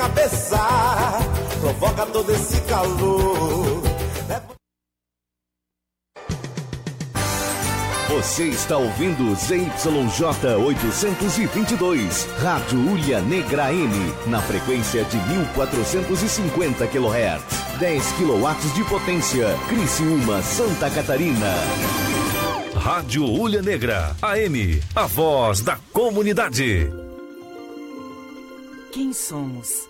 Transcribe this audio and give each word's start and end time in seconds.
cabeça, 0.00 0.58
provoca 1.60 2.06
todo 2.06 2.32
esse 2.32 2.58
calor. 2.62 3.82
Você 8.08 8.44
está 8.44 8.78
ouvindo 8.78 9.34
ZYJ 9.36 10.56
822, 10.64 12.24
Rádio 12.38 12.78
Ulha 12.78 13.20
Negra 13.20 13.72
M, 13.72 14.14
na 14.26 14.40
frequência 14.40 15.04
de 15.04 15.16
1450 15.18 16.86
kHz. 16.86 17.78
10 17.78 18.12
kW 18.12 18.74
de 18.74 18.84
potência, 18.84 19.46
Criciúma, 19.68 20.42
Santa 20.42 20.90
Catarina. 20.90 21.54
Rádio 22.74 23.24
Ulha 23.24 23.60
Negra, 23.60 24.16
AM, 24.22 24.82
a 24.96 25.06
voz 25.06 25.60
da 25.60 25.78
comunidade. 25.92 26.90
Quem 28.92 29.12
somos? 29.12 29.89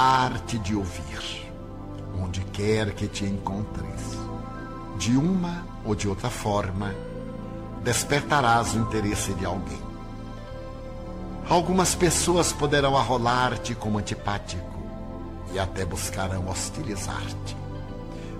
Arte 0.00 0.60
de 0.60 0.76
ouvir, 0.76 1.50
onde 2.16 2.40
quer 2.52 2.94
que 2.94 3.08
te 3.08 3.24
encontres 3.24 4.16
de 4.96 5.16
uma 5.16 5.66
ou 5.84 5.92
de 5.92 6.08
outra 6.08 6.30
forma, 6.30 6.94
despertarás 7.82 8.74
o 8.74 8.78
interesse 8.78 9.34
de 9.34 9.44
alguém. 9.44 9.82
Algumas 11.48 11.96
pessoas 11.96 12.52
poderão 12.52 12.96
arrolar-te 12.96 13.74
como 13.74 13.98
antipático 13.98 14.72
e 15.52 15.58
até 15.58 15.84
buscarão 15.84 16.46
hostilizar-te. 16.46 17.56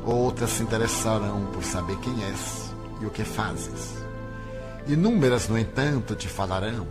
Outras 0.07 0.51
se 0.51 0.63
interessarão 0.63 1.47
por 1.47 1.65
saber 1.65 1.99
quem 1.99 2.23
és 2.23 2.73
e 3.01 3.05
o 3.05 3.11
que 3.11 3.25
fazes. 3.25 3.97
Inúmeras, 4.87 5.49
no 5.49 5.59
entanto, 5.59 6.15
te 6.15 6.29
falarão, 6.29 6.87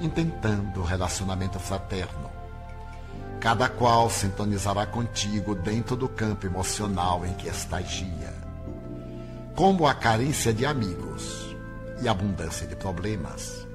intentando 0.00 0.82
relacionamento 0.82 1.60
fraterno. 1.60 2.27
Cada 3.40 3.68
qual 3.68 4.10
sintonizará 4.10 4.84
contigo 4.86 5.54
dentro 5.54 5.94
do 5.94 6.08
campo 6.08 6.46
emocional 6.46 7.24
em 7.24 7.34
que 7.34 7.48
estagia 7.48 8.38
como 9.58 9.88
a 9.88 9.92
carência 9.92 10.54
de 10.54 10.64
amigos 10.64 11.56
e 12.00 12.06
abundância 12.06 12.64
de 12.64 12.76
problemas, 12.76 13.66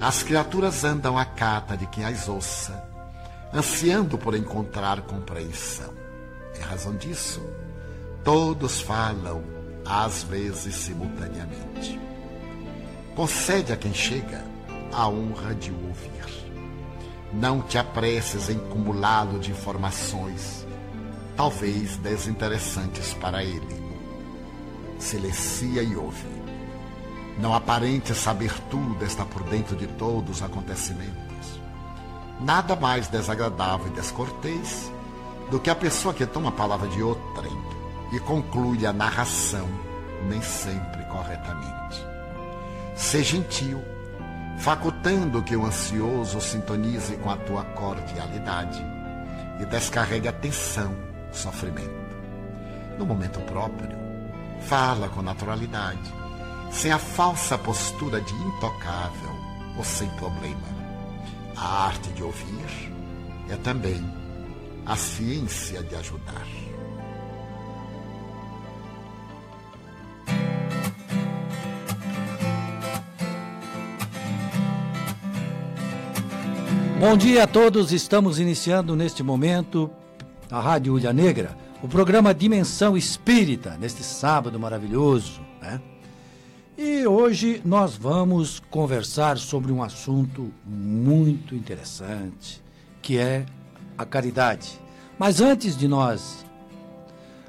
as 0.00 0.22
criaturas 0.22 0.84
andam 0.84 1.18
à 1.18 1.24
cata 1.26 1.76
de 1.76 1.86
quem 1.88 2.02
as 2.02 2.30
ouça, 2.30 2.82
ansiando 3.52 4.16
por 4.16 4.34
encontrar 4.34 5.02
compreensão. 5.02 5.92
Em 6.58 6.62
razão 6.62 6.96
disso, 6.96 7.42
todos 8.24 8.80
falam, 8.80 9.44
às 9.84 10.22
vezes 10.22 10.74
simultaneamente. 10.74 12.00
Concede 13.14 13.70
a 13.70 13.76
quem 13.76 13.92
chega 13.92 14.42
a 14.90 15.10
honra 15.10 15.54
de 15.54 15.70
o 15.70 15.88
ouvir. 15.88 16.47
Não 17.32 17.60
te 17.60 17.76
apresses 17.76 18.48
em 18.48 18.58
cumulá-lo 18.58 19.38
de 19.38 19.50
informações, 19.50 20.66
talvez 21.36 21.96
desinteressantes 21.96 23.12
para 23.14 23.44
ele 23.44 23.88
silencia 24.98 25.82
e 25.82 25.96
ouve. 25.96 26.26
Não 27.38 27.54
aparente 27.54 28.14
saber 28.14 28.52
tudo, 28.68 29.04
está 29.04 29.24
por 29.24 29.42
dentro 29.44 29.76
de 29.76 29.86
todos 29.86 30.38
os 30.38 30.42
acontecimentos. 30.42 31.60
Nada 32.40 32.74
mais 32.74 33.08
desagradável 33.08 33.88
e 33.88 33.90
descortês 33.90 34.92
do 35.50 35.58
que 35.58 35.70
a 35.70 35.74
pessoa 35.74 36.12
que 36.12 36.26
toma 36.26 36.48
a 36.48 36.52
palavra 36.52 36.88
de 36.88 37.02
outrem 37.02 37.56
e 38.12 38.18
conclui 38.20 38.84
a 38.86 38.92
narração, 38.92 39.68
nem 40.28 40.42
sempre 40.42 41.04
corretamente. 41.04 42.04
Seja 42.96 43.36
gentil, 43.36 43.82
facultando 44.58 45.42
que 45.42 45.56
o 45.56 45.64
ansioso 45.64 46.40
sintonize 46.40 47.16
com 47.16 47.30
a 47.30 47.36
tua 47.36 47.64
cordialidade 47.64 48.84
e 49.60 49.66
descarregue 49.66 50.28
a 50.28 50.32
tensão, 50.32 50.94
sofrimento. 51.32 52.08
No 52.98 53.06
momento 53.06 53.40
próprio, 53.40 54.08
Fala 54.60 55.08
com 55.08 55.22
naturalidade, 55.22 56.12
sem 56.70 56.90
a 56.92 56.98
falsa 56.98 57.56
postura 57.56 58.20
de 58.20 58.34
intocável 58.34 59.30
ou 59.76 59.84
sem 59.84 60.08
problema. 60.10 60.68
A 61.56 61.86
arte 61.86 62.10
de 62.10 62.22
ouvir 62.22 62.92
é 63.48 63.56
também 63.56 64.04
a 64.84 64.96
ciência 64.96 65.82
de 65.82 65.94
ajudar. 65.94 66.67
Bom 77.08 77.16
dia 77.16 77.44
a 77.44 77.46
todos, 77.46 77.90
estamos 77.90 78.38
iniciando 78.38 78.94
neste 78.94 79.22
momento 79.22 79.90
a 80.50 80.60
Rádio 80.60 80.92
Ulha 80.92 81.10
Negra 81.10 81.56
o 81.82 81.88
programa 81.88 82.34
Dimensão 82.34 82.98
Espírita, 82.98 83.78
neste 83.80 84.04
sábado 84.04 84.60
maravilhoso. 84.60 85.40
Né? 85.58 85.80
E 86.76 87.06
hoje 87.06 87.62
nós 87.64 87.96
vamos 87.96 88.60
conversar 88.70 89.38
sobre 89.38 89.72
um 89.72 89.82
assunto 89.82 90.52
muito 90.66 91.54
interessante, 91.54 92.62
que 93.00 93.16
é 93.16 93.46
a 93.96 94.04
caridade. 94.04 94.78
Mas 95.18 95.40
antes 95.40 95.78
de 95.78 95.88
nós 95.88 96.44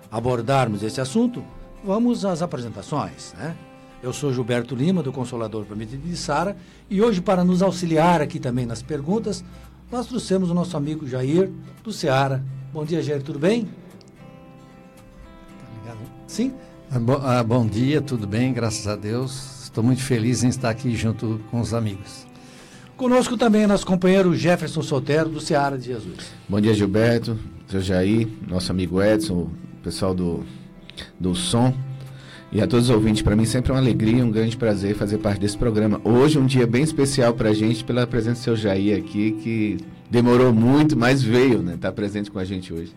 abordarmos 0.10 0.84
esse 0.84 1.02
assunto, 1.02 1.44
vamos 1.84 2.24
às 2.24 2.42
apresentações. 2.42 3.34
Né? 3.38 3.58
Eu 4.02 4.14
sou 4.14 4.34
Gilberto 4.34 4.76
Lima, 4.76 5.04
do 5.04 5.12
Consolador 5.12 5.66
Prometido 5.66 6.08
de 6.08 6.16
Sara, 6.16 6.56
e 6.90 7.02
hoje, 7.02 7.20
para 7.20 7.44
nos 7.44 7.62
auxiliar 7.62 8.22
aqui 8.22 8.40
também 8.40 8.66
nas 8.66 8.82
perguntas, 8.82 9.44
nós 9.92 10.08
trouxemos 10.08 10.50
o 10.50 10.54
nosso 10.54 10.78
amigo 10.78 11.06
Jair, 11.06 11.52
do 11.84 11.92
Ceará. 11.92 12.42
Bom 12.72 12.86
dia, 12.86 13.02
Jair, 13.02 13.22
tudo 13.22 13.38
bem? 13.38 13.68
Sim? 16.28 16.54
Ah, 16.90 17.00
bom, 17.00 17.20
ah, 17.22 17.44
bom 17.44 17.66
dia, 17.68 18.02
tudo 18.02 18.26
bem, 18.26 18.54
graças 18.54 18.88
a 18.88 18.96
Deus. 18.96 19.64
Estou 19.64 19.84
muito 19.84 20.02
feliz 20.02 20.44
em 20.44 20.48
estar 20.48 20.70
aqui 20.70 20.96
junto 20.96 21.42
com 21.52 21.60
os 21.60 21.74
amigos. 21.74 22.26
Conosco 22.96 23.36
também 23.36 23.68
nosso 23.68 23.86
companheiro 23.86 24.36
Jefferson 24.36 24.82
Soltero, 24.82 25.30
do 25.30 25.42
Ceará 25.42 25.76
de 25.76 25.86
Jesus. 25.86 26.32
Bom 26.48 26.62
dia, 26.62 26.74
Gilberto, 26.74 27.38
seu 27.68 27.82
Jair, 27.82 28.28
nosso 28.48 28.72
amigo 28.72 29.02
Edson, 29.02 29.34
o 29.34 29.52
pessoal 29.84 30.14
do, 30.14 30.44
do 31.20 31.36
som. 31.36 31.74
E 32.52 32.60
a 32.60 32.66
todos 32.66 32.90
os 32.90 32.96
ouvintes, 32.96 33.22
para 33.22 33.36
mim 33.36 33.46
sempre 33.46 33.72
é 33.72 33.76
uma 33.76 33.80
alegria, 33.80 34.26
um 34.26 34.32
grande 34.32 34.58
prazer 34.58 34.96
fazer 34.96 35.20
parte 35.20 35.40
desse 35.40 35.56
programa. 35.56 36.02
Hoje 36.04 36.40
um 36.40 36.48
dia 36.48 36.66
bem 36.66 36.82
especial 36.82 37.32
para 37.36 37.50
a 37.50 37.54
gente 37.54 37.84
pela 37.84 38.08
presença 38.08 38.42
do 38.42 38.44
seu 38.44 38.56
Jair 38.56 38.98
aqui, 38.98 39.34
que 39.34 39.78
demorou 40.10 40.52
muito, 40.52 40.98
mas 40.98 41.22
veio, 41.22 41.62
né? 41.62 41.76
Está 41.76 41.92
presente 41.92 42.32
com 42.32 42.40
a 42.40 42.44
gente 42.44 42.74
hoje. 42.74 42.92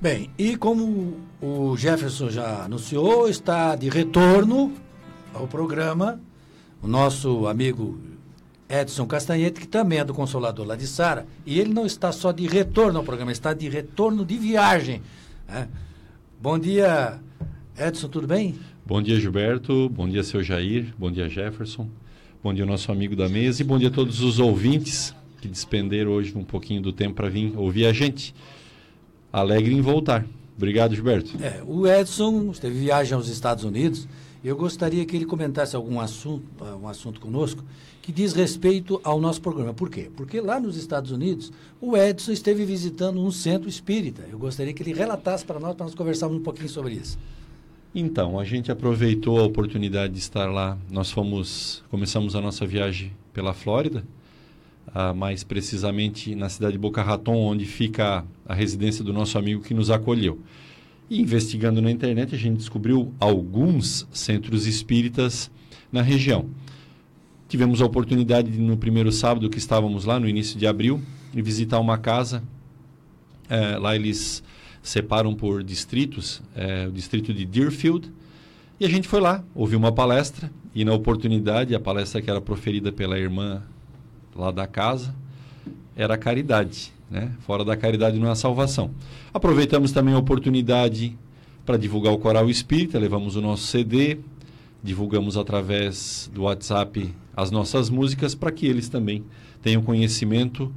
Bem, 0.00 0.30
e 0.38 0.56
como 0.56 1.18
o 1.42 1.76
Jefferson 1.76 2.30
já 2.30 2.64
anunciou, 2.64 3.28
está 3.28 3.76
de 3.76 3.90
retorno 3.90 4.72
ao 5.34 5.46
programa 5.46 6.18
o 6.82 6.88
nosso 6.88 7.46
amigo 7.46 7.98
Edson 8.70 9.06
Castanhete, 9.06 9.60
que 9.60 9.68
também 9.68 9.98
é 9.98 10.04
do 10.04 10.14
Consolador 10.14 10.66
lá 10.66 10.76
de 10.76 10.86
Sara, 10.86 11.26
e 11.44 11.60
ele 11.60 11.74
não 11.74 11.84
está 11.84 12.10
só 12.10 12.32
de 12.32 12.46
retorno 12.46 13.00
ao 13.00 13.04
programa, 13.04 13.32
está 13.32 13.52
de 13.52 13.68
retorno 13.68 14.24
de 14.24 14.38
viagem. 14.38 15.02
Né? 15.46 15.68
Bom 16.40 16.58
dia, 16.58 17.20
Edson, 17.78 18.08
tudo 18.08 18.26
bem? 18.26 18.56
Bom 18.84 19.00
dia, 19.00 19.20
Gilberto. 19.20 19.88
Bom 19.88 20.08
dia, 20.08 20.24
seu 20.24 20.42
Jair. 20.42 20.92
Bom 20.98 21.12
dia, 21.12 21.28
Jefferson. 21.28 21.88
Bom 22.42 22.52
dia, 22.52 22.66
nosso 22.66 22.90
amigo 22.90 23.14
da 23.14 23.28
mesa. 23.28 23.62
E 23.62 23.64
bom 23.64 23.78
dia 23.78 23.86
a 23.86 23.90
todos 23.90 24.20
os 24.20 24.40
ouvintes 24.40 25.14
que 25.40 25.46
despenderam 25.46 26.10
hoje 26.10 26.36
um 26.36 26.42
pouquinho 26.42 26.82
do 26.82 26.92
tempo 26.92 27.14
para 27.14 27.28
vir 27.28 27.56
ouvir 27.56 27.86
a 27.86 27.92
gente 27.92 28.34
alegre 29.32 29.72
em 29.72 29.80
voltar. 29.80 30.26
Obrigado, 30.56 30.92
Gilberto. 30.92 31.40
É, 31.40 31.62
o 31.64 31.86
Edson 31.86 32.50
teve 32.50 32.80
viagem 32.80 33.14
aos 33.14 33.28
Estados 33.28 33.62
Unidos. 33.62 34.08
Eu 34.42 34.56
gostaria 34.56 35.06
que 35.06 35.14
ele 35.14 35.24
comentasse 35.24 35.76
algum 35.76 36.00
assunto, 36.00 36.44
um 36.82 36.88
assunto 36.88 37.20
conosco 37.20 37.62
que 38.02 38.10
diz 38.10 38.32
respeito 38.32 39.00
ao 39.04 39.20
nosso 39.20 39.40
programa. 39.40 39.72
Por 39.72 39.88
quê? 39.88 40.10
Porque 40.16 40.40
lá 40.40 40.58
nos 40.58 40.76
Estados 40.76 41.12
Unidos, 41.12 41.52
o 41.80 41.96
Edson 41.96 42.32
esteve 42.32 42.64
visitando 42.64 43.20
um 43.20 43.30
centro 43.30 43.68
espírita. 43.68 44.24
Eu 44.28 44.38
gostaria 44.38 44.72
que 44.72 44.82
ele 44.82 44.94
relatasse 44.94 45.44
para 45.44 45.60
nós, 45.60 45.76
para 45.76 45.86
nós 45.86 45.94
conversarmos 45.94 46.38
um 46.38 46.42
pouquinho 46.42 46.68
sobre 46.68 46.94
isso. 46.94 47.16
Então, 47.94 48.38
a 48.38 48.44
gente 48.44 48.70
aproveitou 48.70 49.40
a 49.40 49.44
oportunidade 49.44 50.12
de 50.12 50.18
estar 50.18 50.46
lá. 50.46 50.76
Nós 50.90 51.10
fomos, 51.10 51.82
começamos 51.90 52.36
a 52.36 52.40
nossa 52.40 52.66
viagem 52.66 53.12
pela 53.32 53.54
Flórida, 53.54 54.04
ah, 54.94 55.14
mais 55.14 55.42
precisamente 55.42 56.34
na 56.34 56.50
cidade 56.50 56.72
de 56.72 56.78
Boca 56.78 57.02
Raton, 57.02 57.36
onde 57.36 57.64
fica 57.64 58.24
a 58.46 58.54
residência 58.54 59.02
do 59.02 59.12
nosso 59.12 59.38
amigo 59.38 59.62
que 59.62 59.72
nos 59.72 59.90
acolheu. 59.90 60.38
E 61.08 61.18
investigando 61.20 61.80
na 61.80 61.90
internet, 61.90 62.34
a 62.34 62.38
gente 62.38 62.58
descobriu 62.58 63.12
alguns 63.18 64.06
centros 64.12 64.66
espíritas 64.66 65.50
na 65.90 66.02
região. 66.02 66.46
Tivemos 67.48 67.80
a 67.80 67.86
oportunidade, 67.86 68.50
de, 68.50 68.58
no 68.58 68.76
primeiro 68.76 69.10
sábado 69.10 69.48
que 69.48 69.56
estávamos 69.56 70.04
lá, 70.04 70.20
no 70.20 70.28
início 70.28 70.58
de 70.58 70.66
abril, 70.66 71.00
de 71.32 71.40
visitar 71.40 71.80
uma 71.80 71.96
casa. 71.96 72.42
É, 73.48 73.78
lá 73.78 73.96
eles 73.96 74.42
separam 74.88 75.34
por 75.34 75.62
distritos, 75.62 76.40
é, 76.56 76.86
o 76.86 76.90
distrito 76.90 77.32
de 77.34 77.44
Deerfield. 77.44 78.10
E 78.80 78.86
a 78.86 78.88
gente 78.88 79.06
foi 79.06 79.20
lá, 79.20 79.44
ouviu 79.54 79.78
uma 79.78 79.92
palestra, 79.92 80.50
e 80.74 80.84
na 80.84 80.94
oportunidade, 80.94 81.74
a 81.74 81.80
palestra 81.80 82.22
que 82.22 82.30
era 82.30 82.40
proferida 82.40 82.90
pela 82.90 83.18
irmã 83.18 83.62
lá 84.34 84.50
da 84.50 84.66
casa, 84.66 85.14
era 85.94 86.14
a 86.14 86.18
caridade. 86.18 86.92
Né? 87.10 87.32
Fora 87.40 87.64
da 87.64 87.76
caridade 87.76 88.18
não 88.18 88.30
há 88.30 88.34
salvação. 88.34 88.90
Aproveitamos 89.32 89.92
também 89.92 90.14
a 90.14 90.18
oportunidade 90.18 91.18
para 91.66 91.76
divulgar 91.76 92.14
o 92.14 92.18
Coral 92.18 92.48
Espírita, 92.48 92.98
levamos 92.98 93.36
o 93.36 93.42
nosso 93.42 93.66
CD, 93.66 94.18
divulgamos 94.82 95.36
através 95.36 96.30
do 96.32 96.44
WhatsApp 96.44 97.12
as 97.36 97.50
nossas 97.50 97.90
músicas 97.90 98.34
para 98.34 98.50
que 98.50 98.66
eles 98.66 98.88
também 98.88 99.22
tenham 99.60 99.82
conhecimento 99.82 100.72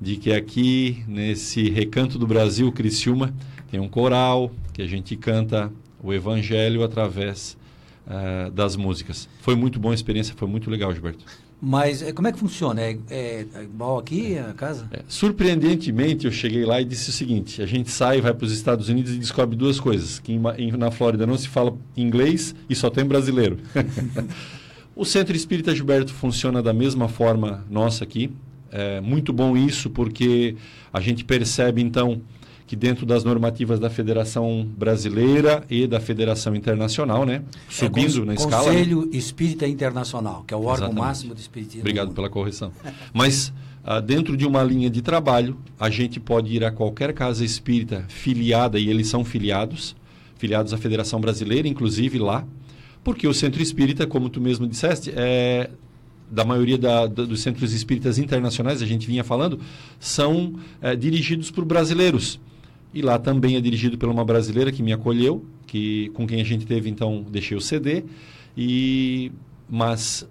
de 0.00 0.16
que 0.16 0.32
aqui 0.32 1.02
nesse 1.08 1.70
recanto 1.70 2.18
do 2.18 2.26
Brasil, 2.26 2.70
Criciúma, 2.70 3.34
tem 3.70 3.80
um 3.80 3.88
coral 3.88 4.50
que 4.72 4.82
a 4.82 4.86
gente 4.86 5.16
canta 5.16 5.72
o 6.02 6.12
Evangelho 6.12 6.84
através 6.84 7.56
uh, 8.06 8.50
das 8.50 8.76
músicas. 8.76 9.28
Foi 9.40 9.54
muito 9.54 9.78
boa 9.78 9.92
a 9.92 9.96
experiência, 9.96 10.34
foi 10.36 10.48
muito 10.48 10.70
legal, 10.70 10.92
Gilberto. 10.92 11.24
Mas 11.60 12.02
é, 12.02 12.12
como 12.12 12.28
é 12.28 12.32
que 12.32 12.38
funciona? 12.38 12.82
É, 12.82 12.98
é, 13.08 13.46
é 13.54 13.62
igual 13.62 13.98
aqui 13.98 14.38
a 14.38 14.52
casa? 14.52 14.86
É, 14.92 15.02
surpreendentemente, 15.08 16.26
eu 16.26 16.32
cheguei 16.32 16.64
lá 16.66 16.80
e 16.80 16.84
disse 16.84 17.08
o 17.08 17.12
seguinte: 17.12 17.62
a 17.62 17.66
gente 17.66 17.90
sai, 17.90 18.20
vai 18.20 18.34
para 18.34 18.44
os 18.44 18.52
Estados 18.52 18.88
Unidos 18.88 19.14
e 19.14 19.18
descobre 19.18 19.56
duas 19.56 19.80
coisas: 19.80 20.18
que 20.18 20.32
em, 20.32 20.40
em, 20.58 20.72
na 20.72 20.90
Flórida 20.90 21.26
não 21.26 21.36
se 21.36 21.48
fala 21.48 21.74
inglês 21.96 22.54
e 22.68 22.74
só 22.74 22.90
tem 22.90 23.04
brasileiro. 23.04 23.58
o 24.94 25.04
Centro 25.04 25.34
Espírita 25.34 25.74
Gilberto 25.74 26.12
funciona 26.12 26.62
da 26.62 26.74
mesma 26.74 27.08
forma 27.08 27.64
nossa 27.70 28.04
aqui. 28.04 28.30
É 28.70 29.00
muito 29.00 29.32
bom 29.32 29.56
isso 29.56 29.88
porque 29.88 30.56
a 30.92 31.00
gente 31.00 31.24
percebe 31.24 31.80
então 31.80 32.20
que 32.66 32.74
dentro 32.74 33.06
das 33.06 33.22
normativas 33.22 33.78
da 33.78 33.88
Federação 33.88 34.66
Brasileira 34.76 35.64
e 35.70 35.86
da 35.86 36.00
Federação 36.00 36.54
Internacional, 36.54 37.24
né? 37.24 37.42
Subindo 37.68 38.22
é, 38.22 38.24
na 38.24 38.34
escala. 38.34 38.72
Né? 38.72 38.78
Conselho 38.78 39.10
Espírita 39.12 39.66
Internacional, 39.68 40.42
que 40.46 40.52
é 40.52 40.56
o 40.56 40.60
órgão 40.60 40.88
Exatamente. 40.88 40.98
máximo 40.98 41.34
do 41.34 41.40
espiritismo. 41.40 41.80
Obrigado 41.80 42.12
pela 42.12 42.28
correção. 42.28 42.72
Mas 43.12 43.52
ah, 43.84 44.00
dentro 44.00 44.36
de 44.36 44.44
uma 44.44 44.64
linha 44.64 44.90
de 44.90 45.00
trabalho, 45.00 45.56
a 45.78 45.88
gente 45.88 46.18
pode 46.18 46.52
ir 46.52 46.64
a 46.64 46.72
qualquer 46.72 47.12
casa 47.14 47.44
espírita 47.44 48.04
filiada 48.08 48.80
e 48.80 48.90
eles 48.90 49.06
são 49.06 49.24
filiados, 49.24 49.94
filiados 50.36 50.74
à 50.74 50.76
Federação 50.76 51.20
Brasileira, 51.20 51.68
inclusive 51.68 52.18
lá, 52.18 52.44
porque 53.04 53.28
o 53.28 53.32
Centro 53.32 53.62
Espírita, 53.62 54.04
como 54.04 54.28
tu 54.28 54.40
mesmo 54.40 54.66
disseste, 54.66 55.12
é 55.14 55.70
da 56.28 56.44
maioria 56.44 56.76
da, 56.76 57.06
da, 57.06 57.24
dos 57.24 57.40
centros 57.40 57.72
espíritas 57.72 58.18
internacionais, 58.18 58.82
a 58.82 58.86
gente 58.86 59.06
vinha 59.06 59.22
falando, 59.22 59.60
são 60.00 60.54
é, 60.82 60.96
dirigidos 60.96 61.52
por 61.52 61.64
brasileiros. 61.64 62.40
E 62.92 63.02
lá 63.02 63.18
também 63.18 63.56
é 63.56 63.60
dirigido 63.60 63.98
por 63.98 64.08
uma 64.08 64.24
brasileira 64.24 64.72
que 64.72 64.82
me 64.82 64.92
acolheu, 64.92 65.44
que 65.66 66.10
com 66.10 66.26
quem 66.26 66.40
a 66.40 66.44
gente 66.44 66.66
teve 66.66 66.88
então 66.88 67.24
deixei 67.28 67.56
o 67.56 67.60
CD. 67.60 68.04
E 68.56 69.30
mas 69.68 70.26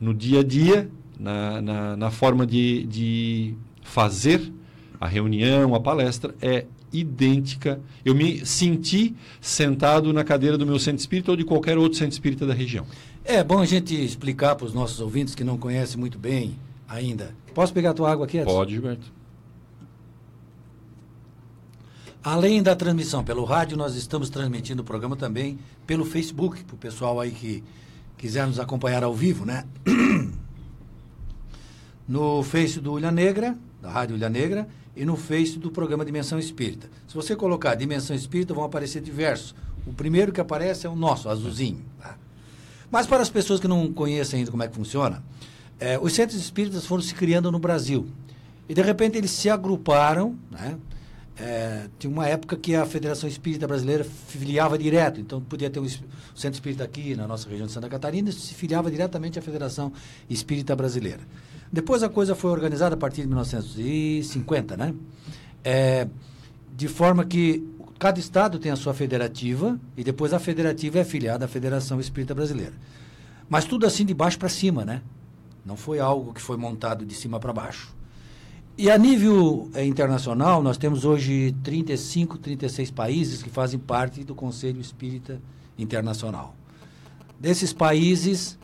no 0.00 0.12
dia 0.12 0.40
a 0.40 0.42
dia, 0.42 0.90
na, 1.18 1.60
na, 1.60 1.96
na 1.96 2.10
forma 2.10 2.46
de, 2.46 2.84
de 2.84 3.54
fazer 3.82 4.52
a 5.00 5.06
reunião, 5.06 5.74
a 5.74 5.80
palestra, 5.80 6.34
é 6.40 6.66
idêntica. 6.92 7.80
Eu 8.04 8.14
me 8.14 8.44
senti 8.44 9.14
sentado 9.40 10.12
na 10.12 10.24
cadeira 10.24 10.58
do 10.58 10.66
meu 10.66 10.78
centro 10.78 11.00
espírita 11.00 11.30
ou 11.30 11.36
de 11.36 11.44
qualquer 11.44 11.78
outro 11.78 11.98
centro 11.98 12.12
espírita 12.12 12.46
da 12.46 12.54
região. 12.54 12.86
É 13.24 13.44
bom 13.44 13.58
a 13.60 13.66
gente 13.66 13.94
explicar 13.94 14.56
para 14.56 14.66
os 14.66 14.74
nossos 14.74 15.00
ouvintes 15.00 15.34
que 15.34 15.44
não 15.44 15.56
conhecem 15.56 15.98
muito 15.98 16.18
bem 16.18 16.56
ainda. 16.88 17.34
Posso 17.54 17.72
pegar 17.72 17.90
a 17.90 17.94
tua 17.94 18.10
água 18.10 18.26
aqui, 18.26 18.38
Edson? 18.38 18.50
Pode, 18.50 18.72
Gilberto. 18.72 19.12
Além 22.22 22.62
da 22.62 22.76
transmissão 22.76 23.24
pelo 23.24 23.44
rádio, 23.44 23.78
nós 23.78 23.94
estamos 23.94 24.28
transmitindo 24.28 24.82
o 24.82 24.84
programa 24.84 25.16
também 25.16 25.58
pelo 25.86 26.04
Facebook, 26.04 26.62
para 26.64 26.74
o 26.74 26.78
pessoal 26.78 27.18
aí 27.18 27.30
que 27.30 27.64
quiser 28.18 28.46
nos 28.46 28.60
acompanhar 28.60 29.02
ao 29.02 29.14
vivo, 29.14 29.46
né? 29.46 29.64
No 32.06 32.42
Face 32.42 32.80
do 32.80 32.94
Ulha 32.94 33.12
Negra, 33.12 33.56
da 33.80 33.88
Rádio 33.88 34.16
Ulha 34.16 34.28
Negra, 34.28 34.68
e 34.96 35.04
no 35.04 35.16
Face 35.16 35.60
do 35.60 35.70
programa 35.70 36.04
Dimensão 36.04 36.40
Espírita. 36.40 36.90
Se 37.06 37.14
você 37.14 37.36
colocar 37.36 37.76
Dimensão 37.76 38.16
Espírita, 38.16 38.52
vão 38.52 38.64
aparecer 38.64 39.00
diversos. 39.00 39.54
O 39.86 39.92
primeiro 39.92 40.32
que 40.32 40.40
aparece 40.40 40.88
é 40.88 40.90
o 40.90 40.96
nosso, 40.96 41.28
azulzinho. 41.28 41.80
Tá? 42.00 42.16
Mas 42.90 43.06
para 43.06 43.22
as 43.22 43.30
pessoas 43.30 43.60
que 43.60 43.68
não 43.68 43.92
conhecem 43.92 44.40
ainda 44.40 44.50
como 44.50 44.62
é 44.64 44.66
que 44.66 44.74
funciona, 44.74 45.22
é, 45.78 46.00
os 46.00 46.12
centros 46.12 46.38
espíritas 46.40 46.84
foram 46.84 47.02
se 47.02 47.14
criando 47.14 47.50
no 47.52 47.60
Brasil. 47.60 48.08
E 48.68 48.74
de 48.74 48.82
repente 48.82 49.16
eles 49.16 49.30
se 49.30 49.48
agruparam, 49.48 50.36
né? 50.50 50.76
É, 51.36 51.88
tinha 51.98 52.10
uma 52.12 52.26
época 52.26 52.56
que 52.56 52.74
a 52.74 52.84
Federação 52.84 53.28
Espírita 53.28 53.66
Brasileira 53.66 54.04
filiava 54.04 54.76
direto, 54.76 55.20
então 55.20 55.40
podia 55.40 55.70
ter 55.70 55.80
um 55.80 55.88
centro 55.88 56.54
espírita 56.54 56.84
aqui 56.84 57.14
na 57.14 57.26
nossa 57.26 57.48
região 57.48 57.66
de 57.66 57.72
Santa 57.72 57.88
Catarina 57.88 58.30
se 58.30 58.52
filiava 58.54 58.90
diretamente 58.90 59.38
à 59.38 59.42
Federação 59.42 59.92
Espírita 60.28 60.76
Brasileira. 60.76 61.20
Depois 61.72 62.02
a 62.02 62.08
coisa 62.08 62.34
foi 62.34 62.50
organizada 62.50 62.94
a 62.94 62.98
partir 62.98 63.22
de 63.22 63.28
1950, 63.28 64.76
né? 64.76 64.94
É, 65.64 66.08
de 66.76 66.88
forma 66.88 67.24
que 67.24 67.66
cada 67.98 68.18
estado 68.18 68.58
tem 68.58 68.72
a 68.72 68.76
sua 68.76 68.92
federativa 68.92 69.78
e 69.96 70.02
depois 70.02 70.32
a 70.32 70.38
federativa 70.38 70.98
é 70.98 71.02
afiliada 71.02 71.44
à 71.44 71.48
Federação 71.48 72.00
Espírita 72.00 72.34
Brasileira. 72.34 72.72
Mas 73.48 73.64
tudo 73.64 73.86
assim 73.86 74.04
de 74.04 74.14
baixo 74.14 74.38
para 74.38 74.48
cima, 74.48 74.84
né? 74.84 75.02
Não 75.64 75.76
foi 75.76 76.00
algo 76.00 76.32
que 76.32 76.40
foi 76.40 76.56
montado 76.56 77.04
de 77.04 77.14
cima 77.14 77.38
para 77.38 77.52
baixo. 77.52 77.94
E 78.80 78.90
a 78.90 78.96
nível 78.96 79.68
é, 79.74 79.84
internacional, 79.84 80.62
nós 80.62 80.78
temos 80.78 81.04
hoje 81.04 81.54
35, 81.62 82.38
36 82.38 82.90
países 82.90 83.42
que 83.42 83.50
fazem 83.50 83.78
parte 83.78 84.24
do 84.24 84.34
Conselho 84.34 84.80
Espírita 84.80 85.38
Internacional. 85.78 86.54
Desses 87.38 87.74
países, 87.74 88.58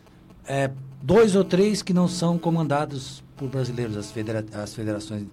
é, 0.48 0.70
dois 1.02 1.36
ou 1.36 1.44
três 1.44 1.82
que 1.82 1.92
não 1.92 2.08
são 2.08 2.38
comandados 2.38 3.22
por 3.36 3.50
brasileiros, 3.50 3.94
as, 3.94 4.10
federa 4.10 4.42
as 4.54 4.74
federações 4.74 5.26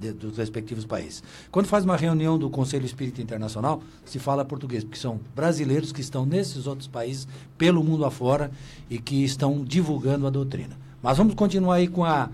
de, 0.00 0.10
dos 0.10 0.36
respectivos 0.36 0.84
países. 0.84 1.22
Quando 1.52 1.66
faz 1.66 1.84
uma 1.84 1.96
reunião 1.96 2.36
do 2.36 2.50
Conselho 2.50 2.84
Espírita 2.84 3.22
Internacional, 3.22 3.80
se 4.04 4.18
fala 4.18 4.44
português, 4.44 4.82
porque 4.82 4.98
são 4.98 5.20
brasileiros 5.36 5.92
que 5.92 6.00
estão 6.00 6.26
nesses 6.26 6.66
outros 6.66 6.88
países, 6.88 7.28
pelo 7.56 7.84
mundo 7.84 8.04
afora, 8.04 8.50
e 8.90 8.98
que 8.98 9.22
estão 9.22 9.62
divulgando 9.62 10.26
a 10.26 10.30
doutrina. 10.30 10.76
Mas 11.00 11.16
vamos 11.16 11.34
continuar 11.34 11.76
aí 11.76 11.86
com 11.86 12.04
a, 12.04 12.28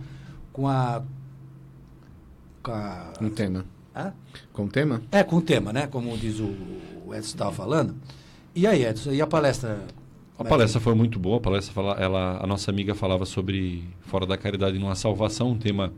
com 0.55 0.67
a 0.67 1.03
com 2.67 2.73
a... 2.73 3.13
Um 3.21 3.31
tema. 3.31 3.65
Hã? 3.95 4.13
Com 4.53 4.65
o 4.65 4.69
tema? 4.69 5.01
É, 5.13 5.23
com 5.23 5.37
o 5.37 5.41
tema, 5.41 5.73
né? 5.73 5.87
Como 5.87 6.19
diz 6.19 6.41
o, 6.41 6.53
o 7.07 7.15
Edson 7.15 7.29
estava 7.29 7.53
falando. 7.53 7.95
E 8.57 8.67
aí, 8.67 8.85
Edson, 8.85 9.13
e 9.13 9.23
a 9.23 9.27
palestra? 9.27 9.79
A 10.37 10.45
palestra 10.45 10.81
foi 10.81 10.95
muito 10.95 11.17
boa. 11.17 11.37
A 11.37 11.41
palestra 11.41 11.73
fala, 11.73 11.93
ela, 11.93 12.43
a 12.43 12.47
nossa 12.47 12.69
amiga 12.69 12.93
falava 12.93 13.25
sobre 13.25 13.85
fora 14.01 14.27
da 14.27 14.37
caridade 14.37 14.81
numa 14.81 14.97
salvação, 14.97 15.53
um 15.53 15.59
tema 15.59 15.93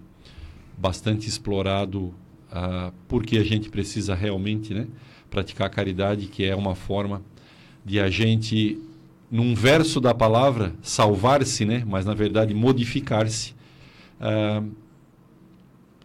bastante 0.77 1.27
explorado, 1.27 2.15
uh, 2.53 2.93
porque 3.09 3.39
a 3.39 3.45
gente 3.45 3.71
precisa 3.71 4.15
realmente, 4.15 4.75
né, 4.75 4.87
praticar 5.31 5.69
a 5.69 5.71
caridade, 5.71 6.27
que 6.27 6.45
é 6.45 6.55
uma 6.55 6.75
forma 6.75 7.23
de 7.83 7.99
a 7.99 8.11
gente, 8.11 8.79
num 9.31 9.55
verso 9.55 10.01
da 10.01 10.15
palavra, 10.15 10.75
salvar-se, 10.83 11.65
né, 11.65 11.83
mas 11.87 12.05
na 12.05 12.15
verdade 12.15 12.53
modificar-se. 12.53 13.55
Uh, 14.21 14.71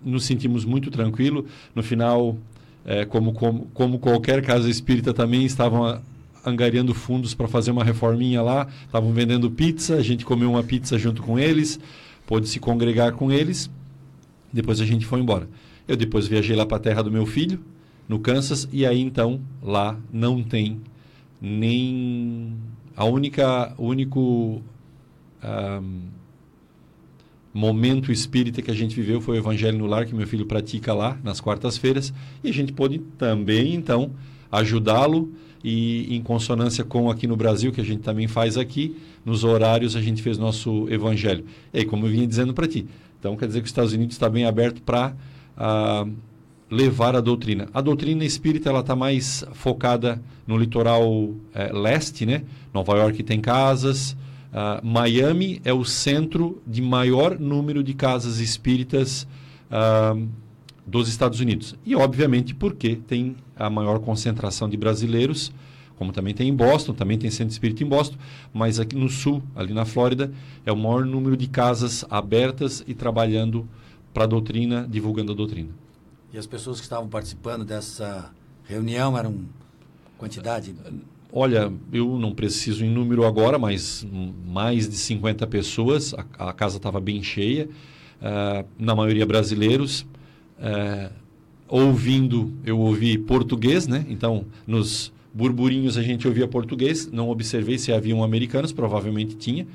nos 0.03 0.25
sentimos 0.25 0.65
muito 0.65 0.91
tranquilo. 0.91 1.45
No 1.73 1.83
final, 1.83 2.37
é, 2.85 3.05
como, 3.05 3.33
como, 3.33 3.67
como 3.73 3.99
qualquer 3.99 4.41
casa 4.41 4.69
espírita 4.69 5.13
também, 5.13 5.45
estavam 5.45 6.01
angariando 6.45 6.93
fundos 6.93 7.33
para 7.33 7.47
fazer 7.47 7.71
uma 7.71 7.83
reforminha 7.83 8.41
lá, 8.41 8.67
estavam 8.85 9.11
vendendo 9.13 9.49
pizza, 9.49 9.95
a 9.95 10.01
gente 10.01 10.25
comeu 10.25 10.51
uma 10.51 10.63
pizza 10.63 10.97
junto 10.97 11.21
com 11.23 11.39
eles, 11.39 11.79
pôde 12.27 12.49
se 12.49 12.59
congregar 12.59 13.13
com 13.13 13.31
eles, 13.31 13.69
depois 14.51 14.81
a 14.81 14.85
gente 14.85 15.05
foi 15.05 15.19
embora. 15.19 15.47
Eu 15.87 15.95
depois 15.95 16.27
viajei 16.27 16.55
lá 16.55 16.65
para 16.65 16.77
a 16.77 16.79
terra 16.79 17.01
do 17.01 17.11
meu 17.11 17.25
filho, 17.25 17.59
no 18.07 18.19
Kansas, 18.19 18.67
e 18.71 18.85
aí 18.85 18.99
então 18.99 19.39
lá 19.61 19.97
não 20.11 20.43
tem 20.43 20.81
nem 21.41 22.53
a 22.95 23.05
única, 23.05 23.73
único 23.77 24.61
um, 25.43 26.01
momento 27.53 28.11
espírita 28.11 28.61
que 28.61 28.71
a 28.71 28.73
gente 28.73 28.95
viveu 28.95 29.21
foi 29.21 29.37
o 29.37 29.39
Evangelho 29.39 29.77
no 29.77 29.85
Lar, 29.85 30.05
que 30.05 30.15
meu 30.15 30.25
filho 30.25 30.45
pratica 30.45 30.93
lá 30.93 31.17
nas 31.23 31.39
quartas-feiras, 31.39 32.13
e 32.43 32.49
a 32.49 32.53
gente 32.53 32.73
pôde 32.73 32.99
também, 33.17 33.75
então, 33.75 34.11
ajudá-lo 34.51 35.31
e 35.63 36.15
em 36.15 36.21
consonância 36.21 36.83
com 36.83 37.09
aqui 37.09 37.27
no 37.27 37.35
Brasil, 37.35 37.71
que 37.71 37.79
a 37.79 37.83
gente 37.83 38.01
também 38.01 38.27
faz 38.27 38.57
aqui, 38.57 38.97
nos 39.23 39.43
horários 39.43 39.95
a 39.95 40.01
gente 40.01 40.21
fez 40.21 40.37
nosso 40.37 40.87
Evangelho. 40.89 41.45
E 41.73 41.79
aí, 41.79 41.85
como 41.85 42.05
eu 42.05 42.11
vinha 42.11 42.27
dizendo 42.27 42.53
para 42.53 42.67
ti, 42.67 42.85
Então, 43.19 43.37
quer 43.37 43.47
dizer 43.47 43.59
que 43.59 43.65
os 43.65 43.71
Estados 43.71 43.93
Unidos 43.93 44.15
está 44.15 44.27
bem 44.27 44.43
aberto 44.43 44.81
para 44.81 45.15
ah, 45.55 46.05
levar 46.69 47.15
a 47.15 47.21
doutrina. 47.21 47.69
A 47.73 47.79
doutrina 47.79 48.25
espírita 48.25 48.69
ela 48.69 48.79
está 48.81 48.95
mais 48.95 49.45
focada 49.53 50.21
no 50.45 50.57
litoral 50.57 51.29
eh, 51.53 51.71
leste, 51.71 52.25
né? 52.25 52.43
Nova 52.73 52.97
York 52.97 53.21
tem 53.23 53.39
casas, 53.39 54.17
ah, 54.53 54.79
Miami 54.83 55.59
é 55.65 55.73
o 55.73 55.83
centro 55.83 56.61
de 56.67 56.81
maior 56.81 57.39
número 57.39 57.83
de 57.83 57.93
casas 57.95 58.37
espíritas 58.37 59.27
ah, 59.71 60.15
dos 60.85 61.09
Estados 61.09 61.39
Unidos. 61.39 61.75
E, 61.83 61.95
obviamente, 61.95 62.53
porque 62.53 62.95
tem 62.95 63.35
a 63.55 63.69
maior 63.69 63.99
concentração 63.99 64.69
de 64.69 64.77
brasileiros, 64.77 65.51
como 65.97 66.11
também 66.11 66.33
tem 66.33 66.49
em 66.49 66.55
Boston, 66.55 66.93
também 66.93 67.17
tem 67.17 67.31
centro 67.31 67.51
espírita 67.51 67.83
em 67.83 67.87
Boston, 67.87 68.17
mas 68.53 68.79
aqui 68.79 68.95
no 68.95 69.09
sul, 69.09 69.41
ali 69.55 69.73
na 69.73 69.85
Flórida, 69.85 70.31
é 70.65 70.71
o 70.71 70.77
maior 70.77 71.05
número 71.05 71.35
de 71.35 71.47
casas 71.47 72.05
abertas 72.09 72.83
e 72.87 72.93
trabalhando 72.93 73.67
para 74.13 74.25
a 74.25 74.27
doutrina, 74.27 74.87
divulgando 74.87 75.31
a 75.31 75.35
doutrina. 75.35 75.69
E 76.31 76.37
as 76.37 76.45
pessoas 76.45 76.77
que 76.77 76.83
estavam 76.83 77.07
participando 77.07 77.63
dessa 77.65 78.31
reunião 78.65 79.17
eram 79.17 79.45
quantidade? 80.17 80.75
Olha, 81.35 81.73
eu 81.91 82.19
não 82.19 82.31
preciso 82.31 82.85
em 82.85 82.89
número 82.91 83.25
agora, 83.25 83.57
mas 83.57 84.05
mais 84.45 84.87
de 84.87 84.95
50 84.95 85.47
pessoas, 85.47 86.13
a, 86.13 86.49
a 86.49 86.53
casa 86.53 86.77
estava 86.77 86.99
bem 86.99 87.23
cheia, 87.23 87.67
uh, 88.21 88.63
na 88.77 88.93
maioria 88.93 89.25
brasileiros. 89.25 90.01
Uh, 90.59 91.11
ouvindo, 91.67 92.53
eu 92.63 92.77
ouvi 92.77 93.17
português, 93.17 93.87
né? 93.87 94.05
Então, 94.09 94.45
nos 94.67 95.11
burburinhos 95.33 95.97
a 95.97 96.03
gente 96.03 96.27
ouvia 96.27 96.47
português, 96.47 97.11
não 97.11 97.29
observei 97.29 97.79
se 97.79 97.91
haviam 97.91 98.23
americanos, 98.23 98.71
provavelmente 98.71 99.35
tinha, 99.35 99.65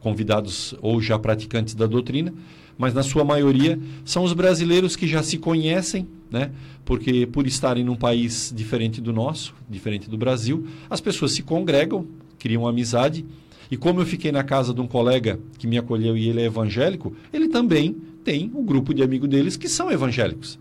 convidados 0.00 0.74
ou 0.82 1.00
já 1.00 1.16
praticantes 1.16 1.76
da 1.76 1.86
doutrina 1.86 2.34
mas 2.76 2.94
na 2.94 3.02
sua 3.02 3.24
maioria 3.24 3.78
são 4.04 4.24
os 4.24 4.32
brasileiros 4.32 4.96
que 4.96 5.06
já 5.06 5.22
se 5.22 5.38
conhecem, 5.38 6.06
né? 6.30 6.50
Porque 6.84 7.26
por 7.26 7.46
estarem 7.46 7.82
num 7.82 7.96
país 7.96 8.52
diferente 8.54 9.00
do 9.00 9.12
nosso, 9.12 9.54
diferente 9.68 10.08
do 10.08 10.18
Brasil, 10.18 10.66
as 10.90 11.00
pessoas 11.00 11.32
se 11.32 11.42
congregam, 11.42 12.06
criam 12.38 12.66
amizade. 12.66 13.24
E 13.70 13.76
como 13.76 14.00
eu 14.00 14.06
fiquei 14.06 14.30
na 14.30 14.44
casa 14.44 14.74
de 14.74 14.80
um 14.80 14.86
colega 14.86 15.40
que 15.58 15.66
me 15.66 15.78
acolheu 15.78 16.16
e 16.16 16.28
ele 16.28 16.42
é 16.42 16.44
evangélico, 16.44 17.14
ele 17.32 17.48
também 17.48 17.96
tem 18.22 18.50
um 18.54 18.64
grupo 18.64 18.92
de 18.92 19.02
amigos 19.02 19.28
deles 19.28 19.56
que 19.56 19.68
são 19.68 19.90
evangélicos. 19.90 20.58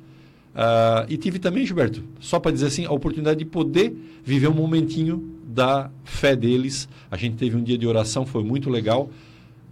Uh, 0.53 1.09
e 1.09 1.17
tive 1.17 1.39
também, 1.39 1.65
Gilberto, 1.65 2.03
só 2.19 2.39
para 2.39 2.51
dizer 2.51 2.67
assim, 2.67 2.85
a 2.85 2.91
oportunidade 2.91 3.39
de 3.39 3.45
poder 3.45 3.93
viver 4.23 4.47
um 4.47 4.53
momentinho 4.53 5.31
da 5.45 5.89
fé 6.03 6.35
deles. 6.35 6.87
A 7.09 7.17
gente 7.17 7.35
teve 7.35 7.57
um 7.57 7.63
dia 7.63 7.77
de 7.77 7.87
oração, 7.87 8.25
foi 8.25 8.43
muito 8.43 8.69
legal. 8.69 9.09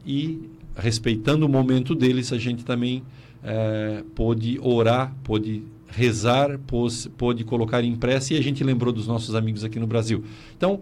E 0.05 0.39
respeitando 0.75 1.45
o 1.45 1.49
momento 1.49 1.93
deles, 1.93 2.33
a 2.33 2.37
gente 2.37 2.65
também 2.65 3.03
é, 3.43 4.03
pôde 4.15 4.59
orar, 4.59 5.15
pôde 5.23 5.63
rezar, 5.91 6.57
pôs, 6.65 7.09
pôde 7.17 7.43
colocar 7.43 7.83
em 7.83 7.95
prece 7.95 8.33
e 8.33 8.37
a 8.37 8.41
gente 8.41 8.63
lembrou 8.63 8.93
dos 8.93 9.07
nossos 9.07 9.35
amigos 9.35 9.63
aqui 9.63 9.79
no 9.79 9.87
Brasil. 9.87 10.23
Então, 10.57 10.81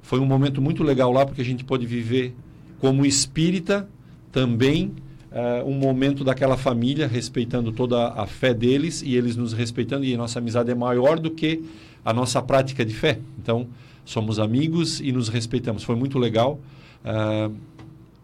foi 0.00 0.20
um 0.20 0.26
momento 0.26 0.62
muito 0.62 0.82
legal 0.82 1.12
lá 1.12 1.26
porque 1.26 1.40
a 1.40 1.44
gente 1.44 1.64
pôde 1.64 1.86
viver 1.86 2.34
como 2.78 3.04
espírita 3.04 3.88
também 4.30 4.92
é, 5.30 5.64
um 5.64 5.72
momento 5.72 6.22
daquela 6.22 6.56
família, 6.56 7.08
respeitando 7.08 7.72
toda 7.72 8.08
a 8.08 8.24
fé 8.24 8.54
deles 8.54 9.02
e 9.02 9.16
eles 9.16 9.34
nos 9.34 9.52
respeitando 9.52 10.04
e 10.04 10.16
nossa 10.16 10.38
amizade 10.38 10.70
é 10.70 10.74
maior 10.76 11.18
do 11.18 11.30
que 11.30 11.64
a 12.04 12.12
nossa 12.12 12.40
prática 12.40 12.84
de 12.84 12.94
fé. 12.94 13.18
Então, 13.42 13.66
somos 14.04 14.38
amigos 14.38 15.00
e 15.00 15.10
nos 15.10 15.28
respeitamos. 15.28 15.82
Foi 15.82 15.96
muito 15.96 16.18
legal. 16.18 16.60
Uh, 17.04 17.52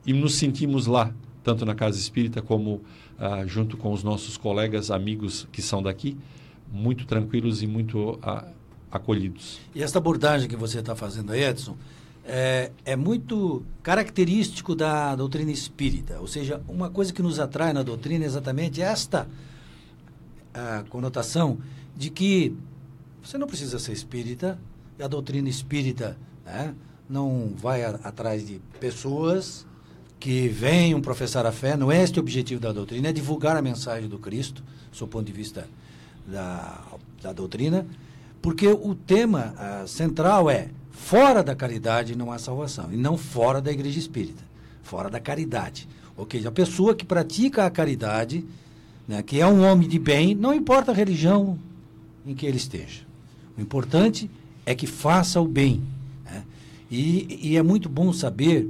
e 0.06 0.12
nos 0.12 0.34
sentimos 0.34 0.86
lá, 0.86 1.12
tanto 1.42 1.66
na 1.66 1.74
Casa 1.74 1.98
Espírita 1.98 2.40
como 2.40 2.80
ah, 3.20 3.44
junto 3.44 3.76
com 3.76 3.92
os 3.92 4.02
nossos 4.02 4.38
colegas, 4.38 4.90
amigos 4.90 5.46
que 5.52 5.60
são 5.60 5.82
daqui, 5.82 6.16
muito 6.72 7.04
tranquilos 7.04 7.62
e 7.62 7.66
muito 7.66 8.18
ah, 8.22 8.46
acolhidos. 8.90 9.60
E 9.74 9.82
esta 9.82 9.98
abordagem 9.98 10.48
que 10.48 10.56
você 10.56 10.78
está 10.78 10.96
fazendo 10.96 11.32
aí, 11.32 11.44
Edson, 11.44 11.76
é, 12.24 12.72
é, 12.82 12.96
muito 12.96 13.62
característico 13.82 14.74
da 14.74 15.14
doutrina 15.14 15.50
espírita. 15.50 16.18
Ou 16.18 16.26
seja, 16.26 16.62
uma 16.66 16.88
coisa 16.88 17.12
que 17.12 17.20
nos 17.20 17.38
atrai 17.38 17.74
na 17.74 17.82
doutrina 17.82 18.24
é 18.24 18.26
exatamente 18.26 18.80
esta 18.80 19.28
conotação 20.88 21.58
de 21.96 22.10
que 22.10 22.56
você 23.22 23.38
não 23.38 23.46
precisa 23.46 23.78
ser 23.78 23.92
espírita, 23.92 24.58
e 24.98 25.02
a 25.02 25.08
doutrina 25.08 25.48
espírita 25.48 26.18
né, 26.44 26.74
não 27.08 27.52
vai 27.56 27.84
a, 27.84 27.90
atrás 28.02 28.46
de 28.46 28.60
pessoas 28.80 29.66
que 30.20 30.48
venham 30.48 31.00
professar 31.00 31.46
a 31.46 31.50
fé, 31.50 31.76
não 31.76 31.90
é 31.90 32.02
este 32.02 32.18
o 32.18 32.22
objetivo 32.22 32.60
da 32.60 32.72
doutrina, 32.72 33.08
é 33.08 33.12
divulgar 33.12 33.56
a 33.56 33.62
mensagem 33.62 34.08
do 34.08 34.18
Cristo, 34.18 34.62
do 34.96 35.08
ponto 35.08 35.24
de 35.24 35.32
vista 35.32 35.66
da, 36.26 36.82
da 37.22 37.32
doutrina, 37.32 37.86
porque 38.42 38.68
o 38.68 38.94
tema 38.94 39.54
uh, 39.56 39.88
central 39.88 40.50
é 40.50 40.68
fora 40.90 41.42
da 41.42 41.54
caridade 41.54 42.14
não 42.14 42.30
há 42.30 42.38
salvação, 42.38 42.92
e 42.92 42.96
não 42.96 43.16
fora 43.16 43.60
da 43.60 43.72
igreja 43.72 43.98
espírita, 43.98 44.42
fora 44.82 45.08
da 45.08 45.18
caridade. 45.18 45.88
Ou 46.16 46.28
seja, 46.30 46.50
a 46.50 46.52
pessoa 46.52 46.94
que 46.94 47.04
pratica 47.04 47.64
a 47.64 47.70
caridade, 47.70 48.44
né, 49.08 49.22
que 49.22 49.40
é 49.40 49.46
um 49.46 49.62
homem 49.64 49.88
de 49.88 49.98
bem, 49.98 50.34
não 50.34 50.52
importa 50.52 50.92
a 50.92 50.94
religião 50.94 51.58
em 52.26 52.34
que 52.34 52.44
ele 52.44 52.58
esteja. 52.58 53.00
O 53.56 53.60
importante 53.60 54.30
é 54.66 54.74
que 54.74 54.86
faça 54.86 55.40
o 55.40 55.48
bem. 55.48 55.82
Né? 56.24 56.44
E, 56.90 57.50
e 57.50 57.56
é 57.56 57.62
muito 57.62 57.88
bom 57.88 58.12
saber, 58.12 58.68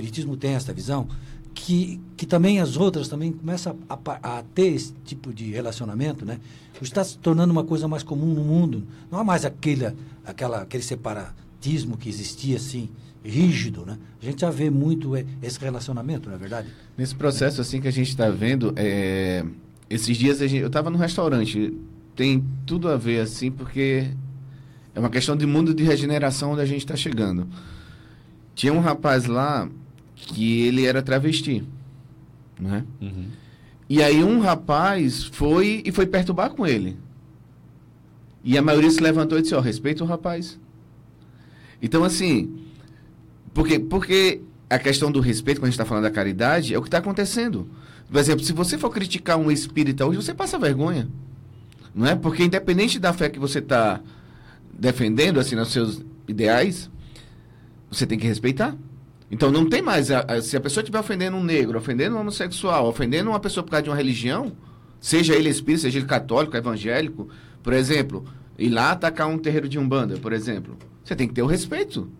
Espiritismo 0.00 0.36
tem 0.36 0.52
essa 0.52 0.72
visão, 0.72 1.06
que, 1.54 2.00
que 2.16 2.26
também 2.26 2.58
as 2.58 2.76
outras 2.76 3.08
também 3.08 3.32
começam 3.32 3.76
a, 3.88 3.94
a, 3.94 4.38
a, 4.38 4.42
ter 4.42 4.68
esse 4.68 4.94
tipo 5.04 5.32
de 5.32 5.50
relacionamento, 5.50 6.24
né? 6.24 6.38
Está 6.80 7.04
se 7.04 7.18
tornando 7.18 7.52
uma 7.52 7.64
coisa 7.64 7.86
mais 7.86 8.02
comum 8.02 8.32
no 8.34 8.42
mundo. 8.42 8.84
Não 9.10 9.18
há 9.18 9.24
mais 9.24 9.44
aquele, 9.44 9.92
aquela, 10.24 10.62
aquele 10.62 10.82
separatismo 10.82 11.98
que 11.98 12.08
existia, 12.08 12.56
assim, 12.56 12.88
rígido, 13.22 13.84
né? 13.84 13.98
A 14.22 14.24
gente 14.24 14.40
já 14.40 14.50
vê 14.50 14.70
muito 14.70 15.12
esse 15.42 15.60
relacionamento, 15.60 16.30
não 16.30 16.36
é 16.36 16.38
verdade? 16.38 16.68
Nesse 16.96 17.14
processo, 17.14 17.60
assim, 17.60 17.80
que 17.80 17.88
a 17.88 17.92
gente 17.92 18.08
está 18.08 18.30
vendo, 18.30 18.72
é... 18.76 19.44
esses 19.90 20.16
dias 20.16 20.38
gente... 20.38 20.56
eu 20.56 20.68
estava 20.68 20.88
num 20.88 20.98
restaurante, 20.98 21.74
tem 22.16 22.42
tudo 22.64 22.88
a 22.88 22.96
ver, 22.96 23.20
assim, 23.20 23.50
porque 23.50 24.08
é 24.94 25.00
uma 25.00 25.10
questão 25.10 25.36
de 25.36 25.44
mundo 25.44 25.74
de 25.74 25.82
regeneração 25.84 26.52
onde 26.52 26.62
a 26.62 26.66
gente 26.66 26.80
está 26.80 26.96
chegando. 26.96 27.46
Tinha 28.54 28.72
um 28.72 28.80
rapaz 28.80 29.26
lá 29.26 29.68
que 30.26 30.62
ele 30.62 30.86
era 30.86 31.02
travesti, 31.02 31.64
né? 32.58 32.84
Uhum. 33.00 33.26
E 33.88 34.02
aí 34.02 34.22
um 34.22 34.40
rapaz 34.40 35.24
foi 35.24 35.82
e 35.84 35.90
foi 35.90 36.06
perturbar 36.06 36.50
com 36.50 36.66
ele. 36.66 36.96
E 38.42 38.56
a 38.56 38.62
maioria 38.62 38.90
se 38.90 39.00
levantou 39.00 39.38
e 39.38 39.42
disse, 39.42 39.54
ó, 39.54 39.58
oh, 39.58 39.60
respeita 39.60 40.02
o 40.02 40.06
rapaz. 40.06 40.58
Então, 41.82 42.04
assim, 42.04 42.56
porque, 43.52 43.78
porque 43.78 44.40
a 44.68 44.78
questão 44.78 45.10
do 45.10 45.20
respeito, 45.20 45.58
quando 45.58 45.64
a 45.64 45.70
gente 45.70 45.74
está 45.74 45.84
falando 45.84 46.04
da 46.04 46.10
caridade, 46.10 46.72
é 46.72 46.78
o 46.78 46.82
que 46.82 46.88
está 46.88 46.98
acontecendo. 46.98 47.68
Por 48.08 48.18
exemplo, 48.18 48.44
se 48.44 48.52
você 48.52 48.78
for 48.78 48.90
criticar 48.90 49.36
um 49.36 49.50
espírita 49.50 50.06
hoje, 50.06 50.22
você 50.22 50.32
passa 50.32 50.58
vergonha. 50.58 51.08
Não 51.94 52.06
é? 52.06 52.14
Porque 52.14 52.44
independente 52.44 52.98
da 52.98 53.12
fé 53.12 53.28
que 53.28 53.38
você 53.38 53.58
está 53.58 54.00
defendendo, 54.72 55.40
assim, 55.40 55.56
nos 55.56 55.72
seus 55.72 56.02
ideais, 56.26 56.88
você 57.90 58.06
tem 58.06 58.18
que 58.18 58.26
respeitar. 58.26 58.76
Então 59.30 59.50
não 59.50 59.68
tem 59.68 59.80
mais. 59.80 60.10
A, 60.10 60.20
a, 60.20 60.42
se 60.42 60.56
a 60.56 60.60
pessoa 60.60 60.82
estiver 60.82 60.98
ofendendo 60.98 61.36
um 61.36 61.44
negro, 61.44 61.78
ofendendo 61.78 62.16
um 62.16 62.20
homossexual, 62.20 62.86
ofendendo 62.86 63.30
uma 63.30 63.40
pessoa 63.40 63.62
por 63.62 63.70
causa 63.70 63.84
de 63.84 63.90
uma 63.90 63.96
religião, 63.96 64.52
seja 65.00 65.34
ele 65.34 65.48
espírita, 65.48 65.82
seja 65.82 65.98
ele 65.98 66.06
católico, 66.06 66.56
evangélico, 66.56 67.28
por 67.62 67.72
exemplo, 67.72 68.24
ir 68.58 68.70
lá 68.70 68.92
atacar 68.92 69.28
um 69.28 69.38
terreiro 69.38 69.68
de 69.68 69.78
umbanda, 69.78 70.16
por 70.18 70.32
exemplo, 70.32 70.76
você 71.02 71.14
tem 71.14 71.28
que 71.28 71.34
ter 71.34 71.42
o 71.42 71.46
respeito. 71.46 72.10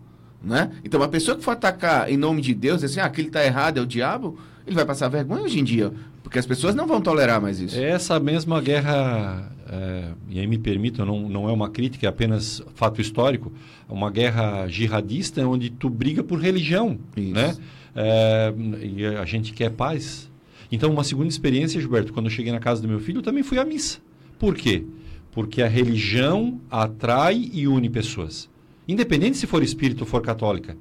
Né? 0.43 0.71
Então, 0.83 1.03
a 1.03 1.07
pessoa 1.07 1.37
que 1.37 1.43
for 1.43 1.51
atacar 1.51 2.09
em 2.09 2.17
nome 2.17 2.41
de 2.41 2.55
Deus, 2.55 2.83
assim, 2.83 2.99
ah, 2.99 3.05
aquele 3.05 3.27
está 3.27 3.45
errado, 3.45 3.77
é 3.77 3.81
o 3.81 3.85
diabo, 3.85 4.39
ele 4.65 4.75
vai 4.75 4.85
passar 4.85 5.07
vergonha 5.07 5.43
hoje 5.43 5.59
em 5.59 5.63
dia, 5.63 5.93
porque 6.23 6.39
as 6.39 6.47
pessoas 6.47 6.73
não 6.73 6.87
vão 6.87 6.99
tolerar 6.99 7.39
mais 7.39 7.59
isso. 7.59 7.79
Essa 7.79 8.19
mesma 8.19 8.59
guerra, 8.59 9.51
é, 9.71 10.09
e 10.29 10.37
aí 10.37 10.45
me 10.45 10.57
permitam, 10.57 11.05
não, 11.05 11.29
não 11.29 11.47
é 11.47 11.51
uma 11.53 11.69
crítica, 11.69 12.05
é 12.05 12.09
apenas 12.09 12.61
fato 12.75 12.99
histórico, 12.99 13.53
uma 13.87 14.11
guerra 14.11 14.67
jihadista 14.67 15.47
onde 15.47 15.69
tu 15.69 15.89
briga 15.89 16.21
por 16.21 16.41
religião, 16.41 16.99
isso. 17.15 17.33
né? 17.33 17.55
É, 17.95 18.53
e 18.81 19.05
a 19.05 19.23
gente 19.23 19.53
quer 19.53 19.71
paz. 19.71 20.29
Então, 20.69 20.91
uma 20.91 21.05
segunda 21.05 21.29
experiência, 21.29 21.79
Gilberto, 21.79 22.11
quando 22.11 22.25
eu 22.25 22.31
cheguei 22.31 22.51
na 22.51 22.59
casa 22.59 22.81
do 22.81 22.87
meu 22.87 22.99
filho, 22.99 23.19
eu 23.19 23.23
também 23.23 23.43
fui 23.43 23.59
à 23.59 23.65
missa. 23.65 23.99
Por 24.37 24.55
quê? 24.55 24.83
Porque 25.31 25.61
a 25.61 25.67
religião 25.67 26.59
atrai 26.69 27.49
e 27.53 27.65
une 27.65 27.89
pessoas. 27.89 28.49
Independente 28.85 29.37
se 29.37 29.47
for 29.47 29.63
espírito 29.63 30.01
ou 30.01 30.07
for 30.07 30.21
católica. 30.21 30.75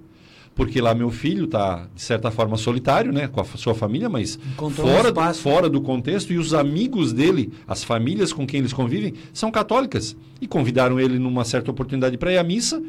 Porque 0.54 0.80
lá 0.80 0.95
meu 0.95 1.11
filho 1.11 1.45
está, 1.45 1.87
de 1.95 2.02
certa 2.02 2.30
forma, 2.30 2.57
solitário, 2.57 3.12
né? 3.12 3.28
Com 3.28 3.40
a 3.40 3.45
sua 3.45 3.75
família, 3.75 4.09
mas 4.09 4.38
fora, 4.73 5.09
um 5.09 5.12
do, 5.12 5.35
fora 5.35 5.69
do 5.69 5.80
contexto. 5.80 6.33
E 6.33 6.38
os 6.38 6.52
amigos 6.52 7.12
dele, 7.12 7.52
as 7.66 7.83
famílias 7.85 8.33
com 8.33 8.47
quem 8.47 8.61
eles 8.61 8.73
convivem, 8.73 9.14
são 9.33 9.50
católicas. 9.50 10.16
E 10.40 10.47
convidaram 10.47 10.99
ele 10.99 11.19
numa 11.19 11.45
certa 11.45 11.71
oportunidade 11.71 12.19
para 12.19 12.33
ir 12.33 12.38
à 12.38 12.42
missa. 12.42 12.83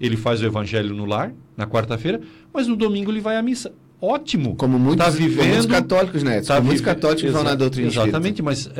Ele 0.00 0.16
faz 0.16 0.40
o 0.40 0.46
evangelho 0.46 0.94
no 0.94 1.04
lar, 1.04 1.32
na 1.56 1.66
quarta-feira, 1.66 2.20
mas 2.54 2.66
no 2.68 2.76
domingo 2.76 3.10
ele 3.10 3.20
vai 3.20 3.36
à 3.36 3.42
missa. 3.42 3.72
ótimo. 4.00 4.54
Como 4.54 4.78
muitos, 4.78 5.04
tá 5.04 5.10
vivendo, 5.10 5.48
muitos 5.48 5.66
católicos, 5.66 6.22
né? 6.22 6.40
Tá 6.40 6.54
Como 6.54 6.66
muitos 6.66 6.84
católicos 6.84 7.22
que 7.24 7.30
vão 7.30 7.42
na 7.42 7.56
doutrina 7.56 7.88
Exatamente, 7.88 8.40
mas 8.40 8.70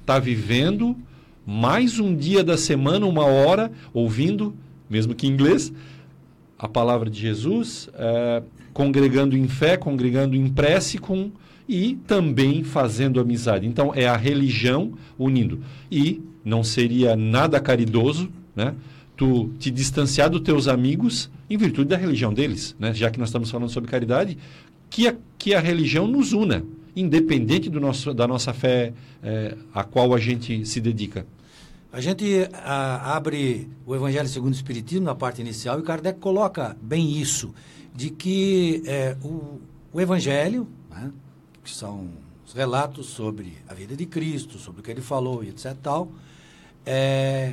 está 0.00 0.18
vivendo 0.20 0.96
mais 1.46 1.98
um 1.98 2.14
dia 2.14 2.42
da 2.42 2.56
semana, 2.56 3.04
uma 3.04 3.26
hora, 3.26 3.70
ouvindo, 3.92 4.54
mesmo 4.88 5.14
que 5.14 5.26
em 5.26 5.30
inglês, 5.30 5.72
a 6.58 6.68
palavra 6.68 7.10
de 7.10 7.20
Jesus, 7.20 7.88
é, 7.94 8.42
congregando 8.72 9.36
em 9.36 9.48
fé, 9.48 9.76
congregando 9.76 10.36
em 10.36 10.48
prece 10.48 10.98
com, 10.98 11.30
e 11.68 11.96
também 12.06 12.62
fazendo 12.62 13.20
amizade. 13.20 13.66
Então, 13.66 13.92
é 13.94 14.06
a 14.06 14.16
religião 14.16 14.92
unindo. 15.18 15.60
E 15.90 16.22
não 16.44 16.62
seria 16.62 17.16
nada 17.16 17.58
caridoso, 17.60 18.28
né? 18.54 18.74
Tu 19.16 19.50
te 19.58 19.70
distanciar 19.70 20.28
dos 20.28 20.40
teus 20.40 20.66
amigos 20.66 21.30
em 21.48 21.56
virtude 21.56 21.88
da 21.88 21.96
religião 21.96 22.34
deles, 22.34 22.74
né? 22.78 22.92
Já 22.92 23.10
que 23.10 23.18
nós 23.18 23.28
estamos 23.28 23.50
falando 23.50 23.70
sobre 23.70 23.90
caridade, 23.90 24.36
que 24.90 25.08
a, 25.08 25.14
que 25.38 25.54
a 25.54 25.60
religião 25.60 26.06
nos 26.06 26.32
una, 26.32 26.64
independente 26.94 27.70
do 27.70 27.80
nosso, 27.80 28.12
da 28.12 28.26
nossa 28.26 28.52
fé 28.52 28.92
eh, 29.22 29.56
a 29.72 29.82
qual 29.82 30.14
a 30.14 30.18
gente 30.18 30.64
se 30.66 30.80
dedica. 30.80 31.26
A 31.94 32.00
gente 32.00 32.48
ah, 32.52 33.14
abre 33.14 33.70
o 33.86 33.94
Evangelho 33.94 34.28
segundo 34.28 34.52
o 34.52 34.56
Espiritismo 34.56 35.04
na 35.04 35.14
parte 35.14 35.40
inicial 35.40 35.78
e 35.78 35.82
Kardec 35.84 36.18
coloca 36.18 36.76
bem 36.82 37.20
isso, 37.20 37.54
de 37.94 38.10
que 38.10 38.82
eh, 38.84 39.16
o, 39.22 39.60
o 39.92 40.00
Evangelho, 40.00 40.66
né, 40.90 41.12
que 41.62 41.70
são 41.70 42.08
os 42.44 42.52
relatos 42.52 43.06
sobre 43.06 43.58
a 43.68 43.74
vida 43.74 43.94
de 43.94 44.06
Cristo, 44.06 44.58
sobre 44.58 44.80
o 44.80 44.82
que 44.82 44.90
ele 44.90 45.00
falou 45.00 45.44
e 45.44 45.50
etc. 45.50 45.76
Tal, 45.80 46.08
eh, 46.84 47.52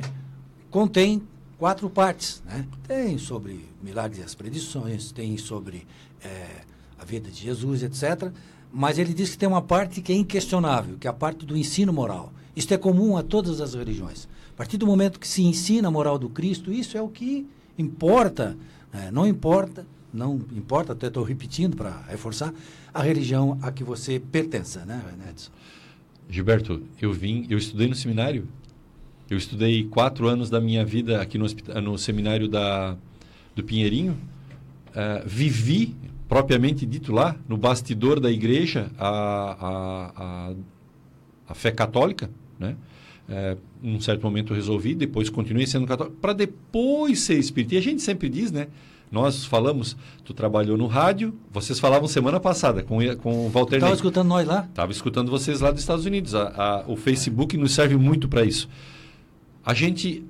contém 0.72 1.22
quatro 1.56 1.88
partes. 1.88 2.42
Né? 2.44 2.66
Tem 2.88 3.18
sobre 3.18 3.64
milagres 3.80 4.18
e 4.18 4.24
as 4.24 4.34
predições, 4.34 5.12
tem 5.12 5.38
sobre 5.38 5.86
eh, 6.20 6.62
a 6.98 7.04
vida 7.04 7.30
de 7.30 7.40
Jesus, 7.40 7.84
etc. 7.84 8.32
Mas 8.72 8.98
ele 8.98 9.14
diz 9.14 9.30
que 9.30 9.38
tem 9.38 9.48
uma 9.48 9.62
parte 9.62 10.02
que 10.02 10.12
é 10.12 10.16
inquestionável, 10.16 10.98
que 10.98 11.06
é 11.06 11.10
a 11.10 11.14
parte 11.14 11.46
do 11.46 11.56
ensino 11.56 11.92
moral. 11.92 12.32
Isto 12.56 12.74
é 12.74 12.76
comum 12.76 13.16
a 13.16 13.22
todas 13.22 13.60
as 13.60 13.74
religiões. 13.74 14.28
Partir 14.62 14.78
do 14.78 14.86
momento 14.86 15.18
que 15.18 15.26
se 15.26 15.42
ensina 15.42 15.88
a 15.88 15.90
moral 15.90 16.16
do 16.16 16.28
Cristo, 16.28 16.72
isso 16.72 16.96
é 16.96 17.02
o 17.02 17.08
que 17.08 17.44
importa. 17.76 18.56
né? 18.92 19.10
não 19.12 19.26
importa, 19.26 19.84
não 20.14 20.36
importa, 20.52 20.92
até 20.92 21.08
estou 21.08 21.24
repetindo 21.24 21.76
para 21.76 22.00
reforçar, 22.02 22.54
a 22.94 23.02
religião 23.02 23.58
a 23.60 23.72
que 23.72 23.82
você 23.82 24.20
pertença, 24.20 24.84
né, 24.84 25.02
Edson? 25.28 25.50
Gilberto, 26.30 26.80
eu 27.00 27.12
vim, 27.12 27.44
eu 27.50 27.58
estudei 27.58 27.88
no 27.88 27.96
seminário. 27.96 28.46
Eu 29.28 29.36
estudei 29.36 29.82
quatro 29.88 30.28
anos 30.28 30.48
da 30.48 30.60
minha 30.60 30.84
vida 30.84 31.20
aqui 31.20 31.38
no, 31.38 31.46
no 31.82 31.98
seminário 31.98 32.46
da, 32.46 32.96
do 33.56 33.64
Pinheirinho. 33.64 34.16
Eh, 34.94 35.24
vivi, 35.26 35.96
propriamente 36.28 36.86
dito 36.86 37.10
lá, 37.10 37.34
no 37.48 37.56
bastidor 37.56 38.20
da 38.20 38.30
igreja, 38.30 38.92
a, 38.96 39.08
a, 39.08 40.12
a, 40.16 40.54
a 41.48 41.52
fé 41.52 41.72
católica, 41.72 42.30
né? 42.60 42.76
É, 43.34 43.56
num 43.82 43.98
certo 43.98 44.22
momento 44.22 44.52
resolvi, 44.52 44.94
depois 44.94 45.30
continuei 45.30 45.66
sendo 45.66 45.86
católico, 45.86 46.16
para 46.20 46.34
depois 46.34 47.20
ser 47.20 47.38
espírita. 47.38 47.76
E 47.76 47.78
a 47.78 47.80
gente 47.80 48.02
sempre 48.02 48.28
diz, 48.28 48.52
né? 48.52 48.66
Nós 49.10 49.44
falamos, 49.46 49.96
tu 50.22 50.34
trabalhou 50.34 50.76
no 50.76 50.86
rádio, 50.86 51.34
vocês 51.50 51.78
falavam 51.80 52.06
semana 52.08 52.38
passada 52.38 52.82
com, 52.82 52.98
com 53.16 53.46
o 53.46 53.48
Walter 53.48 53.76
Estava 53.76 53.94
escutando 53.94 54.28
nós 54.28 54.46
lá? 54.46 54.66
Estava 54.68 54.92
escutando 54.92 55.30
vocês 55.30 55.60
lá 55.62 55.70
dos 55.70 55.80
Estados 55.80 56.04
Unidos. 56.04 56.34
A- 56.34 56.48
a- 56.48 56.84
o 56.86 56.94
Facebook 56.96 57.56
nos 57.56 57.72
serve 57.72 57.96
muito 57.96 58.28
para 58.28 58.44
isso. 58.44 58.68
A 59.64 59.72
gente 59.72 60.22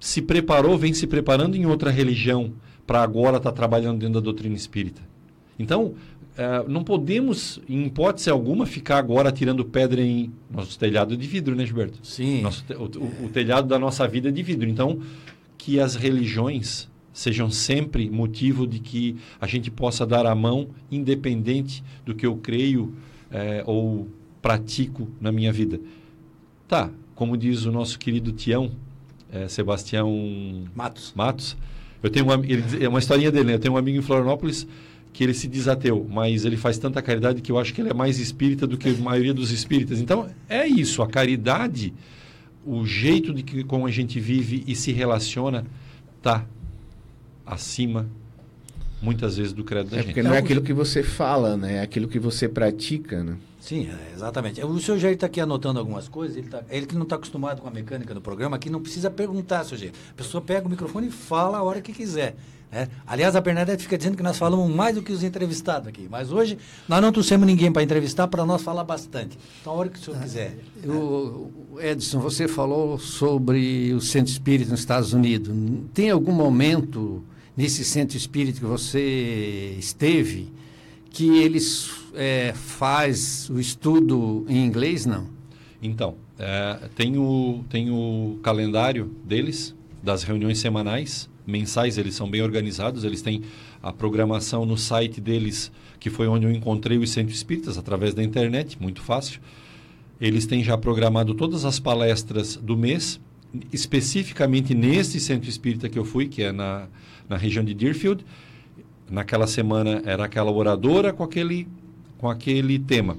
se 0.00 0.20
preparou, 0.22 0.76
vem 0.76 0.92
se 0.94 1.06
preparando 1.06 1.56
em 1.56 1.66
outra 1.66 1.90
religião 1.90 2.52
para 2.86 3.00
agora 3.02 3.36
estar 3.36 3.52
trabalhando 3.52 3.98
dentro 3.98 4.14
da 4.14 4.20
doutrina 4.20 4.56
espírita. 4.56 5.02
Então, 5.58 5.94
eh, 6.38 6.64
não 6.68 6.82
podemos, 6.84 7.60
em 7.68 7.84
hipótese 7.86 8.30
alguma, 8.30 8.64
ficar 8.64 8.96
agora 8.98 9.30
tirando 9.32 9.64
pedra 9.64 10.00
em 10.00 10.32
nosso 10.50 10.78
telhado 10.78 11.16
de 11.16 11.26
vidro, 11.26 11.54
né, 11.54 11.66
Gilberto? 11.66 11.98
Sim. 12.02 12.40
Nosso 12.42 12.64
o, 12.72 12.84
o- 12.84 13.26
o 13.26 13.28
telhado 13.28 13.66
da 13.68 13.78
nossa 13.78 14.06
vida 14.08 14.28
é 14.28 14.32
de 14.32 14.42
vidro. 14.42 14.68
Então, 14.68 15.00
que 15.58 15.78
as 15.80 15.94
religiões 15.96 16.88
sejam 17.12 17.50
sempre 17.50 18.08
motivo 18.08 18.64
de 18.66 18.78
que 18.78 19.16
a 19.40 19.46
gente 19.46 19.70
possa 19.70 20.06
dar 20.06 20.24
a 20.24 20.34
mão, 20.34 20.68
independente 20.90 21.82
do 22.06 22.14
que 22.14 22.24
eu 22.24 22.36
creio 22.36 22.94
eh, 23.30 23.62
ou 23.66 24.06
pratico 24.40 25.08
na 25.20 25.32
minha 25.32 25.52
vida. 25.52 25.80
Tá, 26.68 26.90
como 27.14 27.36
diz 27.36 27.64
o 27.64 27.72
nosso 27.72 27.98
querido 27.98 28.30
Tião, 28.30 28.70
eh, 29.32 29.48
Sebastião 29.48 30.64
Matos. 30.76 31.12
Matos, 31.16 31.56
eu 32.02 32.08
tenho 32.10 32.24
uma, 32.26 32.34
ele, 32.46 32.62
é 32.84 32.88
uma 32.88 33.00
historinha 33.00 33.32
dele, 33.32 33.46
né? 33.46 33.54
Eu 33.54 33.58
tenho 33.58 33.74
um 33.74 33.76
amigo 33.76 33.98
em 33.98 34.02
Florianópolis 34.02 34.66
que 35.18 35.24
ele 35.24 35.34
se 35.34 35.48
diz 35.48 35.66
ateu, 35.66 36.06
mas 36.08 36.44
ele 36.44 36.56
faz 36.56 36.78
tanta 36.78 37.02
caridade 37.02 37.42
que 37.42 37.50
eu 37.50 37.58
acho 37.58 37.74
que 37.74 37.80
ele 37.80 37.90
é 37.90 37.92
mais 37.92 38.20
espírita 38.20 38.68
do 38.68 38.78
que 38.78 38.88
a 38.88 38.92
maioria 39.02 39.34
dos 39.34 39.50
espíritas. 39.50 40.00
Então, 40.00 40.30
é 40.48 40.64
isso, 40.64 41.02
a 41.02 41.08
caridade, 41.08 41.92
o 42.64 42.86
jeito 42.86 43.34
de 43.34 43.42
que 43.42 43.64
como 43.64 43.84
a 43.84 43.90
gente 43.90 44.20
vive 44.20 44.62
e 44.64 44.76
se 44.76 44.92
relaciona, 44.92 45.66
tá 46.22 46.46
acima 47.44 48.08
muitas 49.02 49.36
vezes 49.38 49.52
do 49.52 49.64
credo 49.64 49.90
da 49.90 49.96
É 49.96 49.98
gente. 50.02 50.06
porque 50.10 50.22
não 50.22 50.32
é 50.32 50.38
aquilo 50.38 50.62
que 50.62 50.72
você 50.72 51.02
fala, 51.02 51.56
né? 51.56 51.78
É 51.78 51.80
aquilo 51.80 52.06
que 52.06 52.20
você 52.20 52.48
pratica, 52.48 53.24
né? 53.24 53.36
Sim, 53.60 53.88
é, 53.88 54.14
exatamente. 54.14 54.64
O 54.64 54.78
senhor 54.78 54.98
Jair 54.98 55.14
está 55.14 55.26
aqui 55.26 55.40
anotando 55.40 55.80
algumas 55.80 56.08
coisas, 56.08 56.36
ele, 56.36 56.46
tá, 56.46 56.62
ele 56.70 56.86
que 56.86 56.94
não 56.94 57.02
está 57.02 57.16
acostumado 57.16 57.60
com 57.60 57.66
a 57.66 57.72
mecânica 57.72 58.14
do 58.14 58.20
programa, 58.20 58.54
aqui 58.54 58.70
não 58.70 58.80
precisa 58.80 59.10
perguntar, 59.10 59.64
senhor 59.64 59.80
Jair. 59.80 59.92
A 60.12 60.14
pessoa 60.14 60.40
pega 60.40 60.64
o 60.68 60.70
microfone 60.70 61.08
e 61.08 61.10
fala 61.10 61.58
a 61.58 61.62
hora 61.64 61.80
que 61.80 61.92
quiser. 61.92 62.36
Né? 62.70 62.88
Aliás, 63.06 63.34
a 63.34 63.40
Bernadette 63.40 63.82
fica 63.82 63.96
dizendo 63.96 64.16
que 64.16 64.22
nós 64.22 64.36
falamos 64.36 64.68
mais 64.74 64.94
do 64.94 65.02
que 65.02 65.12
os 65.12 65.22
entrevistados 65.22 65.88
aqui, 65.88 66.06
mas 66.10 66.30
hoje 66.30 66.58
nós 66.86 67.00
não 67.00 67.10
trouxemos 67.10 67.46
ninguém 67.46 67.72
para 67.72 67.82
entrevistar, 67.82 68.28
para 68.28 68.44
nós 68.44 68.62
falar 68.62 68.84
bastante. 68.84 69.38
Então, 69.60 69.72
a 69.72 69.76
hora 69.76 69.88
que 69.88 69.98
o 69.98 70.02
senhor 70.02 70.20
quiser. 70.20 70.58
O, 70.84 71.50
o 71.72 71.80
Edson, 71.80 72.20
você 72.20 72.46
falou 72.46 72.98
sobre 72.98 73.92
o 73.94 74.00
centro 74.00 74.30
espírita 74.30 74.70
nos 74.70 74.80
Estados 74.80 75.12
Unidos. 75.12 75.54
Tem 75.94 76.10
algum 76.10 76.32
momento 76.32 77.24
nesse 77.56 77.84
centro 77.84 78.16
espírita 78.16 78.60
que 78.60 78.66
você 78.66 79.74
esteve 79.78 80.52
que 81.10 81.38
eles 81.38 81.90
é, 82.14 82.52
faz 82.54 83.48
o 83.50 83.58
estudo 83.58 84.44
em 84.48 84.64
inglês, 84.64 85.06
não? 85.06 85.26
Então, 85.82 86.16
é, 86.38 86.88
tem, 86.94 87.16
o, 87.18 87.64
tem 87.68 87.90
o 87.90 88.38
calendário 88.42 89.10
deles, 89.24 89.74
das 90.02 90.22
reuniões 90.22 90.58
semanais, 90.58 91.28
mensais, 91.48 91.96
eles 91.96 92.14
são 92.14 92.30
bem 92.30 92.42
organizados, 92.42 93.04
eles 93.04 93.22
têm 93.22 93.42
a 93.82 93.90
programação 93.90 94.66
no 94.66 94.76
site 94.76 95.20
deles, 95.20 95.72
que 95.98 96.10
foi 96.10 96.28
onde 96.28 96.44
eu 96.44 96.52
encontrei 96.52 96.98
os 96.98 97.10
centros 97.10 97.38
espíritas, 97.38 97.78
através 97.78 98.12
da 98.12 98.22
internet, 98.22 98.76
muito 98.80 99.00
fácil. 99.00 99.40
Eles 100.20 100.46
têm 100.46 100.62
já 100.62 100.76
programado 100.76 101.32
todas 101.34 101.64
as 101.64 101.80
palestras 101.80 102.56
do 102.56 102.76
mês, 102.76 103.18
especificamente 103.72 104.74
nesse 104.74 105.18
centro 105.18 105.48
espírita 105.48 105.88
que 105.88 105.98
eu 105.98 106.04
fui, 106.04 106.28
que 106.28 106.42
é 106.42 106.52
na, 106.52 106.86
na 107.28 107.36
região 107.36 107.64
de 107.64 107.72
Deerfield. 107.72 108.24
Naquela 109.10 109.46
semana 109.46 110.02
era 110.04 110.26
aquela 110.26 110.50
oradora 110.50 111.14
com 111.14 111.24
aquele, 111.24 111.66
com 112.18 112.28
aquele 112.28 112.78
tema. 112.78 113.16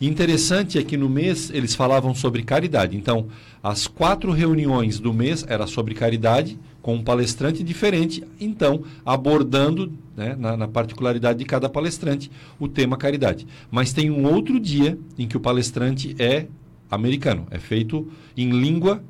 Interessante 0.00 0.78
é 0.78 0.82
que 0.84 0.96
no 0.96 1.08
mês 1.08 1.50
eles 1.52 1.74
falavam 1.74 2.14
sobre 2.14 2.42
caridade. 2.42 2.96
Então, 2.96 3.28
as 3.62 3.86
quatro 3.86 4.30
reuniões 4.30 4.98
do 4.98 5.12
mês 5.12 5.44
era 5.48 5.66
sobre 5.66 5.94
caridade, 5.94 6.58
com 6.82 6.96
um 6.96 7.02
palestrante 7.02 7.62
diferente, 7.62 8.24
então, 8.40 8.82
abordando, 9.06 9.92
né, 10.16 10.36
na, 10.36 10.56
na 10.56 10.68
particularidade 10.68 11.38
de 11.38 11.44
cada 11.44 11.68
palestrante, 11.68 12.30
o 12.58 12.66
tema 12.66 12.96
caridade. 12.96 13.46
Mas 13.70 13.92
tem 13.92 14.10
um 14.10 14.26
outro 14.26 14.58
dia 14.58 14.98
em 15.16 15.28
que 15.28 15.36
o 15.36 15.40
palestrante 15.40 16.14
é 16.18 16.48
americano, 16.90 17.46
é 17.50 17.58
feito 17.58 18.06
em 18.36 18.50
língua 18.50 19.02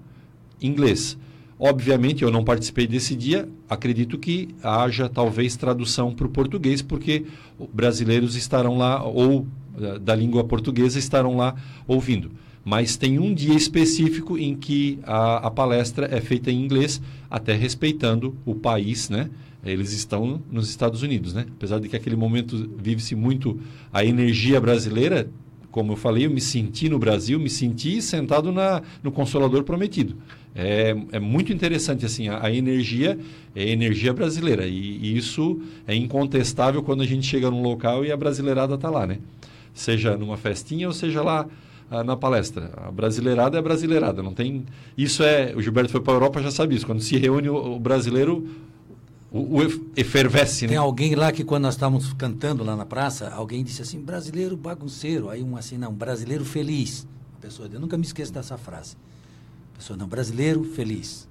inglês. 0.60 1.16
Obviamente, 1.58 2.22
eu 2.22 2.30
não 2.30 2.44
participei 2.44 2.86
desse 2.86 3.14
dia, 3.14 3.48
acredito 3.68 4.18
que 4.18 4.48
haja 4.62 5.08
talvez 5.08 5.56
tradução 5.56 6.12
para 6.12 6.26
o 6.26 6.30
português, 6.30 6.82
porque 6.82 7.24
brasileiros 7.72 8.36
estarão 8.36 8.76
lá, 8.76 9.02
ou 9.02 9.46
eh, 9.80 9.98
da 9.98 10.14
língua 10.14 10.44
portuguesa 10.44 10.98
estarão 10.98 11.36
lá 11.36 11.54
ouvindo. 11.86 12.32
Mas 12.64 12.96
tem 12.96 13.18
um 13.18 13.34
dia 13.34 13.54
específico 13.54 14.38
em 14.38 14.54
que 14.54 14.98
a, 15.02 15.46
a 15.46 15.50
palestra 15.50 16.08
é 16.10 16.20
feita 16.20 16.50
em 16.50 16.62
inglês, 16.62 17.00
até 17.30 17.54
respeitando 17.54 18.36
o 18.46 18.54
país, 18.54 19.08
né? 19.08 19.30
Eles 19.64 19.92
estão 19.92 20.42
nos 20.50 20.68
Estados 20.68 21.02
Unidos, 21.02 21.34
né? 21.34 21.46
Apesar 21.56 21.78
de 21.78 21.88
que 21.88 21.96
aquele 21.96 22.16
momento 22.16 22.70
vive-se 22.76 23.14
muito 23.14 23.60
a 23.92 24.04
energia 24.04 24.60
brasileira, 24.60 25.28
como 25.70 25.92
eu 25.92 25.96
falei, 25.96 26.26
eu 26.26 26.30
me 26.30 26.40
senti 26.40 26.88
no 26.88 26.98
Brasil, 26.98 27.40
me 27.40 27.48
senti 27.48 28.02
sentado 28.02 28.52
na, 28.52 28.82
no 29.02 29.10
Consolador 29.10 29.64
Prometido. 29.64 30.16
É, 30.54 30.94
é 31.12 31.18
muito 31.18 31.52
interessante, 31.52 32.04
assim, 32.04 32.28
a, 32.28 32.44
a 32.44 32.52
energia 32.52 33.18
é 33.56 33.70
energia 33.70 34.12
brasileira. 34.12 34.66
E, 34.66 34.98
e 34.98 35.16
isso 35.16 35.60
é 35.86 35.94
incontestável 35.94 36.82
quando 36.82 37.02
a 37.02 37.06
gente 37.06 37.26
chega 37.26 37.50
num 37.50 37.62
local 37.62 38.04
e 38.04 38.12
a 38.12 38.16
brasileirada 38.16 38.74
está 38.74 38.90
lá, 38.90 39.06
né? 39.06 39.18
Seja 39.72 40.16
numa 40.16 40.36
festinha 40.36 40.86
ou 40.86 40.92
seja 40.92 41.22
lá 41.22 41.46
na 42.04 42.16
palestra. 42.16 42.70
A 42.76 42.90
brasileirada 42.90 43.58
é 43.58 43.62
brasileirada, 43.62 44.22
não 44.22 44.32
tem... 44.32 44.64
Isso 44.96 45.22
é... 45.22 45.52
O 45.54 45.60
Gilberto 45.60 45.90
foi 45.90 46.00
para 46.00 46.12
a 46.12 46.16
Europa, 46.16 46.40
já 46.42 46.50
sabe 46.50 46.74
isso. 46.74 46.86
Quando 46.86 47.00
se 47.02 47.16
reúne 47.16 47.48
o, 47.48 47.74
o 47.74 47.78
brasileiro, 47.78 48.48
O, 49.32 49.60
o 49.60 49.62
efervesce, 49.96 50.66
Tem 50.66 50.76
né? 50.76 50.82
alguém 50.82 51.14
lá 51.14 51.32
que 51.32 51.42
quando 51.42 51.62
nós 51.62 51.74
estávamos 51.74 52.12
cantando 52.12 52.62
lá 52.62 52.76
na 52.76 52.84
praça, 52.84 53.30
alguém 53.30 53.64
disse 53.64 53.80
assim, 53.80 53.98
brasileiro 53.98 54.58
bagunceiro. 54.58 55.30
Aí 55.30 55.42
um 55.42 55.56
assim, 55.56 55.78
não, 55.78 55.90
brasileiro 55.90 56.44
feliz. 56.44 57.06
A 57.38 57.40
pessoa, 57.40 57.66
eu 57.72 57.80
nunca 57.80 57.96
me 57.96 58.04
esqueço 58.04 58.30
dessa 58.30 58.58
frase. 58.58 58.94
A 59.74 59.78
pessoa, 59.78 59.96
não, 59.96 60.06
brasileiro 60.06 60.62
feliz. 60.64 61.26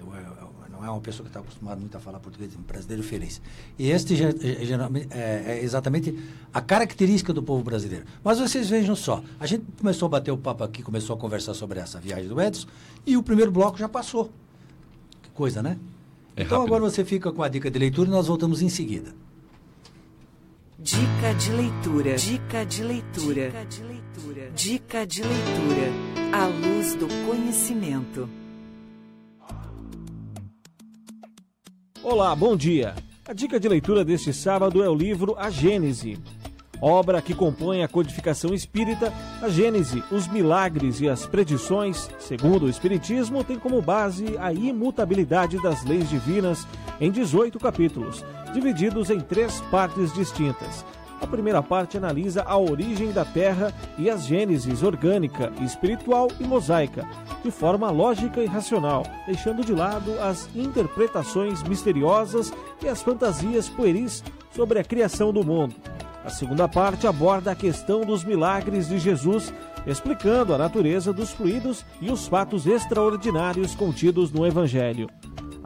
Eu, 0.00 0.06
eu, 0.12 0.35
não 0.76 0.84
é 0.84 0.90
uma 0.90 1.00
pessoa 1.00 1.24
que 1.24 1.30
está 1.30 1.40
acostumada 1.40 1.80
muito 1.80 1.96
a 1.96 2.00
falar 2.00 2.20
português, 2.20 2.54
brasileiro 2.54 3.02
feliz. 3.02 3.40
E 3.78 3.90
este 3.90 4.14
geralmente, 4.14 5.08
é, 5.10 5.44
é 5.58 5.64
exatamente 5.64 6.16
a 6.52 6.60
característica 6.60 7.32
do 7.32 7.42
povo 7.42 7.62
brasileiro. 7.64 8.04
Mas 8.22 8.38
vocês 8.38 8.68
vejam 8.68 8.94
só, 8.94 9.22
a 9.40 9.46
gente 9.46 9.64
começou 9.78 10.06
a 10.06 10.10
bater 10.10 10.30
o 10.30 10.38
papo 10.38 10.62
aqui, 10.62 10.82
começou 10.82 11.16
a 11.16 11.18
conversar 11.18 11.54
sobre 11.54 11.80
essa 11.80 11.98
viagem 11.98 12.28
do 12.28 12.40
Edson, 12.40 12.66
e 13.06 13.16
o 13.16 13.22
primeiro 13.22 13.50
bloco 13.50 13.78
já 13.78 13.88
passou. 13.88 14.30
Que 15.22 15.30
coisa, 15.30 15.62
né? 15.62 15.78
É 16.36 16.42
então 16.42 16.58
rápido. 16.58 16.74
agora 16.74 16.90
você 16.90 17.04
fica 17.04 17.32
com 17.32 17.42
a 17.42 17.48
dica 17.48 17.70
de 17.70 17.78
leitura 17.78 18.08
e 18.08 18.12
nós 18.12 18.26
voltamos 18.26 18.60
em 18.60 18.68
seguida. 18.68 19.14
Dica 20.78 21.32
de 21.38 21.52
leitura. 21.52 22.16
Dica 22.16 22.64
de 22.66 22.82
leitura. 22.82 23.46
Dica 23.46 23.64
de 23.64 23.82
leitura. 23.82 24.50
Dica 24.54 25.06
de 25.06 25.22
leitura. 25.22 25.92
A 26.32 26.46
luz 26.46 26.94
do 26.94 27.08
conhecimento. 27.26 28.28
Olá, 32.08 32.36
bom 32.36 32.56
dia. 32.56 32.94
A 33.26 33.32
dica 33.32 33.58
de 33.58 33.68
leitura 33.68 34.04
deste 34.04 34.32
sábado 34.32 34.80
é 34.80 34.88
o 34.88 34.94
livro 34.94 35.34
A 35.36 35.50
Gênese. 35.50 36.16
Obra 36.80 37.20
que 37.20 37.34
compõe 37.34 37.82
a 37.82 37.88
codificação 37.88 38.54
espírita, 38.54 39.12
a 39.42 39.48
Gênese, 39.48 40.04
os 40.12 40.28
milagres 40.28 41.00
e 41.00 41.08
as 41.08 41.26
predições, 41.26 42.08
segundo 42.20 42.66
o 42.66 42.68
Espiritismo, 42.68 43.42
tem 43.42 43.58
como 43.58 43.82
base 43.82 44.38
a 44.38 44.52
imutabilidade 44.52 45.60
das 45.60 45.84
leis 45.84 46.08
divinas 46.08 46.64
em 47.00 47.10
18 47.10 47.58
capítulos, 47.58 48.24
divididos 48.54 49.10
em 49.10 49.18
três 49.18 49.60
partes 49.62 50.14
distintas. 50.14 50.84
A 51.20 51.26
primeira 51.26 51.62
parte 51.62 51.96
analisa 51.96 52.42
a 52.42 52.58
origem 52.58 53.10
da 53.10 53.24
Terra 53.24 53.72
e 53.98 54.10
as 54.10 54.26
gêneses 54.26 54.82
orgânica, 54.82 55.52
espiritual 55.60 56.28
e 56.38 56.44
mosaica, 56.44 57.08
de 57.42 57.50
forma 57.50 57.90
lógica 57.90 58.42
e 58.42 58.46
racional, 58.46 59.02
deixando 59.26 59.64
de 59.64 59.72
lado 59.72 60.18
as 60.20 60.48
interpretações 60.54 61.62
misteriosas 61.62 62.52
e 62.82 62.88
as 62.88 63.02
fantasias 63.02 63.68
pueris 63.68 64.22
sobre 64.50 64.78
a 64.78 64.84
criação 64.84 65.32
do 65.32 65.44
mundo. 65.44 65.74
A 66.24 66.28
segunda 66.28 66.66
parte 66.68 67.06
aborda 67.06 67.52
a 67.52 67.54
questão 67.54 68.00
dos 68.00 68.24
milagres 68.24 68.88
de 68.88 68.98
Jesus, 68.98 69.54
explicando 69.86 70.52
a 70.52 70.58
natureza 70.58 71.12
dos 71.12 71.30
fluidos 71.30 71.84
e 72.00 72.10
os 72.10 72.26
fatos 72.26 72.66
extraordinários 72.66 73.74
contidos 73.74 74.32
no 74.32 74.44
Evangelho. 74.44 75.08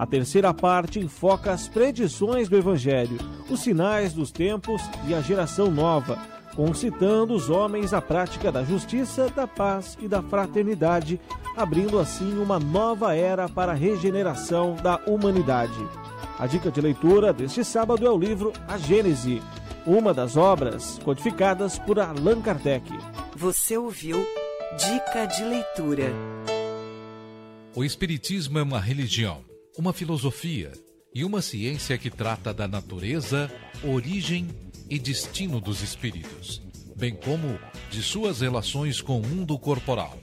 A 0.00 0.06
terceira 0.06 0.54
parte 0.54 0.98
enfoca 0.98 1.52
as 1.52 1.68
predições 1.68 2.48
do 2.48 2.56
Evangelho, 2.56 3.18
os 3.50 3.60
sinais 3.60 4.14
dos 4.14 4.32
tempos 4.32 4.80
e 5.06 5.12
a 5.12 5.20
geração 5.20 5.70
nova, 5.70 6.18
concitando 6.56 7.34
os 7.34 7.50
homens 7.50 7.92
à 7.92 8.00
prática 8.00 8.50
da 8.50 8.64
justiça, 8.64 9.28
da 9.28 9.46
paz 9.46 9.98
e 10.00 10.08
da 10.08 10.22
fraternidade, 10.22 11.20
abrindo 11.54 11.98
assim 11.98 12.38
uma 12.38 12.58
nova 12.58 13.14
era 13.14 13.46
para 13.46 13.72
a 13.72 13.74
regeneração 13.74 14.74
da 14.76 14.98
humanidade. 15.06 15.86
A 16.38 16.46
dica 16.46 16.70
de 16.70 16.80
leitura 16.80 17.30
deste 17.30 17.62
sábado 17.62 18.06
é 18.06 18.10
o 18.10 18.16
livro 18.16 18.54
A 18.66 18.78
Gênese, 18.78 19.42
uma 19.84 20.14
das 20.14 20.34
obras 20.34 20.98
codificadas 21.04 21.78
por 21.78 22.00
Allan 22.00 22.40
Kardec. 22.40 22.90
Você 23.36 23.76
ouviu 23.76 24.26
Dica 24.78 25.26
de 25.26 25.44
leitura. 25.44 26.10
O 27.74 27.84
Espiritismo 27.84 28.58
é 28.58 28.62
uma 28.62 28.80
religião, 28.80 29.49
uma 29.78 29.92
filosofia 29.92 30.72
e 31.14 31.24
uma 31.24 31.40
ciência 31.42 31.96
que 31.96 32.10
trata 32.10 32.52
da 32.52 32.68
natureza, 32.68 33.50
origem 33.82 34.48
e 34.88 34.98
destino 34.98 35.60
dos 35.60 35.82
espíritos, 35.82 36.62
bem 36.96 37.14
como 37.14 37.58
de 37.90 38.02
suas 38.02 38.40
relações 38.40 39.00
com 39.00 39.20
o 39.20 39.26
mundo 39.26 39.58
corporal. 39.58 40.18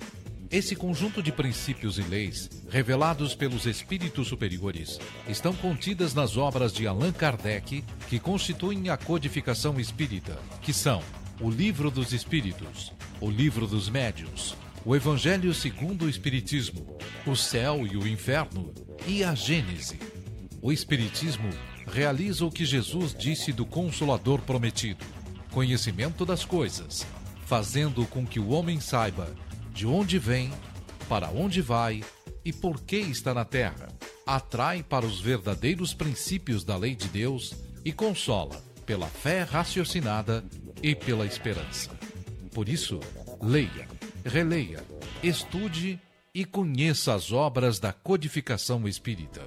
Esse 0.49 0.75
conjunto 0.75 1.21
de 1.21 1.31
princípios 1.31 1.97
e 1.97 2.03
leis, 2.03 2.49
revelados 2.69 3.35
pelos 3.35 3.65
espíritos 3.65 4.29
superiores, 4.29 4.97
estão 5.27 5.53
contidas 5.53 6.13
nas 6.13 6.37
obras 6.37 6.71
de 6.71 6.87
Allan 6.87 7.11
Kardec, 7.11 7.83
que 8.09 8.19
constituem 8.19 8.89
a 8.89 8.95
codificação 8.95 9.77
espírita, 9.77 10.39
que 10.61 10.71
são 10.71 11.01
o 11.41 11.49
Livro 11.49 11.91
dos 11.91 12.13
Espíritos, 12.13 12.93
o 13.19 13.29
Livro 13.29 13.67
dos 13.67 13.89
Médiuns, 13.89 14.55
o 14.87 14.95
Evangelho 14.95 15.53
segundo 15.53 16.05
o 16.05 16.09
Espiritismo, 16.09 16.97
o 17.25 17.35
Céu 17.35 17.85
e 17.85 17.97
o 17.97 18.07
Inferno 18.07 18.73
e 19.05 19.21
a 19.21 19.35
Gênese. 19.35 19.99
O 20.61 20.71
Espiritismo 20.71 21.49
realiza 21.87 22.45
o 22.45 22.51
que 22.51 22.63
Jesus 22.63 23.13
disse 23.13 23.51
do 23.51 23.65
Consolador 23.65 24.39
prometido: 24.43 25.03
conhecimento 25.51 26.25
das 26.25 26.45
coisas, 26.45 27.05
fazendo 27.45 28.05
com 28.05 28.25
que 28.25 28.39
o 28.39 28.47
homem 28.47 28.79
saiba 28.79 29.35
de 29.73 29.85
onde 29.85 30.17
vem, 30.17 30.53
para 31.09 31.29
onde 31.31 31.61
vai 31.61 32.01
e 32.45 32.53
por 32.53 32.79
que 32.79 32.95
está 32.95 33.33
na 33.33 33.43
terra. 33.43 33.89
Atrai 34.25 34.83
para 34.83 35.05
os 35.05 35.19
verdadeiros 35.19 35.93
princípios 35.93 36.63
da 36.63 36.77
lei 36.77 36.95
de 36.95 37.09
Deus 37.09 37.53
e 37.83 37.91
consola 37.91 38.63
pela 38.85 39.07
fé 39.07 39.43
raciocinada 39.43 40.45
e 40.81 40.95
pela 40.95 41.25
esperança. 41.25 41.91
Por 42.53 42.69
isso, 42.69 43.01
leia, 43.41 43.96
releia, 44.27 44.83
estude 45.23 45.99
e 46.33 46.45
conheça 46.45 47.13
as 47.13 47.31
obras 47.31 47.79
da 47.79 47.91
codificação 47.91 48.87
espírita. 48.87 49.41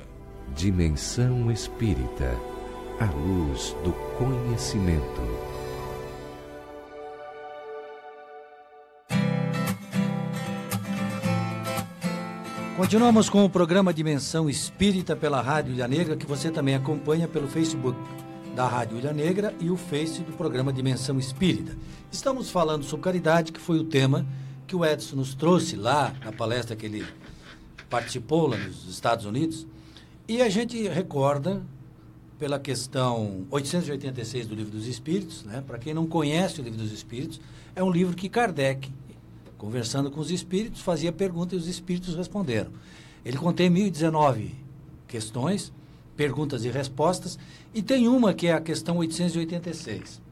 Dimensão 0.55 1.51
Espírita 1.51 2.37
a 3.01 3.07
luz 3.07 3.75
do 3.83 3.93
conhecimento. 4.19 5.01
Continuamos 12.77 13.31
com 13.31 13.43
o 13.43 13.49
programa 13.49 13.95
Dimensão 13.95 14.51
Espírita 14.51 15.17
pela 15.17 15.41
Rádio 15.41 15.73
Ilha 15.73 15.89
Negra, 15.89 16.15
que 16.15 16.27
você 16.27 16.51
também 16.51 16.75
acompanha 16.75 17.27
pelo 17.27 17.49
Facebook 17.49 17.99
da 18.55 18.69
Rádio 18.69 18.99
Ilha 18.99 19.15
Negra 19.15 19.55
e 19.61 19.71
o 19.71 19.79
Face 19.79 20.21
do 20.21 20.33
programa 20.33 20.71
Dimensão 20.71 21.19
Espírita. 21.19 21.75
Estamos 22.13 22.51
falando 22.51 22.85
sobre 22.85 23.05
caridade, 23.05 23.51
que 23.51 23.61
foi 23.61 23.79
o 23.79 23.85
tema 23.85 24.27
que 24.71 24.77
o 24.77 24.85
Edson 24.85 25.17
nos 25.17 25.35
trouxe 25.35 25.75
lá 25.75 26.15
na 26.25 26.31
palestra 26.31 26.77
que 26.77 26.87
ele 26.87 27.05
participou 27.89 28.47
lá 28.47 28.57
nos 28.57 28.89
Estados 28.89 29.25
Unidos. 29.27 29.67
E 30.29 30.41
a 30.41 30.49
gente 30.49 30.87
recorda 30.87 31.61
pela 32.39 32.57
questão 32.57 33.49
886 33.51 34.47
do 34.47 34.55
Livro 34.55 34.71
dos 34.71 34.87
Espíritos, 34.87 35.43
né? 35.43 35.61
Para 35.67 35.77
quem 35.77 35.93
não 35.93 36.07
conhece 36.07 36.61
o 36.61 36.63
Livro 36.63 36.79
dos 36.79 36.93
Espíritos, 36.93 37.41
é 37.75 37.83
um 37.83 37.91
livro 37.91 38.15
que 38.15 38.29
Kardec, 38.29 38.89
conversando 39.59 40.09
com 40.09 40.21
os 40.21 40.31
espíritos, 40.31 40.83
fazia 40.83 41.11
perguntas 41.11 41.59
e 41.59 41.63
os 41.63 41.67
espíritos 41.67 42.15
responderam. 42.15 42.71
Ele 43.25 43.37
contém 43.37 43.69
1019 43.69 44.55
questões, 45.09 45.73
perguntas 46.17 46.65
e 46.65 46.71
respostas, 46.71 47.37
e 47.75 47.83
tem 47.83 48.07
uma 48.07 48.33
que 48.33 48.47
é 48.47 48.53
a 48.53 48.61
questão 48.61 48.99
886. 48.99 50.23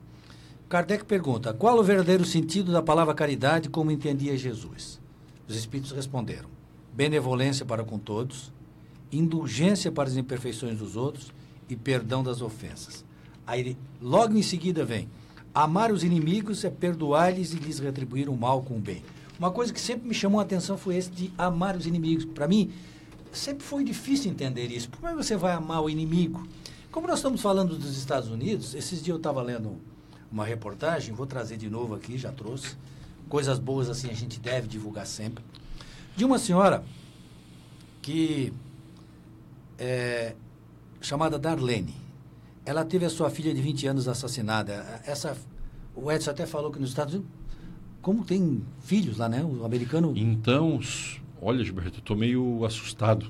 Kardec 0.69 1.07
pergunta: 1.07 1.55
qual 1.55 1.79
o 1.79 1.83
verdadeiro 1.83 2.27
sentido 2.27 2.71
da 2.71 2.83
palavra 2.83 3.15
caridade 3.15 3.71
como 3.71 3.91
entendia 3.91 4.37
Jesus? 4.37 5.01
Os 5.49 5.57
espíritos 5.57 5.93
responderam: 5.93 6.51
benevolência 6.93 7.65
para 7.65 7.83
com 7.83 7.99
todos, 7.99 8.53
indulgência 9.11 9.91
para 9.91 10.11
as 10.11 10.17
imperfeições 10.17 10.79
dos 10.79 10.95
outros 10.95 11.33
e 11.71 11.75
perdão 11.75 12.23
das 12.23 12.43
ofensas. 12.43 13.03
Aí, 13.47 13.79
logo 13.99 14.37
em 14.37 14.43
seguida 14.43 14.85
vem: 14.85 15.09
amar 15.55 15.91
os 15.91 16.05
inimigos 16.05 16.63
é 16.65 16.71
perdoar-lhes 16.71 17.55
e 17.55 17.57
lhes 17.57 17.79
retribuir 17.79 18.29
o 18.29 18.37
mal 18.37 18.61
com 18.61 18.77
o 18.77 18.81
bem. 18.81 19.03
Uma 19.39 19.51
coisa 19.51 19.73
que 19.73 19.81
sempre 19.81 20.07
me 20.07 20.15
chamou 20.15 20.39
a 20.39 20.43
atenção 20.43 20.77
foi 20.77 20.97
esse 20.97 21.11
de 21.11 21.33
amar 21.39 21.77
os 21.77 21.87
inimigos. 21.87 22.27
Para 22.27 22.47
mim, 22.47 22.71
sempre 23.33 23.65
foi 23.65 23.85
difícil 23.85 24.31
entender 24.31 24.67
isso. 24.67 24.91
Como 24.91 25.07
é 25.09 25.13
que 25.13 25.17
você 25.17 25.35
vai 25.35 25.53
amar 25.53 25.83
o 25.83 25.89
inimigo? 25.89 26.47
Como 26.91 27.07
nós 27.07 27.21
estamos 27.21 27.41
falando 27.41 27.75
dos 27.75 27.97
Estados 27.97 28.29
Unidos, 28.29 28.75
esses 28.75 28.99
dias 28.99 29.15
eu 29.15 29.17
estava 29.17 29.41
lendo 29.41 29.79
uma 30.31 30.45
reportagem, 30.45 31.15
vou 31.15 31.27
trazer 31.27 31.57
de 31.57 31.69
novo 31.69 31.95
aqui, 31.95 32.19
já 32.19 32.33
trouxe. 32.33 32.77
Coisas 33.29 33.59
boas 33.59 33.89
assim 33.89 34.11
a 34.11 34.15
gente 34.15 34.41
deve 34.41 34.67
divulgar 34.67 35.07
sempre. 35.07 35.45
De 36.17 36.25
uma 36.25 36.39
senhora 36.39 36.85
que 38.03 38.53
é 39.79 40.35
chamada 41.01 41.39
Darlene. 41.39 41.95
Ela 42.65 42.85
teve 42.85 43.05
a 43.05 43.11
sua 43.11 43.31
filha 43.31 43.55
de 43.55 43.63
20 43.63 43.87
anos 43.87 44.09
assassinada. 44.09 45.01
Essa, 45.07 45.37
o 45.95 46.11
Edson 46.11 46.31
até 46.31 46.47
falou 46.47 46.71
que 46.71 46.79
nos 46.79 46.91
Estados 46.91 47.15
Unidos, 47.15 47.33
como 48.03 48.25
tem 48.25 48.63
filhos 48.81 49.19
lá, 49.19 49.29
né? 49.29 49.43
O 49.43 49.65
americano. 49.65 50.13
Então, 50.17 50.79
olha, 51.41 51.65
Gilberto, 51.65 51.97
eu 51.97 52.01
estou 52.01 52.17
meio 52.17 52.65
assustado. 52.65 53.27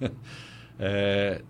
é, 0.78 1.42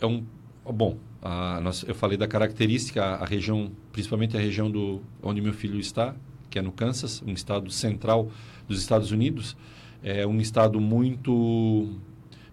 é 0.00 0.06
um. 0.06 0.24
Bom, 0.64 0.98
a, 1.22 1.60
nós, 1.60 1.84
eu 1.86 1.94
falei 1.94 2.16
da 2.16 2.26
característica, 2.26 3.02
a, 3.02 3.14
a 3.16 3.26
região, 3.26 3.70
principalmente 3.92 4.36
a 4.36 4.40
região 4.40 4.70
do, 4.70 5.00
onde 5.22 5.40
meu 5.40 5.52
filho 5.52 5.78
está, 5.78 6.14
que 6.48 6.58
é 6.58 6.62
no 6.62 6.72
Kansas, 6.72 7.22
um 7.26 7.32
estado 7.32 7.70
central 7.70 8.30
dos 8.68 8.80
Estados 8.80 9.10
Unidos. 9.12 9.56
É 10.02 10.26
um 10.26 10.40
estado 10.40 10.80
muito 10.80 11.88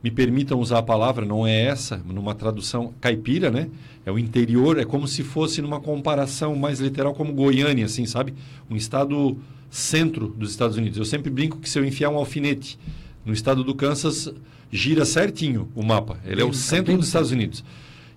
me 0.03 0.11
permitam 0.11 0.59
usar 0.59 0.79
a 0.79 0.83
palavra, 0.83 1.25
não 1.25 1.45
é 1.45 1.63
essa, 1.63 1.97
numa 2.05 2.35
tradução 2.35 2.93
caipira, 3.01 3.49
né? 3.49 3.69
É 4.05 4.11
o 4.11 4.19
interior, 4.19 4.77
é 4.77 4.85
como 4.85 5.07
se 5.07 5.23
fosse 5.23 5.61
numa 5.61 5.79
comparação 5.81 6.55
mais 6.55 6.79
literal 6.79 7.13
como 7.13 7.33
Goiânia, 7.33 7.85
assim, 7.85 8.05
sabe? 8.05 8.33
Um 8.69 8.75
estado 8.75 9.37
centro 9.69 10.27
dos 10.27 10.51
Estados 10.51 10.77
Unidos. 10.77 10.97
Eu 10.97 11.05
sempre 11.05 11.29
brinco 11.29 11.57
que 11.57 11.69
se 11.69 11.79
eu 11.79 11.83
enfiar 11.83 12.09
um 12.09 12.17
alfinete 12.17 12.77
no 13.25 13.33
estado 13.33 13.63
do 13.63 13.75
Kansas, 13.75 14.31
gira 14.71 15.03
certinho 15.03 15.69
o 15.75 15.83
mapa. 15.83 16.19
Ele 16.25 16.41
é 16.41 16.45
o 16.45 16.53
centro 16.53 16.95
dos 16.95 17.07
Estados 17.07 17.31
Unidos. 17.31 17.63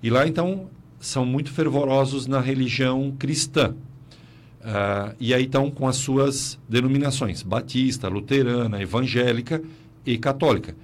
E 0.02 0.10
lá, 0.10 0.26
então, 0.26 0.68
são 0.98 1.24
muito 1.24 1.50
fervorosos 1.50 2.26
na 2.26 2.40
religião 2.40 3.14
cristã. 3.18 3.74
Uh, 4.60 5.16
e 5.18 5.32
aí 5.32 5.44
estão 5.44 5.70
com 5.70 5.88
as 5.88 5.96
suas 5.96 6.58
denominações, 6.68 7.42
batista, 7.42 8.08
luterana, 8.08 8.82
evangélica 8.82 9.62
e 10.04 10.18
católica. 10.18 10.76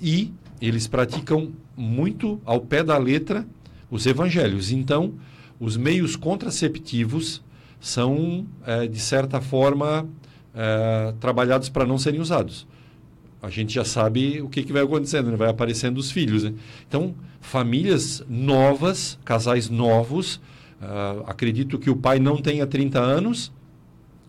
E 0.00 0.32
eles 0.60 0.86
praticam 0.86 1.52
muito 1.76 2.40
ao 2.44 2.60
pé 2.60 2.84
da 2.84 2.98
letra 2.98 3.46
os 3.90 4.06
evangelhos. 4.06 4.70
Então, 4.70 5.14
os 5.58 5.76
meios 5.76 6.16
contraceptivos 6.16 7.42
são, 7.80 8.46
é, 8.66 8.86
de 8.86 9.00
certa 9.00 9.40
forma, 9.40 10.06
é, 10.54 11.14
trabalhados 11.18 11.68
para 11.68 11.86
não 11.86 11.98
serem 11.98 12.20
usados. 12.20 12.66
A 13.42 13.50
gente 13.50 13.74
já 13.74 13.84
sabe 13.84 14.40
o 14.40 14.48
que, 14.48 14.62
que 14.62 14.72
vai 14.72 14.82
acontecendo, 14.82 15.30
né? 15.30 15.36
vai 15.36 15.50
aparecendo 15.50 15.98
os 15.98 16.10
filhos. 16.10 16.44
Né? 16.44 16.54
Então, 16.88 17.14
famílias 17.40 18.24
novas, 18.28 19.18
casais 19.24 19.68
novos, 19.68 20.36
uh, 20.80 21.24
acredito 21.26 21.78
que 21.78 21.90
o 21.90 21.96
pai 21.96 22.20
não 22.20 22.36
tenha 22.36 22.66
30 22.66 23.00
anos, 23.00 23.52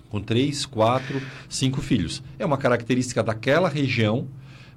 com 0.09 0.19
três, 0.19 0.65
quatro, 0.65 1.21
cinco 1.47 1.81
filhos. 1.81 2.23
É 2.39 2.45
uma 2.45 2.57
característica 2.57 3.21
daquela 3.23 3.69
região, 3.69 4.27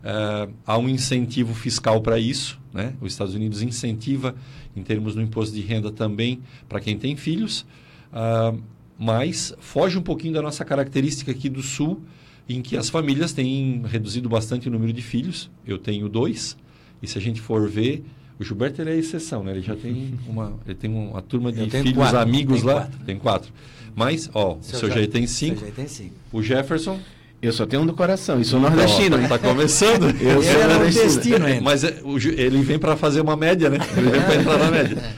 Uh, 0.07 0.55
há 0.65 0.79
um 0.79 0.89
incentivo 0.89 1.53
fiscal 1.53 2.01
para 2.01 2.17
isso. 2.17 2.61
Né? 2.73 2.95
Os 3.01 3.13
Estados 3.13 3.35
Unidos 3.35 3.61
incentiva, 3.61 4.37
em 4.77 4.83
termos 4.83 5.17
do 5.17 5.21
imposto 5.21 5.53
de 5.53 5.63
renda, 5.63 5.91
também 5.91 6.41
para 6.69 6.79
quem 6.79 6.97
tem 6.97 7.17
filhos. 7.17 7.67
Uh, 8.13 8.63
mas 8.97 9.53
foge 9.59 9.99
um 9.99 10.03
pouquinho 10.03 10.35
da 10.35 10.41
nossa 10.41 10.65
característica 10.65 11.33
aqui 11.33 11.49
do 11.49 11.61
Sul, 11.61 12.03
em 12.49 12.63
que 12.63 12.77
as 12.77 12.89
famílias 12.89 13.33
têm 13.33 13.83
reduzido 13.85 14.29
bastante 14.29 14.69
o 14.69 14.71
número 14.71 14.93
de 14.93 15.03
filhos. 15.03 15.51
Eu 15.67 15.79
tenho 15.79 16.09
dois. 16.09 16.57
E 17.03 17.07
se 17.07 17.19
a 17.19 17.21
gente 17.21 17.41
for 17.41 17.69
ver, 17.69 18.05
o 18.39 18.45
Gilberto 18.45 18.81
ele 18.81 18.91
é 18.91 18.97
exceção, 18.97 19.43
né? 19.43 19.53
Ele 19.53 19.63
já 19.63 19.77
tem 19.77 20.15
uma, 20.27 20.55
ele 20.65 20.75
tem 20.75 20.91
uma 20.91 21.23
turma 21.23 21.53
de 21.53 21.69
filhos 21.69 21.95
quatro, 21.95 22.19
amigos 22.19 22.63
lá. 22.63 22.75
Quatro. 22.75 23.05
Tem 23.05 23.19
quatro. 23.19 23.53
Mas, 23.95 24.31
ó, 24.35 24.55
o 24.55 24.63
seu 24.63 24.91
Jair 24.91 25.09
tem 25.09 25.27
cinco. 25.27 25.61
Seu 25.61 25.73
tem 25.73 25.89
cinco. 25.89 26.15
O 26.33 26.43
Jefferson 26.43 27.01
eu 27.41 27.53
só 27.53 27.67
tenho 27.67 27.83
um 27.83 27.87
do 27.87 27.93
coração, 27.93 28.41
e 28.41 28.45
sou 28.45 28.59
nordestino. 28.59 29.21
Está 29.21 29.39
começando. 29.39 30.07
eu 30.21 30.43
sou 30.43 30.63
é 30.63 30.67
nordestino. 30.67 31.45
ainda. 31.45 31.61
Mas 31.61 31.85
é, 31.85 32.01
o, 32.03 32.17
ele 32.19 32.63
vem 32.63 32.79
para 32.79 32.97
fazer 32.97 33.21
uma 33.21 33.37
média, 33.37 33.69
né? 33.69 33.79
Ele 33.97 34.11
vem 34.11 34.23
para 34.23 34.35
entrar 34.37 34.59
na 34.59 34.71
média. 34.71 35.15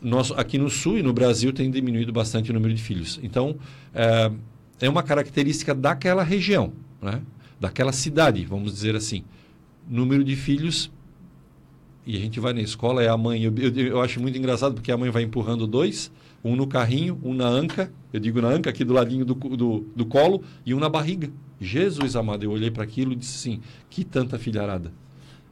Nosso, 0.00 0.34
aqui 0.34 0.58
no 0.58 0.70
Sul 0.70 0.98
e 0.98 1.02
no 1.02 1.12
Brasil 1.12 1.52
tem 1.52 1.70
diminuído 1.70 2.12
bastante 2.12 2.50
o 2.50 2.54
número 2.54 2.74
de 2.74 2.82
filhos. 2.82 3.20
Então, 3.22 3.56
é, 3.94 4.30
é 4.80 4.88
uma 4.88 5.02
característica 5.02 5.74
daquela 5.74 6.22
região, 6.22 6.72
né? 7.00 7.20
daquela 7.58 7.92
cidade, 7.92 8.44
vamos 8.44 8.72
dizer 8.72 8.96
assim. 8.96 9.24
Número 9.88 10.24
de 10.24 10.34
filhos, 10.34 10.90
e 12.06 12.16
a 12.16 12.20
gente 12.20 12.38
vai 12.38 12.52
na 12.52 12.60
escola, 12.60 13.02
é 13.02 13.08
a 13.08 13.16
mãe. 13.16 13.42
Eu, 13.42 13.54
eu, 13.56 13.72
eu 13.74 14.00
acho 14.02 14.20
muito 14.20 14.36
engraçado 14.36 14.74
porque 14.74 14.92
a 14.92 14.96
mãe 14.96 15.10
vai 15.10 15.22
empurrando 15.22 15.66
dois, 15.66 16.10
um 16.42 16.54
no 16.54 16.66
carrinho, 16.66 17.18
um 17.22 17.32
na 17.32 17.46
anca, 17.46 17.90
eu 18.12 18.20
digo 18.20 18.40
na 18.40 18.48
anca, 18.48 18.68
aqui 18.68 18.84
do 18.84 18.92
ladinho 18.92 19.24
do, 19.24 19.34
do, 19.34 19.86
do 19.94 20.06
colo, 20.06 20.42
e 20.66 20.74
um 20.74 20.78
na 20.78 20.88
barriga. 20.88 21.30
Jesus 21.60 22.16
amado, 22.16 22.44
eu 22.44 22.50
olhei 22.50 22.70
para 22.70 22.84
aquilo 22.84 23.12
e 23.12 23.16
disse 23.16 23.48
assim: 23.48 23.60
que 23.88 24.04
tanta 24.04 24.38
filharada. 24.38 24.92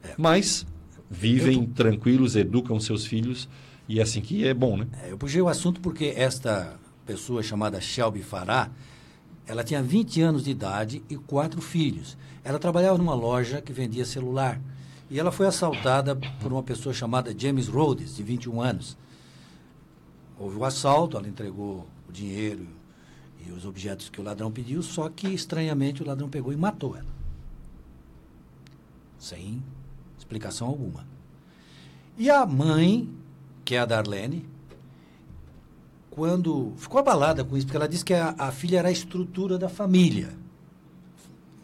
É. 0.02 0.14
Mas 0.18 0.66
vivem 1.11 1.64
tranquilos, 1.66 2.37
educam 2.37 2.78
seus 2.78 3.06
filhos, 3.06 3.48
e 3.88 3.98
é 3.98 4.02
assim 4.02 4.20
que 4.20 4.46
é 4.46 4.52
bom, 4.52 4.76
né? 4.76 4.87
É, 5.02 5.12
eu 5.12 5.18
puxei 5.18 5.40
o 5.40 5.48
assunto 5.48 5.80
porque 5.80 6.12
esta 6.16 6.76
pessoa 7.06 7.42
chamada 7.42 7.80
Shelby 7.80 8.22
Farah, 8.22 8.70
ela 9.46 9.64
tinha 9.64 9.83
20 9.83 10.20
anos 10.20 10.44
de 10.44 10.50
idade 10.50 11.02
e 11.09 11.16
quatro 11.16 11.61
filhos. 11.61 12.16
Ela 12.44 12.59
trabalhava 12.59 12.98
numa 12.98 13.14
loja 13.14 13.61
que 13.61 13.72
vendia 13.72 14.05
celular. 14.05 14.61
E 15.11 15.18
ela 15.18 15.33
foi 15.33 15.46
assaltada 15.46 16.16
por 16.16 16.52
uma 16.52 16.62
pessoa 16.62 16.94
chamada 16.94 17.35
James 17.37 17.68
Rhodes, 17.68 18.16
de 18.16 18.22
21 18.22 18.61
anos. 18.61 18.96
Houve 20.38 20.57
o 20.57 20.64
assalto, 20.64 21.16
ela 21.16 21.28
entregou 21.28 21.87
o 22.09 22.12
dinheiro 22.12 22.66
e 23.46 23.52
os 23.52 23.66
objetos 23.66 24.09
que 24.09 24.20
o 24.20 24.24
ladrão 24.24 24.50
pediu, 24.50 24.83
só 24.83 25.09
que 25.09 25.28
estranhamente 25.28 26.02
o 26.02 26.07
ladrão 26.07 26.28
pegou 26.28 26.52
e 26.52 26.57
matou 26.57 26.96
ela. 26.96 27.12
Sem 29.18 29.62
explicação 30.18 30.68
alguma. 30.68 31.07
E 32.16 32.31
a 32.31 32.46
mãe, 32.46 33.09
que 33.64 33.74
é 33.74 33.81
a 33.81 33.87
Darlene, 33.87 34.46
quando 36.14 36.72
ficou 36.77 37.01
abalada 37.01 37.42
com 37.42 37.57
isso, 37.57 37.66
porque 37.66 37.77
ela 37.77 37.88
disse 37.88 38.05
que 38.05 38.12
a, 38.12 38.35
a 38.38 38.53
filha 38.53 38.79
era 38.79 38.88
a 38.88 38.92
estrutura 38.92 39.59
da 39.59 39.68
família. 39.68 40.31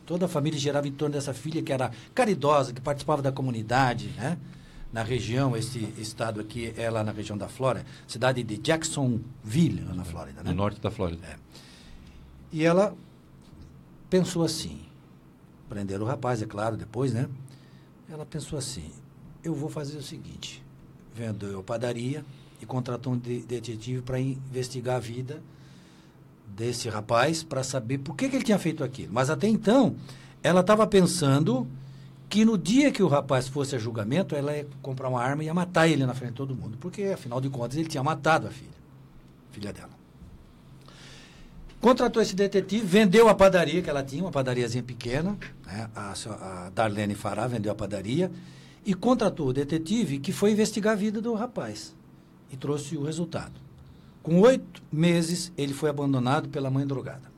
Toda 0.07 0.25
a 0.25 0.29
família 0.29 0.59
girava 0.59 0.89
em 0.89 0.93
torno 0.93 1.15
dessa 1.15 1.35
filha 1.35 1.63
que 1.63 1.71
era 1.71 1.91
caridosa, 2.15 2.73
que 2.73 2.81
participava 2.81 3.21
da 3.21 3.31
comunidade, 3.31 4.09
né? 4.17 4.39
na 4.91 5.03
região, 5.03 5.55
esse 5.55 5.81
estado 5.99 6.41
aqui 6.41 6.73
é 6.77 6.89
lá 6.89 7.05
na 7.05 7.13
região 7.13 7.37
da 7.37 7.47
Flórida, 7.47 7.85
cidade 8.07 8.43
de 8.43 8.57
Jacksonville, 8.57 9.85
lá 9.87 9.95
na 9.95 10.05
Flórida. 10.05 10.43
Né? 10.43 10.51
No 10.51 10.57
norte 10.57 10.81
da 10.81 10.91
Flórida. 10.91 11.27
É. 11.27 11.37
E 12.51 12.65
ela 12.65 12.97
pensou 14.09 14.43
assim, 14.43 14.81
prenderam 15.69 16.07
o 16.07 16.09
rapaz, 16.09 16.41
é 16.41 16.47
claro, 16.47 16.75
depois, 16.75 17.13
né? 17.13 17.29
Ela 18.11 18.25
pensou 18.25 18.59
assim, 18.59 18.91
eu 19.45 19.55
vou 19.55 19.69
fazer 19.69 19.99
o 19.99 20.03
seguinte, 20.03 20.65
vendeu 21.15 21.61
a 21.61 21.63
padaria 21.63 22.25
e 22.61 22.66
contratou 22.66 23.12
um 23.12 23.18
de 23.18 23.40
detetive 23.40 24.03
para 24.03 24.18
investigar 24.21 24.97
a 24.97 25.01
vida 25.01 25.42
desse 26.47 26.88
rapaz, 26.88 27.42
para 27.42 27.62
saber 27.62 27.99
por 27.99 28.16
que, 28.16 28.29
que 28.29 28.37
ele 28.37 28.44
tinha 28.44 28.59
feito 28.59 28.83
aquilo. 28.83 29.12
Mas 29.12 29.31
até 29.31 29.47
então, 29.47 29.94
ela 30.42 30.61
estava 30.61 30.87
pensando 30.87 31.66
que 32.29 32.44
no 32.44 32.59
dia 32.59 32.90
que 32.92 33.03
o 33.03 33.09
rapaz 33.09 33.49
fosse 33.49 33.75
a 33.75 33.79
julgamento, 33.79 34.35
ela 34.35 34.55
ia 34.55 34.66
comprar 34.83 35.09
uma 35.09 35.23
arma 35.23 35.42
e 35.42 35.47
ia 35.47 35.55
matar 35.55 35.88
ele 35.88 36.05
na 36.05 36.14
frente 36.14 36.31
de 36.31 36.37
todo 36.37 36.55
mundo. 36.55 36.77
Porque, 36.79 37.05
afinal 37.05 37.40
de 37.40 37.49
contas, 37.49 37.79
ele 37.79 37.88
tinha 37.88 38.03
matado 38.03 38.47
a 38.47 38.51
filha. 38.51 38.71
Filha 39.51 39.73
dela. 39.73 39.90
Contratou 41.81 42.21
esse 42.21 42.35
detetive, 42.35 42.85
vendeu 42.85 43.29
a 43.29 43.35
padaria 43.35 43.81
que 43.81 43.88
ela 43.88 44.03
tinha, 44.03 44.23
uma 44.23 44.33
padariazinha 44.33 44.83
pequena. 44.83 45.38
Né? 45.64 45.88
A, 45.94 46.12
a 46.12 46.71
Darlene 46.71 47.14
Fará 47.14 47.47
vendeu 47.47 47.71
a 47.71 47.75
padaria. 47.75 48.31
E 48.85 48.94
contratou 48.94 49.49
o 49.49 49.53
detetive 49.53 50.18
que 50.18 50.33
foi 50.33 50.53
investigar 50.53 50.94
a 50.94 50.97
vida 50.97 51.21
do 51.21 51.33
rapaz. 51.35 51.94
E 52.51 52.57
trouxe 52.57 52.97
o 52.97 53.03
resultado. 53.03 53.61
Com 54.23 54.41
oito 54.41 54.83
meses, 54.93 55.53
ele 55.57 55.73
foi 55.73 55.91
abandonado 55.91 56.49
pela 56.49 56.71
mãe 56.71 56.87
drogada. 56.87 57.31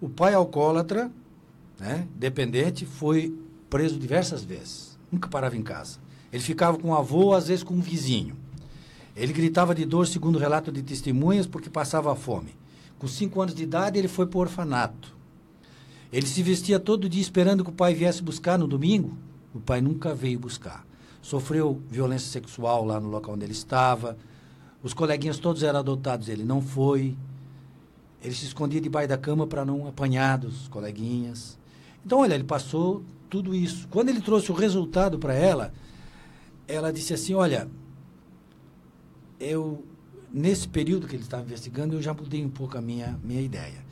O 0.00 0.08
pai 0.08 0.34
alcoólatra, 0.34 1.10
né, 1.78 2.06
dependente, 2.14 2.84
foi 2.84 3.36
preso 3.70 3.98
diversas 3.98 4.42
vezes. 4.44 4.98
Nunca 5.10 5.28
parava 5.28 5.56
em 5.56 5.62
casa. 5.62 5.98
Ele 6.32 6.42
ficava 6.42 6.76
com 6.78 6.90
o 6.90 6.94
avô, 6.94 7.32
às 7.32 7.48
vezes 7.48 7.62
com 7.62 7.74
um 7.74 7.80
vizinho. 7.80 8.36
Ele 9.16 9.32
gritava 9.32 9.74
de 9.74 9.84
dor, 9.84 10.06
segundo 10.06 10.38
relato 10.38 10.72
de 10.72 10.82
testemunhas, 10.82 11.46
porque 11.46 11.70
passava 11.70 12.14
fome. 12.16 12.56
Com 12.98 13.06
cinco 13.06 13.40
anos 13.40 13.54
de 13.54 13.62
idade, 13.62 13.98
ele 13.98 14.08
foi 14.08 14.26
para 14.26 14.38
o 14.38 14.40
orfanato. 14.40 15.14
Ele 16.12 16.26
se 16.26 16.42
vestia 16.42 16.80
todo 16.80 17.08
dia 17.08 17.22
esperando 17.22 17.62
que 17.62 17.70
o 17.70 17.74
pai 17.74 17.94
viesse 17.94 18.22
buscar 18.22 18.58
no 18.58 18.66
domingo. 18.66 19.16
O 19.54 19.60
pai 19.60 19.80
nunca 19.80 20.14
veio 20.14 20.38
buscar. 20.38 20.84
Sofreu 21.24 21.80
violência 21.88 22.30
sexual 22.30 22.84
lá 22.84 23.00
no 23.00 23.08
local 23.08 23.32
onde 23.32 23.46
ele 23.46 23.54
estava. 23.54 24.14
Os 24.82 24.92
coleguinhas 24.92 25.38
todos 25.38 25.62
eram 25.62 25.78
adotados, 25.78 26.28
ele 26.28 26.44
não 26.44 26.60
foi. 26.60 27.16
Ele 28.22 28.34
se 28.34 28.44
escondia 28.44 28.78
debaixo 28.78 29.08
da 29.08 29.16
cama 29.16 29.46
para 29.46 29.64
não 29.64 29.88
apanhar 29.88 30.36
dos 30.36 30.68
coleguinhas. 30.68 31.58
Então, 32.04 32.18
olha, 32.18 32.34
ele 32.34 32.44
passou 32.44 33.02
tudo 33.30 33.54
isso. 33.54 33.88
Quando 33.88 34.10
ele 34.10 34.20
trouxe 34.20 34.52
o 34.52 34.54
resultado 34.54 35.18
para 35.18 35.32
ela, 35.32 35.72
ela 36.68 36.92
disse 36.92 37.14
assim: 37.14 37.32
Olha, 37.32 37.70
eu, 39.40 39.82
nesse 40.30 40.68
período 40.68 41.08
que 41.08 41.16
ele 41.16 41.22
estava 41.22 41.42
investigando, 41.42 41.94
eu 41.94 42.02
já 42.02 42.12
mudei 42.12 42.44
um 42.44 42.50
pouco 42.50 42.76
a 42.76 42.82
minha, 42.82 43.18
minha 43.24 43.40
ideia. 43.40 43.82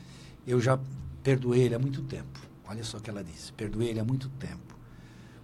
Eu 0.45 0.61
já 0.61 0.79
perdoei 1.23 1.61
ele 1.61 1.73
há 1.73 1.79
muito 1.79 2.03
tempo. 2.03 2.39
Olha 2.67 2.83
só 2.83 2.99
o 2.99 3.01
que 3.01 3.09
ela 3.09 3.23
disse: 3.23 3.51
perdoei 3.53 3.89
ele 3.89 3.99
há 3.99 4.05
muito 4.05 4.29
tempo. 4.37 4.77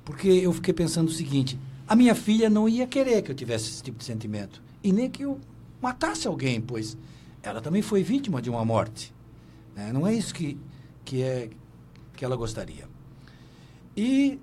Porque 0.05 0.27
eu 0.27 0.53
fiquei 0.53 0.71
pensando 0.71 1.07
o 1.07 1.11
seguinte: 1.11 1.57
a 1.89 1.95
minha 1.95 2.13
filha 2.13 2.51
não 2.51 2.69
ia 2.69 2.85
querer 2.85 3.23
que 3.23 3.31
eu 3.31 3.35
tivesse 3.35 3.71
esse 3.71 3.81
tipo 3.81 3.97
de 3.97 4.05
sentimento. 4.05 4.61
E 4.83 4.93
nem 4.93 5.09
que 5.09 5.23
eu 5.23 5.39
matasse 5.81 6.27
alguém, 6.27 6.61
pois 6.61 6.95
ela 7.41 7.59
também 7.61 7.81
foi 7.81 8.03
vítima 8.03 8.39
de 8.39 8.47
uma 8.47 8.63
morte. 8.63 9.11
Né? 9.75 9.91
Não 9.91 10.05
é 10.05 10.13
isso 10.13 10.31
que, 10.31 10.55
que, 11.03 11.23
é, 11.23 11.49
que 12.15 12.23
ela 12.23 12.35
gostaria. 12.35 12.87
E 13.97 14.39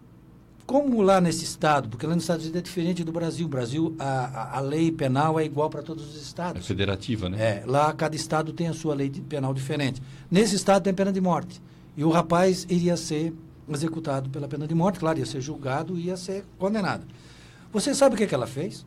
como 0.66 1.00
lá 1.02 1.20
nesse 1.20 1.44
estado, 1.44 1.88
porque 1.88 2.04
lá 2.04 2.14
nos 2.16 2.24
Estados 2.24 2.42
Unidos 2.46 2.58
é 2.58 2.64
diferente 2.64 3.04
do 3.04 3.12
Brasil. 3.12 3.46
O 3.46 3.48
Brasil, 3.48 3.94
a, 3.96 4.04
a, 4.04 4.56
a 4.58 4.60
lei 4.60 4.90
penal 4.90 5.38
é 5.38 5.44
igual 5.44 5.70
para 5.70 5.82
todos 5.82 6.04
os 6.04 6.20
estados. 6.20 6.64
É 6.64 6.66
federativa, 6.66 7.28
né? 7.28 7.38
É, 7.40 7.64
lá 7.64 7.92
cada 7.92 8.16
estado 8.16 8.52
tem 8.52 8.66
a 8.66 8.74
sua 8.74 8.92
lei 8.92 9.08
penal 9.08 9.54
diferente. 9.54 10.02
Nesse 10.28 10.56
estado 10.56 10.82
tem 10.82 10.92
pena 10.92 11.12
de 11.12 11.20
morte. 11.20 11.62
E 11.96 12.02
o 12.02 12.10
rapaz 12.10 12.66
iria 12.68 12.96
ser 12.96 13.32
executado 13.68 14.28
pela 14.30 14.48
pena 14.48 14.66
de 14.66 14.74
morte. 14.74 14.98
Claro, 14.98 15.20
ia 15.20 15.26
ser 15.26 15.40
julgado 15.40 15.96
e 15.96 16.06
ia 16.06 16.16
ser 16.16 16.44
condenado. 16.58 17.06
Você 17.76 17.94
sabe 17.94 18.14
o 18.14 18.18
que, 18.18 18.26
que 18.26 18.34
ela 18.34 18.46
fez? 18.46 18.86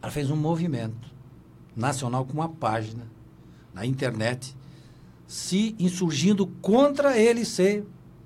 Ela 0.00 0.10
fez 0.10 0.30
um 0.30 0.36
movimento 0.36 1.12
nacional 1.76 2.24
com 2.24 2.32
uma 2.32 2.48
página 2.48 3.06
na 3.74 3.84
internet 3.84 4.56
se 5.26 5.76
insurgindo 5.78 6.46
contra 6.46 7.18
ele 7.18 7.44
ser 7.44 7.84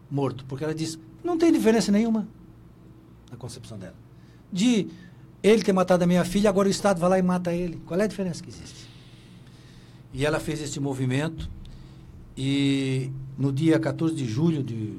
morto. 0.09 0.45
Porque 0.45 0.63
ela 0.63 0.73
disse: 0.73 1.01
não 1.25 1.37
tem 1.37 1.51
diferença 1.51 1.91
nenhuma 1.91 2.29
na 3.29 3.37
concepção 3.37 3.77
dela. 3.77 3.97
De 4.53 4.87
ele 5.43 5.65
ter 5.65 5.73
matado 5.73 6.05
a 6.05 6.07
minha 6.07 6.25
filha, 6.25 6.49
agora 6.49 6.69
o 6.69 6.71
Estado 6.71 7.01
vai 7.01 7.11
lá 7.11 7.19
e 7.19 7.23
mata 7.23 7.53
ele. 7.53 7.83
Qual 7.85 7.99
é 7.99 8.05
a 8.05 8.07
diferença 8.07 8.41
que 8.41 8.51
existe? 8.51 8.89
E 10.15 10.25
ela 10.25 10.39
fez 10.39 10.63
esse 10.63 10.79
movimento 10.79 11.51
e 12.37 13.11
no 13.37 13.53
dia 13.53 13.81
14 13.81 14.15
de 14.15 14.27
julho 14.27 14.63
de, 14.63 14.97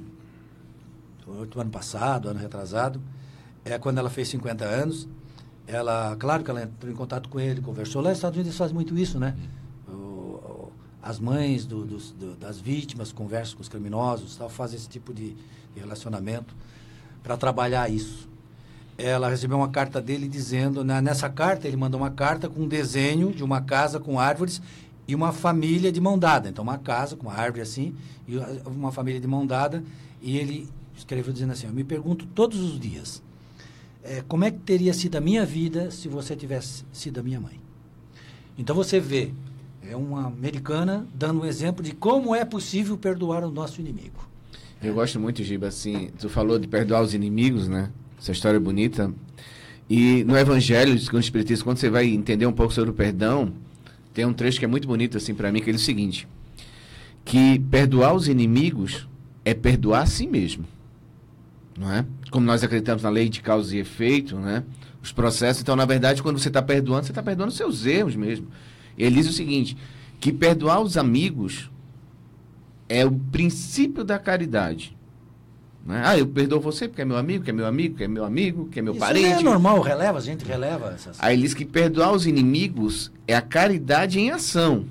do 1.50 1.62
ano 1.62 1.72
passado, 1.72 2.28
ano 2.28 2.40
retrasado, 2.42 3.02
é 3.66 3.78
quando 3.78 3.98
ela 3.98 4.10
fez 4.10 4.28
50 4.30 4.66
anos, 4.66 5.08
ela, 5.66 6.16
claro 6.18 6.44
que 6.44 6.52
ela 6.52 6.64
entrou 6.64 6.92
em 6.92 6.96
contato 6.96 7.30
com 7.30 7.40
ele, 7.40 7.62
conversou. 7.62 8.02
Lá 8.02 8.10
nos 8.10 8.18
Estados 8.18 8.38
Unidos 8.38 8.58
faz 8.58 8.72
muito 8.72 8.98
isso, 8.98 9.20
né? 9.20 9.36
O, 9.88 10.70
as 11.02 11.20
mães 11.20 11.66
do, 11.66 11.86
dos, 11.86 12.12
do, 12.12 12.36
das 12.36 12.60
vítimas 12.60 13.12
conversam 13.12 13.56
com 13.56 13.62
os 13.62 13.70
criminosos, 13.70 14.36
tal, 14.36 14.50
fazem 14.50 14.78
esse 14.78 14.90
tipo 14.90 15.14
de, 15.14 15.34
de 15.74 15.80
relacionamento 15.80 16.54
para 17.24 17.38
trabalhar 17.38 17.90
isso. 17.90 18.30
Ela 18.98 19.30
recebeu 19.30 19.58
uma 19.58 19.70
carta 19.70 20.02
dele 20.02 20.28
dizendo, 20.28 20.84
né, 20.84 21.02
nessa 21.02 21.30
carta 21.30 21.68
ele 21.68 21.78
mandou 21.78 22.00
uma 22.00 22.12
carta 22.12 22.48
com 22.50 22.62
um 22.62 22.68
desenho 22.68 23.32
de 23.32 23.44
uma 23.44 23.62
casa 23.62 24.00
com 24.00 24.20
árvores 24.20 24.62
e 25.08 25.16
uma 25.16 25.32
família 25.32 25.92
de 25.92 26.00
mão 26.00 26.20
dada. 26.20 26.50
Então, 26.50 26.64
uma 26.64 26.78
casa 26.78 27.16
com 27.16 27.28
uma 27.28 27.34
árvore 27.34 27.62
assim, 27.62 27.96
e 28.28 28.38
uma 28.66 28.92
família 28.92 29.20
de 29.20 29.28
mão 29.28 29.48
dada. 29.48 29.84
E 30.22 30.38
ele 30.38 30.70
escreveu 30.96 31.34
dizendo 31.34 31.54
assim: 31.54 31.68
Eu 31.68 31.74
me 31.74 31.84
pergunto 31.84 32.26
todos 32.28 32.60
os 32.60 32.80
dias, 32.80 33.23
é, 34.04 34.22
como 34.28 34.44
é 34.44 34.52
que 34.52 34.60
teria 34.60 34.94
sido 34.94 35.16
a 35.16 35.22
minha 35.22 35.46
vida 35.46 35.90
se 35.90 36.08
você 36.08 36.36
tivesse 36.36 36.84
sido 36.92 37.20
a 37.20 37.24
minha 37.24 37.40
mãe? 37.40 37.60
Então, 38.58 38.76
você 38.76 39.00
vê, 39.00 39.32
é 39.82 39.96
uma 39.96 40.28
americana 40.28 41.08
dando 41.14 41.42
um 41.42 41.46
exemplo 41.46 41.84
de 41.84 41.94
como 41.94 42.36
é 42.36 42.44
possível 42.46 42.98
perdoar 42.98 43.44
o 43.44 43.52
nosso 43.52 43.80
inimigo. 43.82 44.28
Eu 44.82 44.94
gosto 44.94 45.20
muito, 45.20 45.42
Giba, 45.44 45.68
assim, 45.68 46.10
tu 46.20 46.28
falou 46.28 46.60
de 46.60 46.68
perdoar 46.68 47.02
os 47.02 47.14
inimigos, 47.14 47.68
né? 47.68 47.90
Essa 48.20 48.34
história 48.34 48.58
é 48.58 48.60
bonita. 48.60 49.14
E 49.90 50.24
no 50.26 50.38
Evangelho, 50.38 50.98
segundo 51.00 51.22
o 51.22 51.24
Espiritismo, 51.24 51.64
quando 51.64 51.78
você 51.78 51.90
vai 51.90 52.06
entender 52.06 52.46
um 52.46 52.52
pouco 52.52 52.74
sobre 52.74 52.90
o 52.90 52.94
perdão, 52.94 53.54
tem 54.14 54.26
um 54.26 54.34
trecho 54.34 54.60
que 54.60 54.66
é 54.66 54.68
muito 54.68 54.88
bonito 54.88 55.18
assim 55.18 55.34
para 55.34 55.52
mim, 55.52 55.62
que 55.62 55.70
é 55.70 55.74
o 55.74 55.80
seguinte: 55.80 56.28
que 57.26 57.60
perdoar 57.60 58.14
os 58.14 58.28
inimigos 58.28 59.08
é 59.46 59.54
perdoar 59.54 60.04
a 60.04 60.06
si 60.06 60.28
mesmo. 60.28 60.66
Não 61.78 61.92
é? 61.92 62.06
Como 62.30 62.46
nós 62.46 62.64
acreditamos 62.64 63.04
na 63.04 63.10
lei 63.10 63.30
de 63.30 63.42
causa 63.42 63.76
e 63.76 63.80
efeito, 63.80 64.38
né? 64.38 64.64
Os 65.02 65.12
processos, 65.12 65.62
então, 65.62 65.76
na 65.76 65.86
verdade, 65.86 66.24
quando 66.24 66.40
você 66.40 66.48
está 66.48 66.62
perdoando, 66.62 67.06
você 67.06 67.12
está 67.12 67.22
perdoando 67.22 67.52
seus 67.52 67.86
erros 67.86 68.16
mesmo. 68.16 68.48
E 68.98 69.04
ele 69.04 69.16
diz 69.16 69.28
o 69.28 69.34
seguinte: 69.34 69.76
que 70.20 70.32
perdoar 70.32 70.80
os 70.80 70.98
amigos 70.98 71.70
é 72.88 73.06
o 73.06 73.12
princípio 73.12 74.04
da 74.04 74.18
caridade. 74.20 74.96
Né? 75.86 76.02
Ah, 76.06 76.18
eu 76.18 76.26
perdoo 76.26 76.62
você 76.62 76.88
porque 76.88 77.02
é 77.02 77.06
meu 77.06 77.18
amigo, 77.18 77.44
que 77.44 77.50
é 77.50 77.54
meu 77.54 77.66
amigo, 77.66 77.96
que 77.96 78.04
é 78.04 78.08
meu 78.08 78.24
amigo, 78.24 78.70
que 78.70 78.80
é 78.80 78.82
meu 78.82 78.94
Isso 78.94 79.00
parente. 79.02 79.42
é 79.42 79.42
normal, 79.42 79.82
releva, 79.82 80.18
a 80.18 80.22
gente 80.22 80.46
releva 80.46 80.94
essas 80.94 81.18
Aí 81.22 81.36
ele 81.36 81.42
diz 81.42 81.54
que 81.54 81.66
perdoar 81.66 82.14
os 82.14 82.26
inimigos 82.26 83.12
é 83.28 83.36
a 83.36 83.42
caridade 83.42 84.20
em 84.20 84.32
ação. 84.32 84.86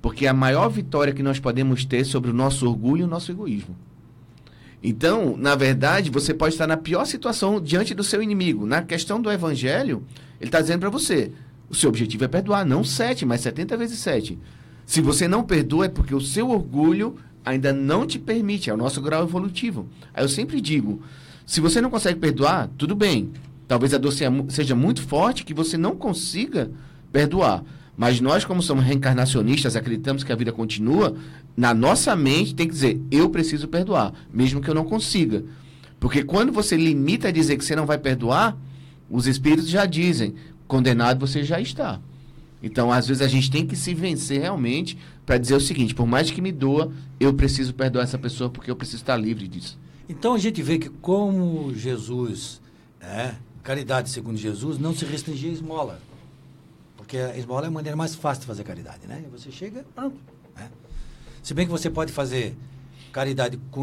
Porque 0.00 0.24
é 0.24 0.28
a 0.28 0.34
maior 0.34 0.68
vitória 0.70 1.12
que 1.12 1.22
nós 1.22 1.38
podemos 1.38 1.84
ter 1.84 2.04
sobre 2.04 2.30
o 2.30 2.34
nosso 2.34 2.66
orgulho 2.66 3.02
e 3.02 3.04
o 3.04 3.08
nosso 3.08 3.30
egoísmo. 3.30 3.76
Então, 4.82 5.36
na 5.36 5.54
verdade, 5.54 6.10
você 6.10 6.32
pode 6.32 6.54
estar 6.54 6.66
na 6.66 6.76
pior 6.76 7.04
situação 7.04 7.60
diante 7.60 7.94
do 7.94 8.04
seu 8.04 8.22
inimigo. 8.22 8.64
Na 8.64 8.82
questão 8.82 9.20
do 9.20 9.30
evangelho, 9.30 10.04
ele 10.40 10.48
está 10.48 10.60
dizendo 10.60 10.80
para 10.80 10.90
você: 10.90 11.32
o 11.68 11.74
seu 11.74 11.88
objetivo 11.88 12.24
é 12.24 12.28
perdoar, 12.28 12.64
não 12.64 12.84
sete, 12.84 13.26
mas 13.26 13.40
70 13.40 13.76
vezes 13.76 13.98
sete. 13.98 14.38
Se 14.86 15.00
você 15.00 15.26
não 15.26 15.42
perdoa, 15.42 15.86
é 15.86 15.88
porque 15.88 16.14
o 16.14 16.20
seu 16.20 16.50
orgulho 16.50 17.16
ainda 17.44 17.72
não 17.72 18.06
te 18.06 18.18
permite, 18.18 18.70
é 18.70 18.74
o 18.74 18.76
nosso 18.76 19.00
grau 19.02 19.22
evolutivo. 19.22 19.88
Aí 20.14 20.22
eu 20.24 20.28
sempre 20.28 20.60
digo: 20.60 21.02
se 21.44 21.60
você 21.60 21.80
não 21.80 21.90
consegue 21.90 22.20
perdoar, 22.20 22.70
tudo 22.78 22.94
bem. 22.94 23.30
Talvez 23.66 23.92
a 23.92 23.98
dor 23.98 24.12
seja 24.12 24.74
muito 24.74 25.02
forte 25.02 25.44
que 25.44 25.52
você 25.52 25.76
não 25.76 25.94
consiga 25.94 26.70
perdoar. 27.12 27.62
Mas 27.98 28.20
nós, 28.20 28.44
como 28.44 28.62
somos 28.62 28.84
reencarnacionistas, 28.84 29.74
acreditamos 29.74 30.22
que 30.22 30.32
a 30.32 30.36
vida 30.36 30.52
continua, 30.52 31.16
na 31.58 31.74
nossa 31.74 32.14
mente 32.14 32.54
tem 32.54 32.68
que 32.68 32.72
dizer, 32.72 33.00
eu 33.10 33.28
preciso 33.30 33.66
perdoar, 33.66 34.14
mesmo 34.32 34.60
que 34.60 34.70
eu 34.70 34.74
não 34.76 34.84
consiga. 34.84 35.44
Porque 35.98 36.22
quando 36.22 36.52
você 36.52 36.76
limita 36.76 37.26
a 37.26 37.30
dizer 37.32 37.56
que 37.56 37.64
você 37.64 37.74
não 37.74 37.84
vai 37.84 37.98
perdoar, 37.98 38.56
os 39.10 39.26
espíritos 39.26 39.68
já 39.68 39.84
dizem, 39.84 40.36
condenado 40.68 41.18
você 41.18 41.42
já 41.42 41.60
está. 41.60 42.00
Então, 42.62 42.92
às 42.92 43.08
vezes, 43.08 43.20
a 43.20 43.26
gente 43.26 43.50
tem 43.50 43.66
que 43.66 43.74
se 43.74 43.92
vencer 43.92 44.40
realmente 44.40 44.96
para 45.26 45.36
dizer 45.36 45.56
o 45.56 45.60
seguinte: 45.60 45.96
por 45.96 46.06
mais 46.06 46.30
que 46.30 46.40
me 46.40 46.52
doa, 46.52 46.92
eu 47.18 47.34
preciso 47.34 47.74
perdoar 47.74 48.04
essa 48.04 48.18
pessoa 48.18 48.48
porque 48.48 48.70
eu 48.70 48.76
preciso 48.76 49.02
estar 49.02 49.16
livre 49.16 49.48
disso. 49.48 49.76
Então, 50.08 50.34
a 50.34 50.38
gente 50.38 50.62
vê 50.62 50.78
que, 50.78 50.88
como 50.88 51.74
Jesus, 51.74 52.60
é, 53.00 53.34
caridade 53.64 54.10
segundo 54.10 54.36
Jesus, 54.36 54.78
não 54.78 54.94
se 54.94 55.04
restringia 55.04 55.50
a 55.50 55.54
esmola. 55.54 56.00
Porque 56.96 57.16
a 57.16 57.36
esmola 57.36 57.64
é 57.64 57.68
a 57.68 57.70
maneira 57.70 57.96
mais 57.96 58.14
fácil 58.14 58.42
de 58.42 58.46
fazer 58.46 58.62
caridade, 58.62 59.08
né? 59.08 59.24
Você 59.32 59.50
chega. 59.50 59.84
Se 61.48 61.54
bem 61.54 61.64
que 61.64 61.72
você 61.72 61.88
pode 61.88 62.12
fazer 62.12 62.54
caridade 63.10 63.58
com 63.70 63.82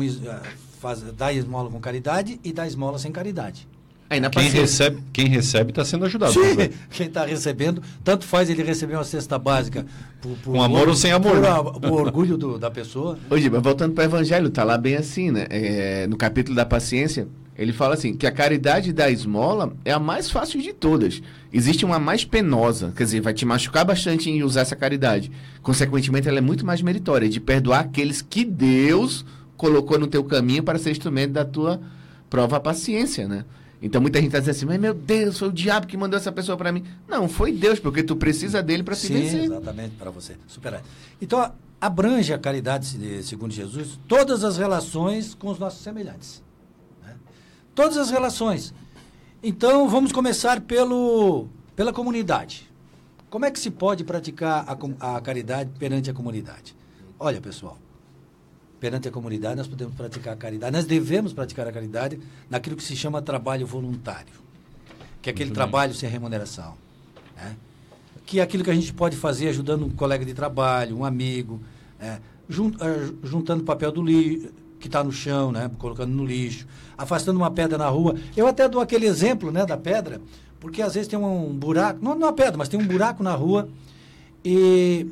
faz, 0.80 1.01
dar 1.17 1.34
esmola 1.34 1.67
com 1.67 1.80
caridade 1.80 2.39
e 2.43 2.54
dar 2.54 2.67
esmola 2.67 2.99
sem 2.99 3.12
caridade. 3.12 3.67
Aí, 4.08 4.21
quem, 4.21 4.30
paciência. 4.30 4.62
recebe, 4.62 5.04
quem 5.12 5.28
recebe 5.28 5.71
está 5.71 5.84
sendo 5.84 6.06
ajudado. 6.06 6.32
Sim, 6.32 6.69
quem 6.91 7.08
está 7.08 7.25
recebendo, 7.25 7.82
tanto 8.04 8.23
faz 8.23 8.51
ele 8.51 8.62
receber 8.62 8.93
uma 8.93 9.04
cesta 9.04 9.39
básica 9.39 9.84
por, 10.21 10.38
por 10.43 10.54
com 10.54 10.62
amor 10.62 10.89
ou 10.89 10.95
sem 10.95 11.12
amor. 11.12 11.32
Por, 11.32 11.41
né? 11.41 11.89
por 11.89 12.01
orgulho 12.01 12.38
do, 12.38 12.60
da 12.60 12.69
pessoa. 12.69 13.17
Hoje, 13.32 13.49
mas 13.49 13.63
voltando 13.63 13.95
para 13.95 14.04
o 14.04 14.06
Evangelho, 14.06 14.51
tá 14.51 14.63
lá 14.63 14.78
bem 14.78 14.97
assim, 14.97 15.32
né? 15.32 15.47
É, 15.49 16.06
no 16.06 16.17
capítulo 16.17 16.56
da 16.56 16.67
paciência, 16.67 17.28
ele 17.58 17.72
fala 17.72 17.94
assim, 17.94 18.13
que 18.13 18.28
a 18.28 18.32
caridade 18.32 18.91
da 18.91 19.10
esmola 19.10 19.74
é 19.86 19.91
a 19.91 20.00
mais 20.00 20.30
fácil 20.30 20.62
de 20.62 20.74
todas. 20.74 21.22
Existe 21.54 21.86
uma 21.86 22.00
mais 22.00 22.26
penosa, 22.26 22.94
quer 22.96 23.06
dizer, 23.06 23.22
vai 23.22 23.34
te 23.34 23.46
machucar 23.46 23.86
bastante 23.86 24.30
em 24.30 24.44
usar 24.44 24.62
essa 24.62 24.76
caridade. 24.76 25.32
Consequentemente, 25.62 26.28
ela 26.28 26.39
é 26.39 26.41
muito 26.41 26.65
mais 26.65 26.82
meritória, 26.82 27.30
de 27.30 27.39
perdoar 27.39 27.82
aqueles 27.82 28.22
que 28.22 28.44
Deus 28.44 29.26
colocou 29.56 29.98
no 29.98 30.08
teu 30.08 30.24
caminho 30.24 30.63
para 30.63 30.78
ser 30.78 30.91
instrumento 30.91 31.32
da 31.32 31.46
tua 31.46 31.80
prova 32.30 32.60
paciência, 32.60 33.28
né? 33.28 33.46
Então 33.82 34.02
muita 34.02 34.20
gente 34.20 34.28
está 34.28 34.39
dizendo 34.39 34.56
assim, 34.56 34.65
mas 34.65 34.80
meu 34.80 34.94
Deus, 34.94 35.38
foi 35.38 35.50
o 35.50 35.52
diabo 35.52 35.86
que 35.86 35.96
mandou 35.96 36.18
essa 36.18 36.32
pessoa 36.32 36.58
para 36.58 36.72
mim. 36.72 36.84
Não, 37.08 37.30
foi 37.30 37.52
Deus, 37.52 37.80
porque 37.80 38.02
tu 38.02 38.15
precisa 38.15 38.63
dele 38.63 38.84
para 38.84 38.96
se 38.96 39.13
vencer. 39.13 39.44
exatamente, 39.44 39.96
para 39.96 40.10
você 40.10 40.36
superar. 40.48 40.82
Então, 41.22 41.52
abrange 41.80 42.34
a 42.34 42.38
caridade, 42.38 42.98
segundo 43.24 43.54
Jesus, 43.54 44.00
todas 44.08 44.44
as 44.44 44.58
relações 44.58 45.34
com 45.36 45.50
os 45.50 45.60
nossos 45.60 45.82
semelhantes. 45.82 46.45
Todas 47.76 47.98
as 47.98 48.10
relações. 48.10 48.74
Então, 49.44 49.90
vamos 49.90 50.14
começar 50.14 50.62
pelo, 50.62 51.48
pela 51.76 51.92
comunidade. 51.92 52.72
Como 53.30 53.46
é 53.46 53.52
que 53.52 53.60
se 53.60 53.70
pode 53.70 54.06
praticar 54.06 54.66
a, 54.66 55.18
a 55.18 55.22
caridade 55.22 55.70
perante 55.78 56.10
a 56.10 56.14
comunidade? 56.14 56.74
Olha, 57.20 57.42
pessoal, 57.42 57.78
perante 58.80 59.10
a 59.10 59.12
comunidade 59.12 59.58
nós 59.58 59.68
podemos 59.68 59.94
praticar 59.94 60.34
a 60.34 60.38
caridade, 60.38 60.72
nós 60.72 60.86
devemos 60.86 61.34
praticar 61.34 61.68
a 61.68 61.72
caridade 61.72 62.20
naquilo 62.50 62.78
que 62.78 62.84
se 62.84 62.96
chama 62.96 63.22
trabalho 63.22 63.68
voluntário, 63.68 64.34
que 65.22 65.30
é 65.30 65.34
aquele 65.34 65.50
Muito 65.50 65.56
trabalho 65.56 65.92
bem. 65.92 66.00
sem 66.00 66.10
remuneração. 66.10 66.76
Né? 67.36 67.58
Que 68.26 68.40
é 68.40 68.44
aquilo 68.44 68.64
que 68.64 68.72
a 68.72 68.74
gente 68.74 68.94
pode 68.94 69.18
fazer 69.18 69.50
ajudando 69.50 69.86
um 69.86 69.90
colega 69.90 70.24
de 70.24 70.34
trabalho, 70.34 70.98
um 70.98 71.04
amigo, 71.04 71.62
é, 72.00 72.20
junt, 72.48 72.78
é, 72.82 73.14
juntando 73.22 73.64
papel 73.64 73.92
do 73.92 74.02
lixo 74.02 74.64
que 74.86 74.89
está 74.89 75.04
no 75.04 75.12
chão, 75.12 75.52
né? 75.52 75.69
colocando 75.80 76.12
no 76.12 76.24
lixo, 76.24 76.67
afastando 76.95 77.39
uma 77.39 77.50
pedra 77.50 77.76
na 77.76 77.89
rua. 77.89 78.15
Eu 78.38 78.45
até 78.45 78.69
dou 78.69 78.80
aquele 78.80 79.08
exemplo 79.08 79.52
né, 79.52 79.65
da 79.65 79.76
pedra, 79.76 80.21
porque 80.60 80.80
às 80.80 80.93
vezes 80.93 81.08
tem 81.08 81.17
um 81.17 81.52
buraco, 81.54 82.00
não, 82.04 82.14
não 82.14 82.28
é 82.28 82.30
uma 82.30 82.34
pedra, 82.34 82.55
mas 82.55 82.70
tem 82.70 82.80
um 82.80 82.86
buraco 82.86 83.24
na 83.24 83.34
rua 83.34 83.68
e, 84.43 85.07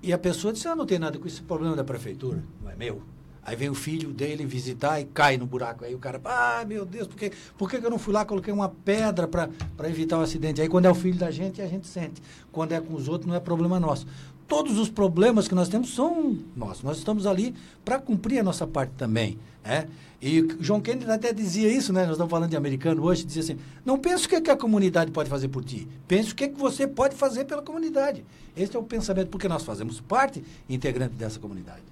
e 0.00 0.12
a 0.12 0.18
pessoa 0.18 0.52
diz, 0.52 0.64
ah, 0.66 0.76
não 0.76 0.86
tem 0.86 1.00
nada 1.00 1.18
com 1.18 1.26
esse 1.26 1.42
problema 1.42 1.74
da 1.74 1.82
prefeitura, 1.82 2.44
não 2.62 2.70
é 2.70 2.76
meu. 2.76 3.02
Aí 3.42 3.56
vem 3.56 3.70
o 3.70 3.74
filho 3.74 4.10
dele 4.12 4.44
visitar 4.44 5.00
e 5.00 5.06
cai 5.06 5.38
no 5.38 5.46
buraco. 5.46 5.82
Aí 5.82 5.94
o 5.94 5.98
cara, 5.98 6.20
ah, 6.22 6.64
meu 6.66 6.84
Deus, 6.84 7.08
por 7.08 7.16
que, 7.16 7.32
por 7.56 7.70
que 7.70 7.76
eu 7.76 7.90
não 7.90 7.98
fui 7.98 8.12
lá, 8.12 8.24
coloquei 8.24 8.52
uma 8.52 8.68
pedra 8.68 9.26
para 9.26 9.48
evitar 9.88 10.18
o 10.18 10.20
acidente? 10.20 10.60
Aí 10.60 10.68
quando 10.68 10.84
é 10.84 10.90
o 10.90 10.94
filho 10.94 11.18
da 11.18 11.30
gente, 11.30 11.60
a 11.62 11.66
gente 11.66 11.86
sente. 11.86 12.22
Quando 12.52 12.72
é 12.72 12.80
com 12.80 12.94
os 12.94 13.08
outros, 13.08 13.26
não 13.26 13.34
é 13.34 13.40
problema 13.40 13.80
nosso 13.80 14.06
todos 14.48 14.78
os 14.78 14.88
problemas 14.88 15.46
que 15.46 15.54
nós 15.54 15.68
temos 15.68 15.94
são 15.94 16.38
nossos. 16.56 16.82
Nós 16.82 16.98
estamos 16.98 17.26
ali 17.26 17.54
para 17.84 17.98
cumprir 17.98 18.40
a 18.40 18.42
nossa 18.42 18.66
parte 18.66 18.92
também. 18.96 19.38
É? 19.62 19.86
E 20.20 20.42
John 20.60 20.80
Kennedy 20.80 21.10
até 21.10 21.32
dizia 21.32 21.70
isso, 21.70 21.92
né? 21.92 22.02
Nós 22.02 22.12
estamos 22.12 22.30
falando 22.30 22.50
de 22.50 22.56
americano 22.56 23.04
hoje, 23.04 23.24
dizia 23.24 23.42
assim, 23.42 23.58
não 23.84 23.98
pense 23.98 24.26
o 24.26 24.28
que, 24.28 24.36
é 24.36 24.40
que 24.40 24.50
a 24.50 24.56
comunidade 24.56 25.12
pode 25.12 25.28
fazer 25.28 25.48
por 25.48 25.62
ti, 25.62 25.86
pense 26.08 26.32
o 26.32 26.34
que, 26.34 26.44
é 26.44 26.48
que 26.48 26.58
você 26.58 26.88
pode 26.88 27.14
fazer 27.14 27.44
pela 27.44 27.62
comunidade. 27.62 28.24
Esse 28.56 28.74
é 28.74 28.78
o 28.78 28.82
pensamento, 28.82 29.28
porque 29.28 29.46
nós 29.46 29.62
fazemos 29.62 30.00
parte 30.00 30.42
integrante 30.68 31.14
dessa 31.14 31.38
comunidade. 31.38 31.82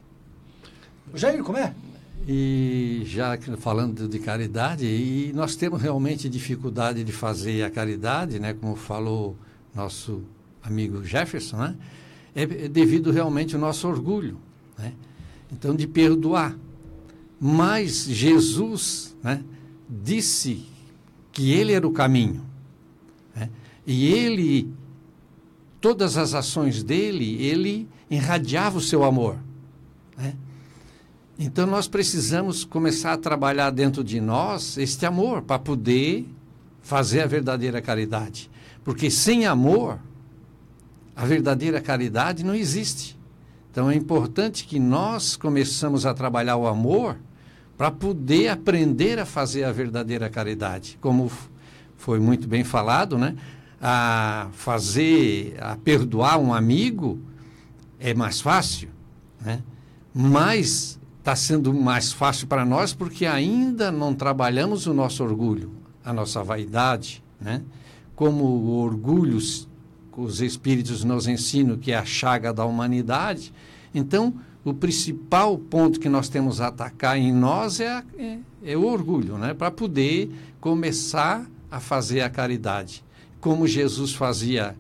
Jair, 1.15 1.43
como 1.45 1.59
é? 1.59 1.73
E 2.27 3.03
já 3.05 3.39
falando 3.59 4.09
de 4.09 4.19
caridade, 4.19 4.87
e 4.87 5.33
nós 5.33 5.55
temos 5.55 5.81
realmente 5.81 6.29
dificuldade 6.29 7.05
de 7.05 7.13
fazer 7.13 7.63
a 7.63 7.71
caridade, 7.71 8.41
né, 8.41 8.55
como 8.55 8.75
falou 8.75 9.37
nosso 9.73 10.23
amigo 10.63 11.05
Jefferson, 11.05 11.59
né, 11.59 11.77
é 12.37 12.69
devido 12.69 13.11
realmente 13.11 13.55
ao 13.55 13.61
nosso 13.61 13.89
orgulho, 13.89 14.37
né? 14.79 14.93
Então 15.51 15.75
de 15.75 15.87
perdoar. 15.87 16.55
Mas 17.41 18.05
Jesus, 18.05 19.17
né, 19.23 19.43
disse 19.89 20.65
que 21.33 21.53
ele 21.53 21.73
era 21.73 21.87
o 21.87 21.93
caminho. 21.93 22.45
Né? 23.35 23.49
E 23.87 24.07
ele, 24.13 24.71
todas 25.81 26.19
as 26.19 26.35
ações 26.35 26.83
dele, 26.83 27.43
ele 27.43 27.89
irradiava 28.11 28.79
o 28.79 28.83
seu 28.83 29.03
amor. 29.03 29.39
Né? 30.17 30.35
Então 31.39 31.67
nós 31.67 31.89
precisamos 31.89 32.65
começar 32.65 33.13
a 33.13 33.19
trabalhar 33.19 33.71
dentro 33.71 34.05
de 34.05 34.21
nós 34.21 34.77
este 34.77 35.07
amor 35.07 35.43
para 35.43 35.59
poder 35.59 36.27
fazer 36.83 37.21
a 37.21 37.27
verdadeira 37.27 37.81
caridade. 37.81 38.51
Porque 38.85 39.11
sem 39.11 39.47
amor, 39.47 39.99
a 41.17 41.25
verdadeira 41.25 41.81
caridade 41.81 42.45
não 42.45 42.55
existe. 42.55 43.19
Então 43.73 43.91
é 43.91 43.95
importante 43.95 44.67
que 44.67 44.79
nós 44.79 45.35
começamos 45.35 46.05
a 46.05 46.13
trabalhar 46.13 46.57
o 46.57 46.67
amor 46.67 47.17
para 47.77 47.91
poder 47.91 48.49
aprender 48.49 49.19
a 49.19 49.25
fazer 49.25 49.65
a 49.65 49.73
verdadeira 49.73 50.29
caridade. 50.29 50.99
Como 51.01 51.31
foi 51.97 52.21
muito 52.21 52.47
bem 52.47 52.65
falado, 52.65 53.17
né? 53.17 53.35
A 53.81 54.49
fazer, 54.53 55.57
a 55.61 55.77
perdoar 55.77 56.39
um 56.39 56.53
amigo 56.53 57.19
é 57.99 58.15
mais 58.15 58.41
fácil, 58.41 58.89
né? 59.41 59.63
Mas 60.15 60.99
está 61.19 61.35
sendo 61.35 61.73
mais 61.75 62.13
fácil 62.13 62.47
para 62.47 62.65
nós 62.65 62.95
porque 62.95 63.27
ainda 63.27 63.91
não 63.91 64.15
trabalhamos 64.15 64.87
o 64.87 64.95
nosso 64.95 65.25
orgulho, 65.25 65.73
a 66.05 66.13
nossa 66.13 66.43
vaidade, 66.43 67.23
né? 67.41 67.63
Como 68.15 68.45
o 68.45 68.79
orgulho, 68.79 69.39
os 70.23 70.41
espíritos 70.41 71.05
nos 71.05 71.27
ensinam 71.27 71.77
que 71.77 71.93
é 71.93 71.97
a 71.97 72.05
chaga 72.05 72.53
da 72.53 72.65
humanidade. 72.65 73.53
Então, 73.95 74.35
o 74.65 74.75
principal 74.75 75.57
ponto 75.57 76.01
que 76.01 76.09
nós 76.09 76.29
temos 76.29 76.61
a 76.61 76.69
atacar 76.69 77.17
em 77.17 77.33
nós 77.33 77.79
é, 77.79 78.03
é, 78.19 78.39
é 78.65 78.77
o 78.77 78.85
orgulho, 78.85 79.39
né? 79.39 79.55
Para 79.55 79.71
poder 79.71 80.31
começar 80.61 81.47
a 81.71 81.79
fazer 81.79 82.23
a 82.23 82.31
caridade. 82.31 83.05
Como 83.41 83.67
Jesus 83.67 84.13
fazia 84.13 84.75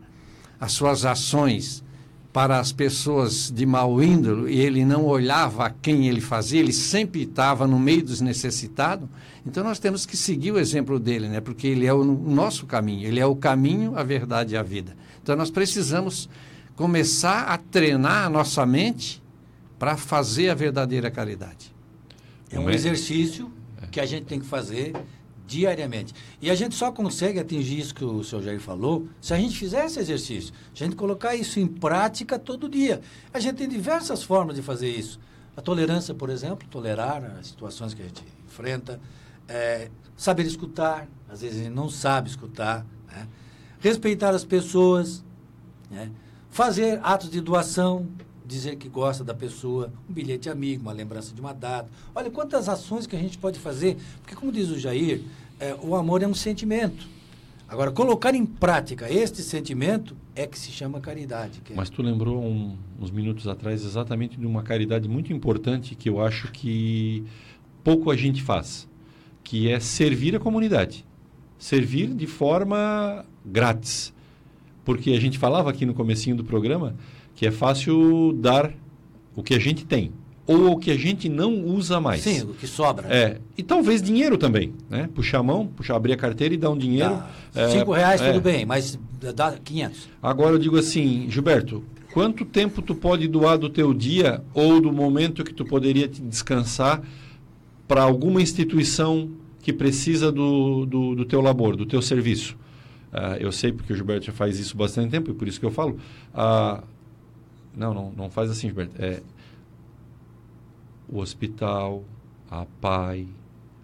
as 0.58 0.72
suas 0.72 1.04
ações 1.04 1.84
para 2.32 2.58
as 2.58 2.72
pessoas 2.72 3.50
de 3.50 3.64
mau 3.64 4.02
índole 4.02 4.52
e 4.52 4.60
ele 4.60 4.84
não 4.84 5.06
olhava 5.06 5.66
a 5.66 5.70
quem 5.70 6.08
ele 6.08 6.20
fazia, 6.20 6.60
ele 6.60 6.72
sempre 6.72 7.22
estava 7.22 7.66
no 7.66 7.78
meio 7.78 8.02
dos 8.02 8.20
necessitados. 8.20 9.08
Então 9.46 9.62
nós 9.62 9.78
temos 9.78 10.04
que 10.04 10.16
seguir 10.16 10.52
o 10.52 10.58
exemplo 10.58 10.98
dele, 10.98 11.28
né? 11.28 11.40
Porque 11.40 11.66
ele 11.66 11.86
é 11.86 11.94
o 11.94 12.04
nosso 12.04 12.66
caminho, 12.66 13.06
ele 13.06 13.20
é 13.20 13.24
o 13.24 13.36
caminho, 13.36 13.96
a 13.96 14.02
verdade 14.02 14.54
e 14.54 14.56
a 14.56 14.62
vida. 14.62 14.96
Então 15.26 15.34
nós 15.34 15.50
precisamos 15.50 16.28
começar 16.76 17.46
a 17.48 17.58
treinar 17.58 18.26
a 18.26 18.30
nossa 18.30 18.64
mente 18.64 19.20
para 19.76 19.96
fazer 19.96 20.50
a 20.50 20.54
verdadeira 20.54 21.10
caridade. 21.10 21.74
É 22.48 22.60
um 22.60 22.70
exercício 22.70 23.50
que 23.90 23.98
a 23.98 24.06
gente 24.06 24.26
tem 24.26 24.38
que 24.38 24.46
fazer 24.46 24.94
diariamente. 25.44 26.14
E 26.40 26.48
a 26.48 26.54
gente 26.54 26.76
só 26.76 26.92
consegue 26.92 27.40
atingir 27.40 27.80
isso 27.80 27.92
que 27.92 28.04
o 28.04 28.22
senhor 28.22 28.40
Jair 28.40 28.60
falou 28.60 29.08
se 29.20 29.34
a 29.34 29.36
gente 29.36 29.58
fizer 29.58 29.86
esse 29.86 29.98
exercício, 29.98 30.54
a 30.72 30.78
gente 30.78 30.94
colocar 30.94 31.34
isso 31.34 31.58
em 31.58 31.66
prática 31.66 32.38
todo 32.38 32.68
dia. 32.68 33.00
A 33.34 33.40
gente 33.40 33.56
tem 33.56 33.68
diversas 33.68 34.22
formas 34.22 34.54
de 34.54 34.62
fazer 34.62 34.90
isso. 34.90 35.18
A 35.56 35.60
tolerância, 35.60 36.14
por 36.14 36.30
exemplo, 36.30 36.68
tolerar 36.70 37.24
as 37.40 37.48
situações 37.48 37.92
que 37.94 38.02
a 38.02 38.04
gente 38.04 38.22
enfrenta, 38.46 39.00
é, 39.48 39.90
saber 40.16 40.46
escutar, 40.46 41.08
às 41.28 41.40
vezes 41.40 41.62
a 41.62 41.64
gente 41.64 41.74
não 41.74 41.90
sabe 41.90 42.28
escutar, 42.28 42.86
né? 43.08 43.26
Respeitar 43.86 44.34
as 44.34 44.44
pessoas, 44.44 45.24
né? 45.90 46.10
fazer 46.50 46.98
atos 47.02 47.30
de 47.30 47.40
doação, 47.40 48.06
dizer 48.44 48.76
que 48.76 48.88
gosta 48.88 49.22
da 49.22 49.34
pessoa, 49.34 49.92
um 50.08 50.12
bilhete 50.12 50.48
amigo, 50.48 50.82
uma 50.82 50.92
lembrança 50.92 51.34
de 51.34 51.40
uma 51.40 51.52
data. 51.52 51.88
Olha 52.14 52.30
quantas 52.30 52.68
ações 52.68 53.06
que 53.06 53.14
a 53.14 53.18
gente 53.18 53.38
pode 53.38 53.58
fazer, 53.58 53.96
porque 54.20 54.34
como 54.34 54.50
diz 54.50 54.70
o 54.70 54.78
Jair, 54.78 55.22
é, 55.60 55.74
o 55.82 55.94
amor 55.94 56.22
é 56.22 56.26
um 56.26 56.34
sentimento. 56.34 57.08
Agora, 57.68 57.90
colocar 57.90 58.34
em 58.34 58.46
prática 58.46 59.12
este 59.12 59.42
sentimento 59.42 60.16
é 60.36 60.46
que 60.46 60.58
se 60.58 60.70
chama 60.70 61.00
caridade. 61.00 61.60
É... 61.68 61.74
Mas 61.74 61.90
tu 61.90 62.00
lembrou 62.00 62.40
um, 62.40 62.76
uns 63.00 63.10
minutos 63.10 63.48
atrás 63.48 63.84
exatamente 63.84 64.38
de 64.38 64.46
uma 64.46 64.62
caridade 64.62 65.08
muito 65.08 65.32
importante 65.32 65.94
que 65.94 66.08
eu 66.08 66.20
acho 66.20 66.52
que 66.52 67.24
pouco 67.82 68.10
a 68.10 68.16
gente 68.16 68.42
faz, 68.42 68.88
que 69.42 69.70
é 69.70 69.80
servir 69.80 70.36
a 70.36 70.38
comunidade. 70.38 71.04
Servir 71.58 72.08
de 72.08 72.26
forma 72.26 73.24
grátis. 73.44 74.12
Porque 74.84 75.10
a 75.10 75.20
gente 75.20 75.38
falava 75.38 75.70
aqui 75.70 75.84
no 75.84 75.94
comecinho 75.94 76.36
do 76.36 76.44
programa 76.44 76.94
que 77.34 77.46
é 77.46 77.50
fácil 77.50 78.32
dar 78.32 78.72
o 79.34 79.42
que 79.42 79.54
a 79.54 79.58
gente 79.58 79.84
tem 79.84 80.12
ou 80.46 80.72
o 80.72 80.78
que 80.78 80.90
a 80.90 80.96
gente 80.96 81.28
não 81.28 81.64
usa 81.64 82.00
mais. 82.00 82.22
Sim, 82.22 82.42
o 82.42 82.54
que 82.54 82.66
sobra. 82.66 83.08
É. 83.08 83.38
E 83.58 83.62
talvez 83.62 84.00
dinheiro 84.00 84.38
também, 84.38 84.72
né? 84.88 85.08
Puxar 85.12 85.38
a 85.38 85.42
mão, 85.42 85.66
puxar, 85.66 85.96
abrir 85.96 86.12
a 86.12 86.16
carteira 86.16 86.54
e 86.54 86.56
dar 86.56 86.70
um 86.70 86.78
dinheiro. 86.78 87.10
Dá. 87.10 87.62
É, 87.62 87.68
Cinco 87.70 87.92
reais, 87.92 88.20
é. 88.20 88.28
tudo 88.28 88.40
bem, 88.40 88.64
mas 88.64 88.98
dá 89.34 89.52
500. 89.52 90.08
Agora 90.22 90.54
eu 90.54 90.58
digo 90.58 90.78
assim, 90.78 91.26
Gilberto, 91.28 91.82
quanto 92.12 92.44
tempo 92.44 92.80
tu 92.80 92.94
pode 92.94 93.26
doar 93.26 93.58
do 93.58 93.68
teu 93.68 93.92
dia 93.92 94.42
ou 94.54 94.80
do 94.80 94.92
momento 94.92 95.42
que 95.42 95.52
tu 95.52 95.64
poderia 95.64 96.06
te 96.06 96.22
descansar 96.22 97.02
para 97.88 98.02
alguma 98.02 98.40
instituição 98.40 99.30
que 99.66 99.72
precisa 99.72 100.30
do, 100.30 100.86
do, 100.86 101.16
do, 101.16 101.24
teu 101.24 101.40
labor, 101.40 101.74
do 101.74 101.84
teu 101.84 102.00
serviço? 102.00 102.56
Uh, 103.12 103.34
eu 103.40 103.50
sei 103.50 103.72
porque 103.72 103.92
o 103.92 103.96
Gilberto 103.96 104.26
já 104.26 104.32
faz 104.32 104.60
isso 104.60 104.76
bastante 104.76 105.10
tempo 105.10 105.28
e 105.32 105.34
por 105.34 105.48
isso 105.48 105.58
que 105.58 105.66
eu 105.66 105.72
falo. 105.72 105.98
Uh, 106.32 106.84
não, 107.76 107.92
não, 107.92 108.12
não 108.16 108.30
faz 108.30 108.48
assim, 108.48 108.68
Gilberto. 108.68 108.94
É 108.96 109.20
o 111.08 111.18
hospital, 111.18 112.04
a 112.48 112.64
PAI, 112.80 113.26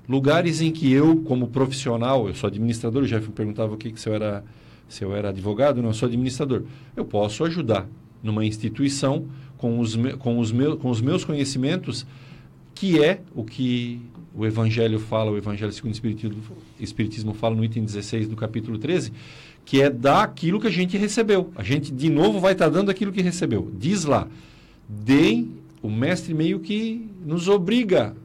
lugares 0.09 0.61
em 0.61 0.70
que 0.70 0.93
eu, 0.93 1.16
como 1.22 1.49
profissional, 1.49 2.28
eu 2.28 2.35
sou 2.37 2.47
administrador, 2.47 3.03
o 3.03 3.07
Jeff 3.09 3.26
me 3.26 3.33
perguntava 3.33 3.74
o 3.74 3.76
que, 3.76 3.91
que 3.91 4.01
se 4.01 4.09
eu 4.09 4.14
era 4.14 4.45
se 4.89 5.03
eu 5.03 5.16
era 5.16 5.30
advogado, 5.30 5.83
não, 5.83 5.89
eu 5.89 5.95
sou 5.95 6.07
administrador. 6.07 6.62
Eu 6.95 7.05
posso 7.05 7.43
ajudar 7.43 7.89
numa 8.22 8.45
instituição 8.45 9.26
com 9.59 9.80
os, 9.80 9.97
com 10.20 10.39
os, 10.39 10.53
meus, 10.53 10.78
com 10.78 10.91
os 10.91 11.01
meus 11.01 11.24
conhecimentos, 11.24 12.07
que 12.72 13.03
é 13.03 13.20
o 13.35 13.43
que 13.43 14.01
o 14.35 14.47
Evangelho 14.47 14.99
fala, 14.99 15.30
o 15.30 15.37
Evangelho 15.37 15.72
segundo 15.72 15.95
o 15.95 16.83
Espiritismo, 16.83 17.35
fala 17.35 17.55
no 17.55 17.64
item 17.64 17.85
16 17.85 18.28
do 18.28 18.37
capítulo 18.37 18.78
13, 18.78 19.12
que 19.64 19.80
é 19.80 19.91
dar 19.91 20.22
aquilo 20.22 20.61
que 20.61 20.66
a 20.66 20.70
gente 20.70 20.97
recebeu. 20.97 21.53
A 21.55 21.62
gente, 21.62 21.93
de 21.93 22.09
novo, 22.09 22.41
vai 22.41 22.53
estar 22.53 22.66
tá 22.66 22.70
dando 22.70 22.91
aquilo 22.91 23.12
que 23.12 23.20
recebeu. 23.20 23.70
Diz 23.78 24.05
lá, 24.05 24.26
deem, 24.89 25.53
o 25.83 25.91
mestre 25.91 26.33
meio 26.33 26.61
que 26.61 27.09
nos 27.24 27.49
obriga, 27.49 28.16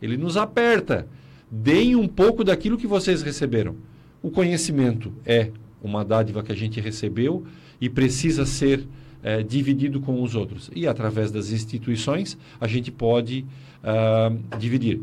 ele 0.00 0.16
nos 0.16 0.36
aperta. 0.36 1.06
Deem 1.50 1.96
um 1.96 2.08
pouco 2.08 2.44
daquilo 2.44 2.78
que 2.78 2.86
vocês 2.86 3.22
receberam. 3.22 3.76
O 4.22 4.30
conhecimento 4.30 5.12
é 5.24 5.50
uma 5.82 6.04
dádiva 6.04 6.42
que 6.42 6.52
a 6.52 6.56
gente 6.56 6.80
recebeu 6.80 7.44
e 7.80 7.88
precisa 7.88 8.46
ser 8.46 8.86
é, 9.22 9.42
dividido 9.42 10.00
com 10.00 10.22
os 10.22 10.34
outros. 10.34 10.70
E 10.74 10.86
através 10.86 11.30
das 11.30 11.50
instituições, 11.50 12.36
a 12.60 12.66
gente 12.66 12.90
pode 12.90 13.44
uh, 13.86 14.58
dividir. 14.58 15.00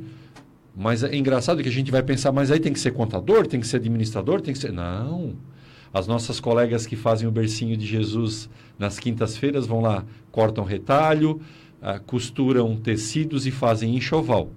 Mas 0.75 1.03
é 1.03 1.15
engraçado 1.15 1.61
que 1.61 1.69
a 1.69 1.71
gente 1.71 1.91
vai 1.91 2.03
pensar, 2.03 2.31
mas 2.31 2.51
aí 2.51 2.59
tem 2.59 2.73
que 2.73 2.79
ser 2.79 2.91
contador, 2.91 3.47
tem 3.47 3.59
que 3.59 3.67
ser 3.67 3.77
administrador, 3.77 4.41
tem 4.41 4.53
que 4.53 4.59
ser. 4.59 4.73
Não. 4.73 5.35
As 5.93 6.07
nossas 6.07 6.39
colegas 6.39 6.87
que 6.87 6.95
fazem 6.95 7.27
o 7.27 7.31
bercinho 7.31 7.77
de 7.77 7.85
Jesus 7.85 8.49
nas 8.77 8.99
quintas-feiras 8.99 9.67
vão 9.67 9.81
lá, 9.81 10.03
cortam 10.31 10.63
retalho, 10.63 11.39
uh, 11.81 12.01
costuram 12.05 12.75
tecidos 12.75 13.45
e 13.45 13.51
fazem 13.51 13.95
enxoval. 13.95 14.49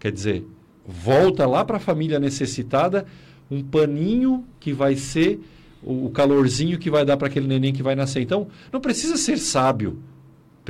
Quer 0.00 0.10
dizer, 0.10 0.46
volta 0.86 1.46
lá 1.46 1.64
para 1.64 1.76
a 1.76 1.80
família 1.80 2.18
necessitada 2.18 3.06
um 3.50 3.62
paninho 3.62 4.44
que 4.58 4.72
vai 4.72 4.96
ser 4.96 5.40
o, 5.82 6.10
calorzinho 6.10 6.78
que 6.78 6.90
vai 6.90 7.04
dar 7.04 7.16
para 7.16 7.26
aquele 7.26 7.46
neném 7.46 7.72
que 7.72 7.82
vai 7.82 7.94
nascer. 7.94 8.22
Então, 8.22 8.48
não 8.72 8.80
precisa 8.80 9.16
ser 9.16 9.38
sábio 9.38 9.98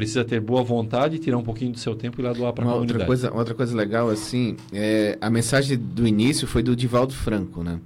precisa 0.00 0.24
ter 0.24 0.40
boa 0.40 0.62
vontade, 0.62 1.18
tirar 1.18 1.36
um 1.36 1.42
pouquinho 1.42 1.72
do 1.72 1.78
seu 1.78 1.94
tempo 1.94 2.18
e 2.18 2.24
lá 2.24 2.32
doar 2.32 2.54
para 2.54 2.64
a 2.64 2.68
comunidade. 2.68 3.00
Outra 3.00 3.06
coisa, 3.06 3.32
outra 3.34 3.54
coisa 3.54 3.76
legal, 3.76 4.08
assim, 4.08 4.56
é, 4.72 5.18
a 5.20 5.28
mensagem 5.28 5.76
do 5.76 6.08
início 6.08 6.46
foi 6.46 6.62
do 6.62 6.74
Divaldo 6.74 7.12
Franco, 7.12 7.62
né? 7.62 7.78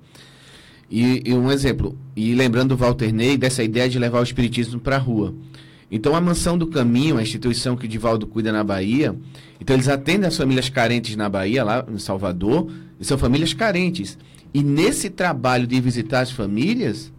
E, 0.88 1.24
e, 1.26 1.34
um 1.34 1.50
exemplo, 1.50 1.98
e 2.14 2.32
lembrando 2.32 2.68
do 2.68 2.76
Walter 2.76 3.12
Ney, 3.12 3.36
dessa 3.36 3.64
ideia 3.64 3.88
de 3.88 3.98
levar 3.98 4.20
o 4.20 4.22
espiritismo 4.22 4.78
para 4.78 4.94
a 4.94 4.98
rua. 4.98 5.34
Então, 5.90 6.14
a 6.14 6.20
Mansão 6.20 6.56
do 6.56 6.68
Caminho, 6.68 7.18
a 7.18 7.22
instituição 7.22 7.76
que 7.76 7.86
o 7.86 7.88
Divaldo 7.88 8.28
cuida 8.28 8.52
na 8.52 8.62
Bahia, 8.62 9.16
então 9.60 9.74
eles 9.74 9.88
atendem 9.88 10.28
as 10.28 10.36
famílias 10.36 10.68
carentes 10.68 11.16
na 11.16 11.28
Bahia, 11.28 11.64
lá 11.64 11.84
em 11.92 11.98
Salvador, 11.98 12.70
e 13.00 13.04
são 13.04 13.18
famílias 13.18 13.52
carentes. 13.52 14.16
E 14.52 14.62
nesse 14.62 15.10
trabalho 15.10 15.66
de 15.66 15.80
visitar 15.80 16.20
as 16.20 16.30
famílias, 16.30 17.12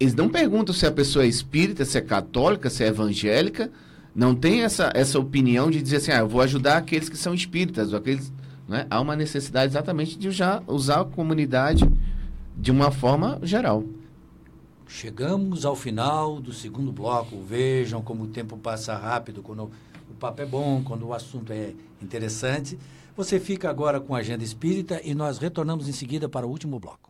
eles 0.00 0.14
não 0.14 0.30
perguntam 0.30 0.74
se 0.74 0.86
a 0.86 0.90
pessoa 0.90 1.26
é 1.26 1.28
espírita, 1.28 1.84
se 1.84 1.98
é 1.98 2.00
católica, 2.00 2.70
se 2.70 2.82
é 2.82 2.86
evangélica. 2.86 3.70
Não 4.14 4.34
tem 4.34 4.62
essa, 4.62 4.90
essa 4.94 5.18
opinião 5.18 5.70
de 5.70 5.82
dizer 5.82 5.96
assim, 5.96 6.10
ah, 6.10 6.20
eu 6.20 6.28
vou 6.28 6.40
ajudar 6.40 6.78
aqueles 6.78 7.10
que 7.10 7.18
são 7.18 7.34
espíritas, 7.34 7.92
ou 7.92 7.98
aqueles. 7.98 8.32
Né? 8.66 8.86
Há 8.88 8.98
uma 8.98 9.14
necessidade 9.14 9.72
exatamente 9.72 10.18
de 10.18 10.30
já 10.30 10.62
usar 10.66 11.02
a 11.02 11.04
comunidade 11.04 11.84
de 12.56 12.70
uma 12.70 12.90
forma 12.90 13.38
geral. 13.42 13.84
Chegamos 14.88 15.66
ao 15.66 15.76
final 15.76 16.40
do 16.40 16.52
segundo 16.52 16.90
bloco. 16.90 17.38
Vejam 17.42 18.00
como 18.00 18.24
o 18.24 18.28
tempo 18.28 18.56
passa 18.56 18.96
rápido 18.96 19.42
quando 19.42 19.70
o 20.10 20.14
papo 20.18 20.40
é 20.40 20.46
bom, 20.46 20.82
quando 20.82 21.06
o 21.06 21.12
assunto 21.12 21.52
é 21.52 21.74
interessante. 22.02 22.78
Você 23.14 23.38
fica 23.38 23.68
agora 23.68 24.00
com 24.00 24.14
a 24.14 24.18
Agenda 24.20 24.42
Espírita 24.42 24.98
e 25.04 25.14
nós 25.14 25.36
retornamos 25.36 25.88
em 25.88 25.92
seguida 25.92 26.26
para 26.26 26.46
o 26.46 26.50
último 26.50 26.80
bloco. 26.80 27.09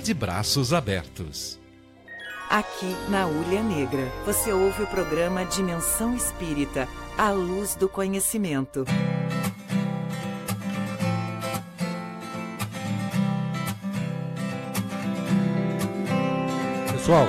de 0.00 0.14
braços 0.14 0.72
abertos. 0.72 1.58
Aqui 2.48 2.96
na 3.08 3.26
Ulha 3.26 3.62
Negra, 3.62 4.10
você 4.26 4.52
ouve 4.52 4.82
o 4.82 4.86
programa 4.86 5.44
Dimensão 5.44 6.16
Espírita, 6.16 6.88
a 7.16 7.30
luz 7.30 7.74
do 7.74 7.88
conhecimento. 7.88 8.84
Pessoal, 16.92 17.26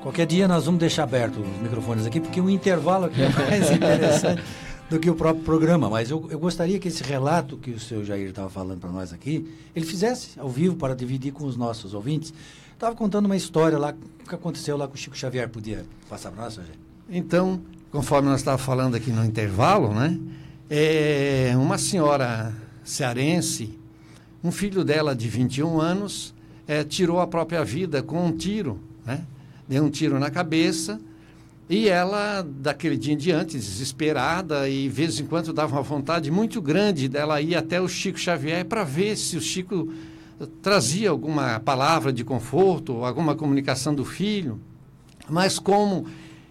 qualquer 0.00 0.26
dia 0.26 0.48
nós 0.48 0.64
vamos 0.64 0.80
deixar 0.80 1.02
aberto 1.02 1.40
os 1.40 1.62
microfones 1.62 2.06
aqui, 2.06 2.20
porque 2.20 2.40
o 2.40 2.48
intervalo 2.48 3.06
aqui 3.06 3.22
é 3.22 3.28
mais 3.28 3.70
interessante 3.72 4.42
do 4.90 4.98
que 4.98 5.08
o 5.08 5.14
próprio 5.14 5.44
programa. 5.44 5.88
Mas 5.88 6.10
eu, 6.10 6.26
eu 6.30 6.38
gostaria 6.38 6.78
que 6.78 6.88
esse 6.88 7.02
relato 7.02 7.56
que 7.56 7.70
o 7.70 7.78
seu 7.78 8.04
Jair 8.04 8.28
estava 8.28 8.50
falando 8.50 8.80
para 8.80 8.90
nós 8.90 9.12
aqui, 9.12 9.48
ele 9.74 9.86
fizesse 9.86 10.38
ao 10.38 10.48
vivo 10.48 10.74
para 10.74 10.94
dividir 10.94 11.32
com 11.32 11.46
os 11.46 11.56
nossos 11.56 11.94
ouvintes. 11.94 12.34
Estava 12.74 12.94
contando 12.96 13.26
uma 13.26 13.36
história 13.36 13.78
lá, 13.78 13.94
o 14.24 14.28
que 14.28 14.34
aconteceu 14.34 14.76
lá 14.76 14.88
com 14.88 14.94
o 14.94 14.96
Chico 14.96 15.16
Xavier. 15.16 15.48
Podia 15.48 15.86
passar 16.08 16.32
para 16.32 16.42
nós, 16.42 16.54
seu 16.54 16.64
Jair? 16.64 16.76
Então, 17.08 17.62
conforme 17.92 18.28
nós 18.28 18.40
estávamos 18.40 18.66
falando 18.66 18.96
aqui 18.96 19.12
no 19.12 19.24
intervalo, 19.24 19.94
né? 19.94 20.18
É, 20.68 21.52
uma 21.56 21.78
senhora 21.78 22.52
cearense, 22.84 23.78
um 24.42 24.50
filho 24.50 24.84
dela 24.84 25.14
de 25.14 25.28
21 25.28 25.80
anos, 25.80 26.34
é, 26.66 26.82
tirou 26.82 27.20
a 27.20 27.26
própria 27.26 27.64
vida 27.64 28.02
com 28.02 28.26
um 28.26 28.36
tiro, 28.36 28.80
né? 29.04 29.24
Deu 29.68 29.84
um 29.84 29.90
tiro 29.90 30.18
na 30.18 30.30
cabeça 30.30 31.00
e 31.70 31.88
ela, 31.88 32.42
daquele 32.42 32.96
dia 32.96 33.14
em 33.14 33.16
diante, 33.16 33.56
desesperada 33.56 34.68
e 34.68 34.82
de 34.82 34.88
vez 34.88 35.20
em 35.20 35.24
quando 35.24 35.52
dava 35.52 35.76
uma 35.76 35.82
vontade 35.82 36.28
muito 36.28 36.60
grande 36.60 37.08
dela 37.08 37.40
ir 37.40 37.54
até 37.54 37.80
o 37.80 37.86
Chico 37.86 38.18
Xavier 38.18 38.64
para 38.64 38.82
ver 38.82 39.16
se 39.16 39.36
o 39.36 39.40
Chico 39.40 39.88
trazia 40.60 41.10
alguma 41.10 41.60
palavra 41.60 42.12
de 42.12 42.24
conforto, 42.24 43.04
alguma 43.04 43.36
comunicação 43.36 43.94
do 43.94 44.04
filho. 44.04 44.60
Mas 45.28 45.60
como 45.60 46.06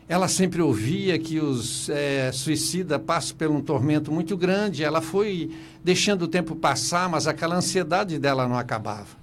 ela 0.07 0.30
sempre 0.30 0.61
ouvia 0.61 1.20
que 1.20 1.38
os 1.38 1.89
é, 1.89 2.32
suicidas 2.32 3.01
passam 3.05 3.36
por 3.36 3.51
um 3.51 3.61
tormento 3.61 4.13
muito 4.13 4.38
grande. 4.38 4.86
Ela 4.86 5.01
foi 5.01 5.51
deixando 5.84 6.22
o 6.22 6.28
tempo 6.30 6.55
passar, 6.55 7.09
mas 7.09 7.28
aquela 7.28 7.57
ansiedade 7.57 8.17
dela 8.17 8.47
não 8.47 8.57
acabava. 8.57 9.20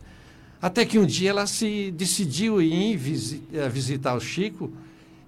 Até 0.60 0.84
que 0.84 0.98
um 0.98 1.06
dia 1.06 1.30
ela 1.30 1.46
se 1.46 1.90
decidiu 1.90 2.60
ir 2.60 2.98
visitar 3.70 4.14
o 4.14 4.20
Chico 4.20 4.70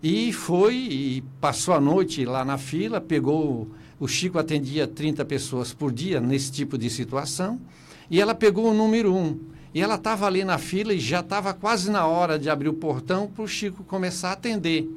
e 0.02 0.32
foi 0.32 0.74
e 0.76 1.24
passou 1.40 1.74
a 1.74 1.80
noite 1.80 2.24
lá 2.24 2.44
na 2.44 2.58
fila, 2.58 3.00
pegou. 3.00 3.68
O 3.98 4.06
Chico 4.06 4.38
atendia 4.38 4.86
30 4.86 5.24
pessoas 5.24 5.72
por 5.72 5.92
dia 5.92 6.20
nesse 6.20 6.52
tipo 6.52 6.78
de 6.78 6.88
situação, 6.88 7.60
e 8.08 8.20
ela 8.20 8.32
pegou 8.34 8.70
o 8.70 8.74
número 8.74 9.12
um. 9.12 9.38
E 9.74 9.80
ela 9.80 9.96
estava 9.96 10.26
ali 10.26 10.44
na 10.44 10.56
fila 10.56 10.94
e 10.94 11.00
já 11.00 11.20
estava 11.20 11.52
quase 11.52 11.90
na 11.90 12.06
hora 12.06 12.38
de 12.38 12.48
abrir 12.48 12.68
o 12.68 12.74
portão 12.74 13.26
para 13.26 13.42
o 13.42 13.48
Chico 13.48 13.82
começar 13.84 14.30
a 14.30 14.32
atender. 14.32 14.88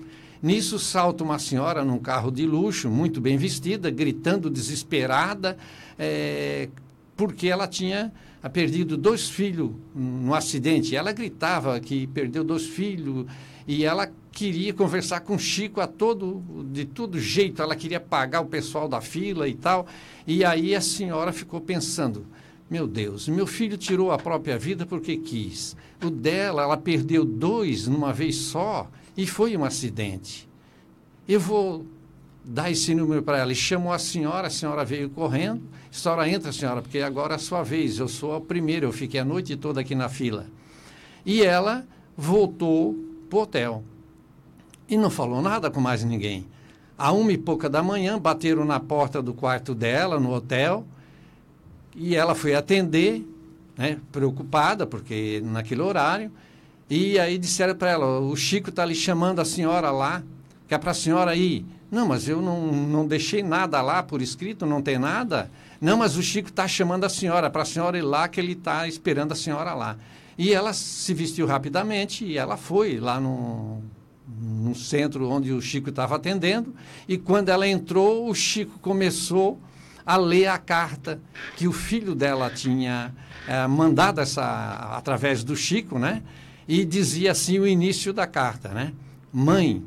Nisso 0.41 0.80
salta 0.80 1.24
uma 1.24 1.38
senhora 1.38 1.84
num 1.84 1.99
carro 1.99 2.32
de 2.32 2.45
luxo, 2.45 2.89
muito 2.89 3.20
bem 3.20 3.38
vestida, 3.38 3.89
gritando 3.91 4.49
desesperada, 4.49 5.58
é, 5.99 6.70
porque 7.16 7.47
ela 7.47 7.68
tinha 7.68 8.12
perdido 8.54 8.97
dois 8.97 9.30
filhos 9.30 9.72
num 9.93 10.34
acidente. 10.34 10.95
Ela 10.95 11.12
gritava 11.12 11.80
que 11.80 12.08
perdeu 12.08 12.43
dois 12.43 12.66
filhos 12.66 13.26
e 13.68 13.86
ela 13.86 14.12
queria 14.32 14.74
conversar 14.74 15.22
com 15.22 15.36
o 15.36 15.39
Chico 15.39 15.82
a 15.82 15.88
todo, 15.88 16.41
de 16.72 16.86
todo 16.86 17.20
jeito. 17.20 17.62
Ela 17.62 17.76
queria 17.76 17.99
pagar 17.99 18.41
o 18.41 18.45
pessoal 18.45 18.88
da 18.88 19.01
fila 19.01 19.47
e 19.47 19.53
tal. 19.53 19.86
E 20.26 20.43
aí 20.43 20.74
a 20.74 20.82
senhora 20.82 21.32
ficou 21.32 21.62
pensando: 21.62 22.26
meu 22.70 22.88
Deus, 22.88 23.28
meu 23.28 23.45
filho 23.45 23.78
tirou 23.78 24.12
a 24.12 24.18
própria 24.18 24.57
vida 24.57 24.86
porque 24.86 25.18
quis. 25.18 25.76
O 26.03 26.09
dela, 26.09 26.64
ela 26.64 26.78
perdeu 26.78 27.24
dois 27.24 27.88
numa 27.88 28.12
vez 28.14 28.36
só 28.36 28.89
e 29.16 29.28
foi 29.28 29.55
um 29.55 29.64
acidente. 29.64 30.49
Eu 31.28 31.39
vou 31.39 31.86
dar 32.43 32.72
esse 32.72 32.95
número 32.95 33.22
para 33.22 33.38
ela. 33.38 33.51
E 33.51 33.55
chamou 33.55 33.93
a 33.93 33.99
senhora, 33.99 34.47
a 34.47 34.49
senhora 34.49 34.84
veio 34.84 35.09
correndo. 35.09 35.62
A 35.91 35.93
senhora 35.93 36.30
entra, 36.30 36.51
senhora, 36.51 36.82
porque 36.82 36.99
agora 36.99 37.34
é 37.34 37.36
a 37.36 37.39
sua 37.39 37.64
vez. 37.64 37.99
Eu 37.99 38.07
sou 38.07 38.36
a 38.36 38.41
primeira, 38.41 38.86
eu 38.86 38.91
fiquei 38.91 39.20
a 39.20 39.26
noite 39.26 39.55
toda 39.55 39.82
aqui 39.82 39.93
na 39.93 40.09
fila. 40.09 40.47
E 41.26 41.43
ela 41.43 41.86
voltou 42.18 43.11
para 43.32 43.40
o 43.40 43.42
hotel. 43.44 43.84
E 44.90 44.98
não 44.98 45.10
falou 45.10 45.42
nada 45.42 45.72
com 45.72 45.80
mais 45.80 46.04
ninguém. 46.04 46.46
A 46.98 47.14
uma 47.14 47.32
e 47.32 47.38
pouca 47.38 47.70
da 47.70 47.82
manhã, 47.82 48.20
bateram 48.20 48.66
na 48.66 48.80
porta 48.80 49.22
do 49.22 49.34
quarto 49.34 49.74
dela, 49.74 50.20
no 50.20 50.34
hotel, 50.34 50.86
e 51.96 52.16
ela 52.16 52.36
foi 52.36 52.54
atender, 52.54 53.26
né, 53.78 53.98
preocupada, 54.12 54.86
porque 54.86 55.42
naquele 55.46 55.82
horário, 55.82 56.30
e 56.90 57.18
aí 57.18 57.38
disseram 57.38 57.74
para 57.74 57.92
ela, 57.92 58.20
o 58.20 58.36
Chico 58.36 58.70
está 58.70 58.84
lhe 58.84 58.94
chamando 58.94 59.40
a 59.40 59.46
senhora 59.46 59.90
lá, 59.92 60.22
que 60.68 60.74
é 60.74 60.78
para 60.78 60.92
a 60.92 60.94
senhora 60.94 61.34
ir. 61.36 61.66
Não, 61.90 62.06
mas 62.06 62.28
eu 62.28 62.42
não, 62.42 62.68
não 62.68 63.08
deixei 63.08 63.42
nada 63.42 63.82
lá 63.82 64.04
por 64.04 64.22
escrito, 64.22 64.66
não 64.66 64.82
tem 64.82 65.00
nada. 65.00 65.50
Não, 65.80 65.98
mas 65.98 66.18
o 66.18 66.22
Chico 66.22 66.50
está 66.50 66.68
chamando 66.68 67.06
a 67.06 67.10
senhora, 67.10 67.50
para 67.50 67.62
a 67.62 67.66
senhora 67.66 67.98
ir 67.98 68.02
lá, 68.02 68.28
que 68.28 68.40
ele 68.40 68.54
está 68.54 68.88
esperando 68.88 69.32
a 69.32 69.36
senhora 69.36 69.74
lá. 69.74 69.98
E 70.38 70.54
ela 70.54 70.74
se 70.74 71.14
vestiu 71.14 71.46
rapidamente 71.46 72.26
e 72.26 72.38
ela 72.38 72.58
foi 72.58 73.00
lá 73.00 73.20
no, 73.20 73.82
no 74.28 74.74
centro 74.74 75.30
onde 75.30 75.52
o 75.52 75.62
Chico 75.62 75.90
estava 75.90 76.16
atendendo. 76.16 76.74
E 77.08 77.18
quando 77.18 77.50
ela 77.50 77.68
entrou, 77.68 78.30
o 78.30 78.36
Chico 78.36 78.80
começou 78.80 79.60
a 80.06 80.18
ler 80.18 80.48
a 80.48 80.58
carta 80.58 81.22
que 81.56 81.68
o 81.68 81.72
filho 81.72 82.16
dela 82.16 82.50
tinha 82.50 83.14
é, 83.48 83.68
mandado 83.68 84.20
essa, 84.22 84.96
através 84.98 85.44
do 85.44 85.56
Chico, 85.56 86.00
né? 86.00 86.24
E 86.68 86.86
dizia 86.86 87.32
assim 87.32 87.60
o 87.60 87.68
início 87.68 88.14
da 88.14 88.26
carta, 88.26 88.70
né? 88.70 88.94
Mãe, 89.32 89.84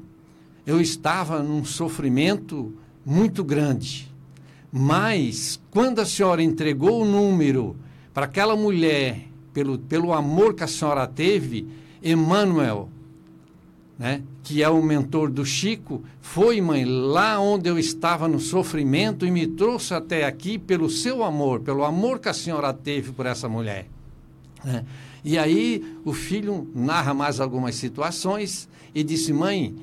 eu 0.66 0.80
estava 0.80 1.42
num 1.42 1.64
sofrimento 1.64 2.74
muito 3.04 3.44
grande. 3.44 4.12
Mas, 4.72 5.60
quando 5.70 6.00
a 6.00 6.06
senhora 6.06 6.42
entregou 6.42 7.02
o 7.02 7.04
número 7.04 7.76
para 8.12 8.24
aquela 8.24 8.56
mulher, 8.56 9.28
pelo, 9.54 9.78
pelo 9.78 10.12
amor 10.12 10.52
que 10.52 10.64
a 10.64 10.66
senhora 10.66 11.06
teve, 11.06 11.66
Emmanuel, 12.02 12.90
né, 13.98 14.20
que 14.42 14.62
é 14.62 14.68
o 14.68 14.82
mentor 14.82 15.30
do 15.30 15.46
Chico, 15.46 16.02
foi, 16.20 16.60
mãe, 16.60 16.84
lá 16.84 17.40
onde 17.40 17.70
eu 17.70 17.78
estava 17.78 18.28
no 18.28 18.40
sofrimento 18.40 19.24
e 19.24 19.30
me 19.30 19.46
trouxe 19.46 19.94
até 19.94 20.26
aqui 20.26 20.58
pelo 20.58 20.90
seu 20.90 21.22
amor, 21.22 21.60
pelo 21.60 21.84
amor 21.84 22.18
que 22.18 22.28
a 22.28 22.34
senhora 22.34 22.74
teve 22.74 23.12
por 23.12 23.24
essa 23.24 23.48
mulher. 23.48 23.86
Né? 24.62 24.84
E 25.24 25.38
aí 25.38 25.96
o 26.04 26.12
filho 26.12 26.68
narra 26.74 27.14
mais 27.14 27.40
algumas 27.40 27.76
situações 27.76 28.68
e 28.94 29.02
disse: 29.02 29.32
Mãe, 29.32 29.74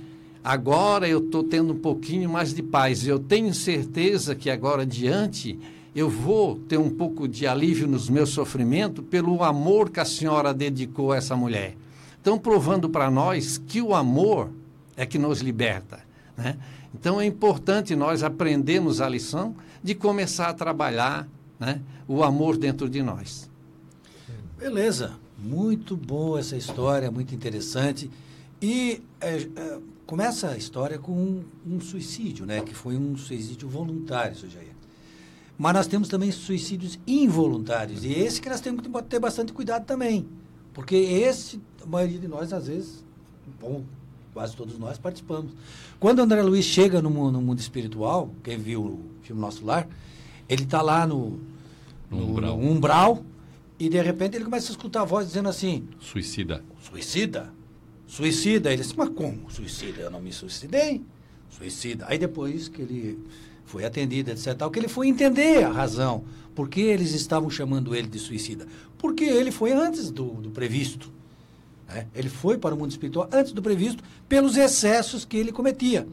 Agora 0.43 1.07
eu 1.07 1.19
estou 1.19 1.43
tendo 1.43 1.73
um 1.73 1.77
pouquinho 1.77 2.27
mais 2.27 2.51
de 2.51 2.63
paz. 2.63 3.05
Eu 3.05 3.19
tenho 3.19 3.53
certeza 3.53 4.33
que 4.33 4.49
agora 4.49 4.81
adiante 4.81 5.57
eu 5.93 6.09
vou 6.09 6.57
ter 6.57 6.77
um 6.77 6.89
pouco 6.89 7.27
de 7.27 7.45
alívio 7.45 7.87
nos 7.87 8.09
meus 8.09 8.29
sofrimentos 8.29 9.03
pelo 9.09 9.43
amor 9.43 9.89
que 9.89 9.99
a 9.99 10.05
senhora 10.05 10.53
dedicou 10.53 11.11
a 11.11 11.17
essa 11.17 11.35
mulher. 11.35 11.75
Então, 12.21 12.37
provando 12.37 12.89
para 12.89 13.09
nós 13.11 13.57
que 13.57 13.81
o 13.81 13.93
amor 13.93 14.49
é 14.95 15.05
que 15.05 15.17
nos 15.17 15.41
liberta. 15.41 15.99
Né? 16.37 16.57
Então, 16.93 17.19
é 17.19 17.25
importante 17.25 17.95
nós 17.95 18.23
aprendermos 18.23 19.01
a 19.01 19.09
lição 19.09 19.55
de 19.83 19.95
começar 19.95 20.49
a 20.49 20.53
trabalhar 20.53 21.27
né, 21.59 21.81
o 22.07 22.23
amor 22.23 22.57
dentro 22.57 22.89
de 22.89 23.01
nós. 23.01 23.49
Beleza, 24.57 25.13
muito 25.37 25.97
boa 25.97 26.39
essa 26.39 26.55
história, 26.55 27.09
muito 27.09 27.33
interessante. 27.33 28.09
E 28.61 29.01
é, 29.19 29.37
é, 29.37 29.79
começa 30.05 30.49
a 30.49 30.57
história 30.57 30.99
com 30.99 31.11
um, 31.11 31.43
um, 31.65 31.81
suicídio, 31.81 32.45
né? 32.45 32.61
Que 32.61 32.75
foi 32.75 32.95
um 32.95 33.17
suicídio 33.17 33.67
voluntário, 33.67 34.35
seu. 34.37 34.49
Mas 35.61 35.75
nós 35.75 35.85
temos 35.85 36.09
também 36.09 36.31
suicídios 36.31 36.97
involuntários. 37.05 38.03
E 38.03 38.11
esse 38.11 38.41
que 38.41 38.49
nós 38.49 38.59
temos 38.59 38.81
que 38.81 38.89
ter 39.03 39.19
bastante 39.19 39.53
cuidado 39.53 39.85
também. 39.85 40.25
Porque 40.73 40.95
esse, 40.95 41.61
a 41.83 41.85
maioria 41.85 42.17
de 42.17 42.27
nós, 42.27 42.51
às 42.51 42.65
vezes, 42.65 43.05
bom, 43.59 43.83
quase 44.33 44.55
todos 44.55 44.79
nós 44.79 44.97
participamos. 44.97 45.51
Quando 45.99 46.17
o 46.17 46.23
André 46.23 46.41
Luiz 46.41 46.65
chega 46.65 46.99
no 46.99 47.11
mundo, 47.11 47.33
no 47.33 47.41
mundo 47.43 47.59
espiritual, 47.59 48.31
quem 48.43 48.57
viu 48.57 48.81
o 48.81 48.99
filme 49.21 49.39
Nosso 49.39 49.63
Lar, 49.63 49.87
ele 50.49 50.63
está 50.63 50.81
lá 50.81 51.05
no, 51.05 51.39
no, 52.09 52.17
umbral. 52.17 52.57
no 52.57 52.71
umbral 52.71 53.23
e 53.77 53.87
de 53.87 54.01
repente 54.01 54.37
ele 54.37 54.45
começa 54.45 54.67
a 54.67 54.71
escutar 54.71 55.01
a 55.01 55.05
voz 55.05 55.27
dizendo 55.27 55.47
assim: 55.47 55.87
Suicida. 55.99 56.63
Suicida? 56.81 57.53
Suicida. 58.07 58.73
Ele 58.73 58.81
disse, 58.81 58.97
mas 58.97 59.09
como? 59.09 59.47
Suicida? 59.51 60.01
Eu 60.01 60.09
não 60.09 60.21
me 60.21 60.33
suicidei. 60.33 61.03
Suicida. 61.51 62.07
Aí 62.09 62.17
depois 62.17 62.67
que 62.67 62.81
ele 62.81 63.19
foi 63.71 63.85
atendido, 63.85 64.31
etc. 64.31 64.53
Tal, 64.53 64.69
que 64.69 64.77
ele 64.77 64.89
foi 64.89 65.07
entender 65.07 65.63
a 65.63 65.71
razão. 65.71 66.25
Por 66.53 66.67
que 66.67 66.81
eles 66.81 67.13
estavam 67.13 67.49
chamando 67.49 67.95
ele 67.95 68.07
de 68.07 68.19
suicida? 68.19 68.67
Porque 68.97 69.23
ele 69.23 69.49
foi 69.49 69.71
antes 69.71 70.11
do, 70.11 70.25
do 70.25 70.51
previsto. 70.51 71.09
Né? 71.87 72.07
Ele 72.13 72.27
foi 72.27 72.57
para 72.57 72.75
o 72.75 72.77
mundo 72.77 72.91
espiritual 72.91 73.29
antes 73.31 73.53
do 73.53 73.61
previsto 73.61 74.03
pelos 74.27 74.57
excessos 74.57 75.23
que 75.23 75.37
ele 75.37 75.53
cometia. 75.53 76.05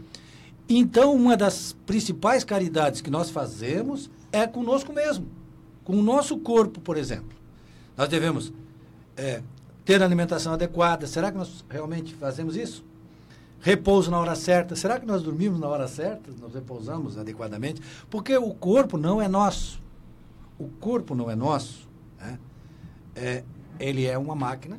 Então, 0.68 1.14
uma 1.14 1.36
das 1.36 1.74
principais 1.84 2.44
caridades 2.44 3.00
que 3.00 3.10
nós 3.10 3.28
fazemos 3.28 4.08
é 4.30 4.46
conosco 4.46 4.92
mesmo, 4.92 5.26
com 5.82 5.96
o 5.96 6.02
nosso 6.02 6.38
corpo, 6.38 6.80
por 6.80 6.96
exemplo. 6.96 7.36
Nós 7.96 8.08
devemos 8.08 8.52
é, 9.16 9.42
ter 9.84 10.00
alimentação 10.00 10.52
adequada. 10.52 11.06
Será 11.08 11.32
que 11.32 11.38
nós 11.38 11.64
realmente 11.68 12.14
fazemos 12.14 12.54
isso? 12.54 12.84
Repouso 13.60 14.10
na 14.10 14.18
hora 14.18 14.34
certa. 14.34 14.76
Será 14.76 15.00
que 15.00 15.06
nós 15.06 15.22
dormimos 15.22 15.58
na 15.58 15.66
hora 15.66 15.88
certa? 15.88 16.30
Nós 16.40 16.54
repousamos 16.54 17.18
adequadamente? 17.18 17.82
Porque 18.08 18.36
o 18.36 18.54
corpo 18.54 18.96
não 18.96 19.20
é 19.20 19.28
nosso. 19.28 19.82
O 20.58 20.68
corpo 20.68 21.14
não 21.14 21.30
é 21.30 21.34
nosso. 21.34 21.88
Né? 22.18 22.38
É, 23.14 23.44
ele 23.80 24.06
é 24.06 24.16
uma 24.16 24.34
máquina 24.34 24.78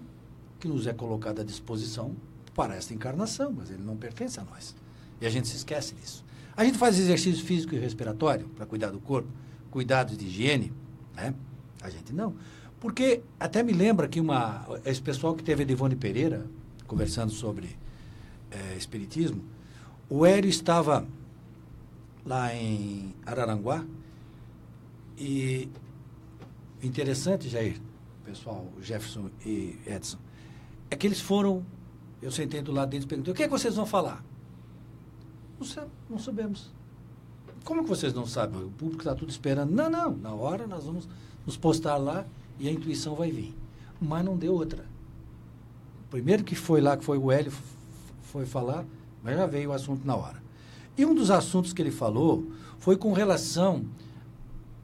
que 0.60 0.68
nos 0.68 0.88
é 0.88 0.94
colocada 0.94 1.42
à 1.42 1.46
disposição 1.46 2.16
para 2.56 2.76
esta 2.76 2.94
encarnação, 2.94 3.54
mas 3.56 3.70
ele 3.70 3.84
não 3.84 3.96
pertence 3.96 4.40
a 4.40 4.44
nós. 4.44 4.76
E 5.22 5.26
a 5.26 5.30
gente 5.30 5.48
se 5.48 5.58
esquece 5.58 5.96
disso. 5.96 6.26
A 6.56 6.66
gente 6.66 6.78
faz 6.78 6.98
exercício 7.00 7.44
físico 7.46 7.74
e 7.76 7.80
respiratório 7.80 8.48
para 8.50 8.66
cuidar 8.66 8.92
do 8.92 9.00
corpo, 9.00 9.30
cuidados 9.72 10.18
de 10.18 10.26
higiene, 10.26 10.74
né? 11.16 11.34
A 11.82 11.90
gente 11.90 12.14
não. 12.14 12.36
Porque 12.80 13.22
até 13.40 13.64
me 13.64 13.72
lembra 13.72 14.08
que 14.08 14.20
uma, 14.20 14.66
esse 14.86 15.02
pessoal 15.02 15.34
que 15.34 15.44
teve 15.44 15.64
a 15.64 15.66
Devone 15.66 15.96
Pereira, 15.96 16.46
conversando 16.88 17.32
sobre 17.32 17.78
é, 18.52 18.76
Espiritismo, 18.76 19.43
o 20.10 20.26
Hélio 20.26 20.50
estava 20.50 21.06
lá 22.26 22.54
em 22.54 23.14
Araranguá 23.26 23.86
e 25.18 25.70
interessante, 26.82 27.50
Jair, 27.50 27.80
pessoal, 28.24 28.68
Jefferson 28.82 29.30
e 29.45 29.78
Edson, 29.86 30.18
é 30.89 30.95
que 30.95 31.06
eles 31.06 31.20
foram, 31.20 31.66
eu 32.22 32.32
sentei 32.32 32.62
do 32.62 32.72
lado 32.72 32.89
deles 32.89 33.06
e 33.06 33.08
perguntei, 33.08 33.34
o 33.34 33.36
que, 33.36 33.43
é 33.43 33.45
que 33.45 33.52
vocês 33.52 33.76
vão 33.76 33.86
falar? 33.86 34.24
Não, 35.60 35.88
não 36.10 36.20
sabemos. 36.20 36.72
Como 37.64 37.84
que 37.84 37.89
vocês 37.89 38.14
não 38.14 38.26
sabem? 38.26 38.64
O 38.64 38.72
público 38.72 39.02
está 39.02 39.14
tudo 39.14 39.30
esperando. 39.30 39.72
Não, 39.72 39.89
não, 39.89 40.16
na 40.16 40.34
hora 40.34 40.66
nós 40.66 40.86
vamos 40.86 41.08
nos 41.45 41.58
postar 41.58 41.97
lá 41.97 42.26
e 42.58 42.68
a 42.68 42.72
intuição 42.72 43.16
vai 43.16 43.32
vir. 43.32 43.56
Mas 44.02 44.24
não 44.24 44.38
deu 44.38 44.54
outra. 44.54 44.86
O 46.06 46.10
primeiro 46.10 46.43
que 46.43 46.56
foi 46.56 46.82
lá, 46.82 46.95
que 46.95 47.04
foi 47.04 47.18
o 47.18 47.32
Hélio, 47.32 47.52
foi 48.30 48.46
falar, 48.46 48.86
mas 49.24 49.36
já 49.36 49.46
veio 49.46 49.70
o 49.70 49.74
assunto 49.74 50.06
na 50.06 50.16
hora. 50.16 50.42
E 50.98 51.06
um 51.06 51.14
dos 51.14 51.32
assuntos 51.32 51.74
que 51.74 51.82
ele 51.82 51.92
falou 51.92 52.52
foi 52.78 52.96
com 52.98 53.14
relação 53.14 53.86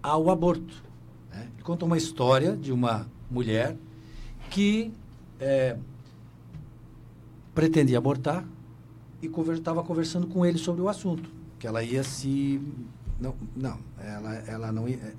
ao 0.02 0.30
aborto. 0.30 0.84
Né? 1.32 1.48
Ele 1.54 1.64
conta 1.64 1.86
uma 1.86 1.98
história 1.98 2.56
de 2.56 2.72
uma 2.72 3.08
mulher 3.30 3.76
que 4.50 4.92
é, 5.40 5.78
pretendia 7.54 7.98
abortar 7.98 8.46
e 9.22 9.28
estava 9.28 9.84
conversando 9.84 10.28
com 10.28 10.46
ele 10.46 10.58
sobre 10.58 10.82
o 10.82 10.90
assunto. 10.90 11.30
Que 11.60 11.68
ela 11.68 11.84
ia 11.84 12.04
se. 12.04 12.62
Não, 13.20 13.34
não 13.56 13.80
ela, 13.98 14.34
ela 14.34 14.72
não 14.72 14.88
ia 14.90 15.16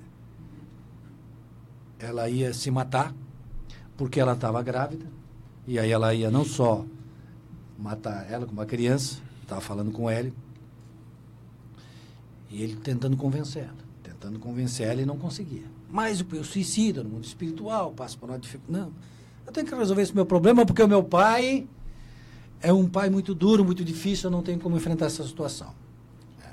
ela 1.99 2.29
ia 2.29 2.53
se 2.53 2.71
matar 2.71 3.15
porque 3.97 4.21
ela 4.21 4.35
estava 4.35 4.63
grávida 4.63 5.07
e 5.67 5.79
aí 5.79 5.91
ela 5.91 6.15
ia 6.15 6.31
não 6.31 6.45
só 6.45 6.85
matar 7.79 8.31
ela 8.31 8.47
como 8.47 8.61
uma 8.61 8.67
criança, 8.67 9.21
estava 9.43 9.61
falando 9.61 9.91
com 9.93 10.11
ele 10.11 10.33
e 12.51 12.63
ele 12.63 12.77
tentando 12.77 13.17
convencer 13.17 13.65
ela, 13.65 13.77
tentando 14.03 14.39
convencer 14.39 14.89
ela 14.89 15.03
e 15.03 15.07
não 15.07 15.19
conseguia. 15.19 15.65
mais 15.91 16.21
o 16.21 16.45
suicida 16.45 17.03
no 17.03 17.11
mundo 17.11 17.25
espiritual, 17.25 17.93
passa 17.93 18.17
por 18.17 18.29
uma 18.29 18.39
dificuldade. 18.39 18.85
Não. 18.85 18.93
Eu 19.47 19.53
tenho 19.53 19.67
que 19.67 19.75
resolver 19.75 20.03
esse 20.03 20.15
meu 20.15 20.27
problema 20.27 20.67
porque 20.67 20.83
o 20.83 20.89
meu 20.89 21.03
pai 21.05 21.67
é 22.61 22.73
um 22.73 22.89
pai 22.89 23.09
muito 23.11 23.35
duro, 23.35 23.65
muito 23.65 23.85
difícil, 23.85 24.29
eu 24.29 24.31
não 24.31 24.43
tenho 24.43 24.59
como 24.59 24.77
enfrentar 24.77 25.07
essa 25.07 25.25
situação. 25.25 25.73
É. 26.43 26.51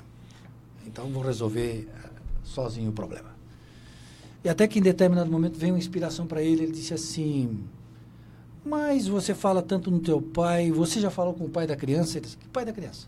Então 0.86 1.08
vou 1.10 1.22
resolver 1.22 1.88
eh, 1.88 2.10
sozinho 2.44 2.90
o 2.90 2.92
problema. 2.92 3.34
E 4.44 4.48
até 4.48 4.68
que 4.68 4.78
em 4.78 4.82
determinado 4.82 5.30
momento 5.30 5.58
veio 5.58 5.72
uma 5.72 5.78
inspiração 5.78 6.26
para 6.26 6.42
ele, 6.42 6.64
ele 6.64 6.72
disse 6.72 6.92
assim: 6.92 7.64
Mas 8.64 9.06
você 9.06 9.34
fala 9.34 9.60
tanto 9.60 9.90
no 9.90 10.00
teu 10.00 10.22
pai, 10.22 10.70
você 10.70 10.98
já 10.98 11.10
falou 11.10 11.34
com 11.34 11.44
o 11.44 11.50
pai 11.50 11.66
da 11.66 11.76
criança? 11.76 12.16
Ele 12.16 12.24
disse: 12.24 12.38
Que 12.38 12.48
pai 12.48 12.64
da 12.64 12.72
criança? 12.72 13.06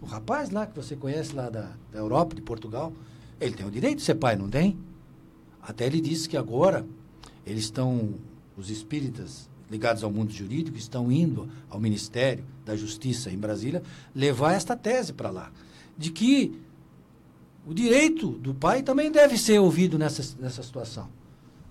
O 0.00 0.06
rapaz 0.06 0.50
lá 0.50 0.66
que 0.66 0.74
você 0.74 0.96
conhece 0.96 1.34
lá 1.34 1.50
da, 1.50 1.72
da 1.92 1.98
Europa, 1.98 2.34
de 2.34 2.40
Portugal, 2.40 2.92
ele 3.40 3.54
tem 3.54 3.66
o 3.66 3.70
direito 3.70 3.98
de 3.98 4.04
ser 4.04 4.14
pai, 4.14 4.36
não 4.36 4.48
tem? 4.48 4.78
Até 5.60 5.86
ele 5.86 6.00
disse 6.00 6.28
que 6.28 6.36
agora 6.36 6.86
eles 7.44 7.64
estão, 7.64 8.14
os 8.56 8.70
espíritas 8.70 9.50
ligados 9.70 10.04
ao 10.04 10.10
mundo 10.10 10.32
jurídico, 10.32 10.78
estão 10.78 11.10
indo 11.10 11.48
ao 11.68 11.80
Ministério 11.80 12.44
da 12.64 12.76
Justiça 12.76 13.30
em 13.30 13.36
Brasília 13.36 13.82
levar 14.14 14.52
esta 14.52 14.76
tese 14.76 15.12
para 15.12 15.30
lá. 15.30 15.50
De 15.98 16.10
que 16.10 16.58
o 17.66 17.74
direito 17.74 18.30
do 18.30 18.54
pai 18.54 18.82
também 18.82 19.10
deve 19.10 19.36
ser 19.36 19.58
ouvido 19.58 19.98
nessa, 19.98 20.36
nessa 20.40 20.62
situação. 20.62 21.08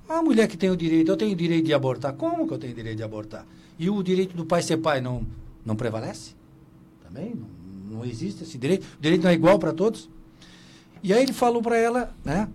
A 0.07 0.21
mulher 0.21 0.47
que 0.47 0.55
tem 0.55 0.69
o 0.69 0.77
direito, 0.77 1.11
eu 1.11 1.17
tenho 1.17 1.33
o 1.33 1.35
direito 1.35 1.65
de 1.65 1.73
abortar. 1.73 2.13
Como 2.13 2.47
que 2.47 2.53
eu 2.53 2.59
tenho 2.59 2.73
o 2.73 2.75
direito 2.75 2.97
de 2.97 3.03
abortar? 3.03 3.45
E 3.77 3.89
o 3.89 4.03
direito 4.03 4.37
do 4.37 4.45
pai 4.45 4.61
ser 4.61 4.77
pai 4.77 5.01
não, 5.01 5.25
não 5.65 5.75
prevalece? 5.75 6.35
Também 7.03 7.33
não, 7.33 7.97
não 7.97 8.05
existe 8.05 8.43
esse 8.43 8.57
direito. 8.57 8.85
O 8.99 9.01
direito 9.01 9.23
não 9.23 9.31
é 9.31 9.33
igual 9.33 9.57
para 9.57 9.73
todos. 9.73 10.07
E 11.01 11.11
aí 11.11 11.23
ele 11.23 11.33
falou 11.33 11.61
para 11.61 11.77
ela, 11.77 12.15
né? 12.23 12.47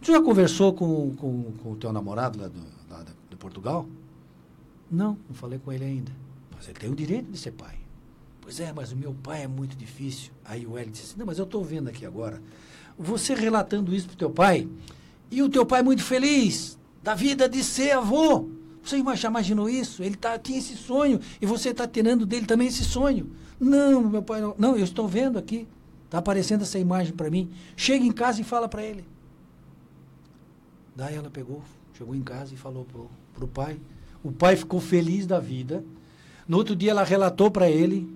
Tu 0.00 0.12
já 0.12 0.20
conversou 0.20 0.72
com, 0.72 1.14
com, 1.16 1.52
com 1.62 1.72
o 1.72 1.76
teu 1.76 1.92
namorado 1.92 2.40
lá, 2.40 2.48
do, 2.48 2.60
lá 2.90 3.04
de 3.30 3.36
Portugal? 3.36 3.86
Não, 4.90 5.18
não 5.28 5.34
falei 5.34 5.58
com 5.58 5.72
ele 5.72 5.84
ainda. 5.84 6.12
Mas 6.56 6.66
ele 6.68 6.78
tem 6.78 6.90
o 6.90 6.94
direito 6.94 7.30
de 7.30 7.38
ser 7.38 7.52
pai. 7.52 7.76
Pois 8.40 8.60
é, 8.60 8.72
mas 8.72 8.92
o 8.92 8.96
meu 8.96 9.14
pai 9.14 9.42
é 9.42 9.48
muito 9.48 9.76
difícil. 9.76 10.32
Aí 10.44 10.66
o 10.66 10.76
Hélio 10.78 10.90
disse 10.90 11.04
assim, 11.04 11.18
não, 11.18 11.26
mas 11.26 11.38
eu 11.38 11.44
estou 11.44 11.62
vendo 11.62 11.88
aqui 11.88 12.04
agora. 12.06 12.42
Você 12.98 13.34
relatando 13.34 13.94
isso 13.94 14.06
para 14.06 14.14
o 14.14 14.18
teu 14.18 14.30
pai, 14.30 14.68
e 15.30 15.42
o 15.42 15.48
teu 15.48 15.66
pai 15.66 15.82
muito 15.82 16.02
feliz 16.02 16.78
da 17.04 17.14
vida 17.14 17.46
de 17.48 17.62
ser 17.62 17.92
avô. 17.92 18.48
Você 18.82 19.02
já 19.14 19.28
imaginou 19.28 19.68
isso? 19.68 20.02
Ele 20.02 20.16
tá, 20.16 20.38
tinha 20.38 20.58
esse 20.58 20.74
sonho 20.74 21.20
e 21.40 21.46
você 21.46 21.68
está 21.68 21.86
tirando 21.86 22.24
dele 22.24 22.46
também 22.46 22.68
esse 22.68 22.82
sonho. 22.82 23.30
Não, 23.60 24.02
meu 24.08 24.22
pai 24.22 24.40
não. 24.40 24.54
Não, 24.58 24.76
eu 24.76 24.84
estou 24.84 25.06
vendo 25.06 25.38
aqui. 25.38 25.68
Está 26.06 26.18
aparecendo 26.18 26.62
essa 26.62 26.78
imagem 26.78 27.12
para 27.12 27.30
mim. 27.30 27.50
Chega 27.76 28.04
em 28.04 28.12
casa 28.12 28.40
e 28.40 28.44
fala 28.44 28.68
para 28.68 28.82
ele. 28.82 29.04
Daí 30.96 31.14
ela 31.14 31.28
pegou, 31.28 31.62
chegou 31.92 32.14
em 32.14 32.22
casa 32.22 32.54
e 32.54 32.56
falou 32.56 32.86
para 33.34 33.44
o 33.44 33.48
pai. 33.48 33.78
O 34.22 34.32
pai 34.32 34.56
ficou 34.56 34.80
feliz 34.80 35.26
da 35.26 35.38
vida. 35.38 35.84
No 36.48 36.56
outro 36.56 36.74
dia, 36.74 36.90
ela 36.90 37.04
relatou 37.04 37.50
para 37.50 37.70
ele 37.70 38.08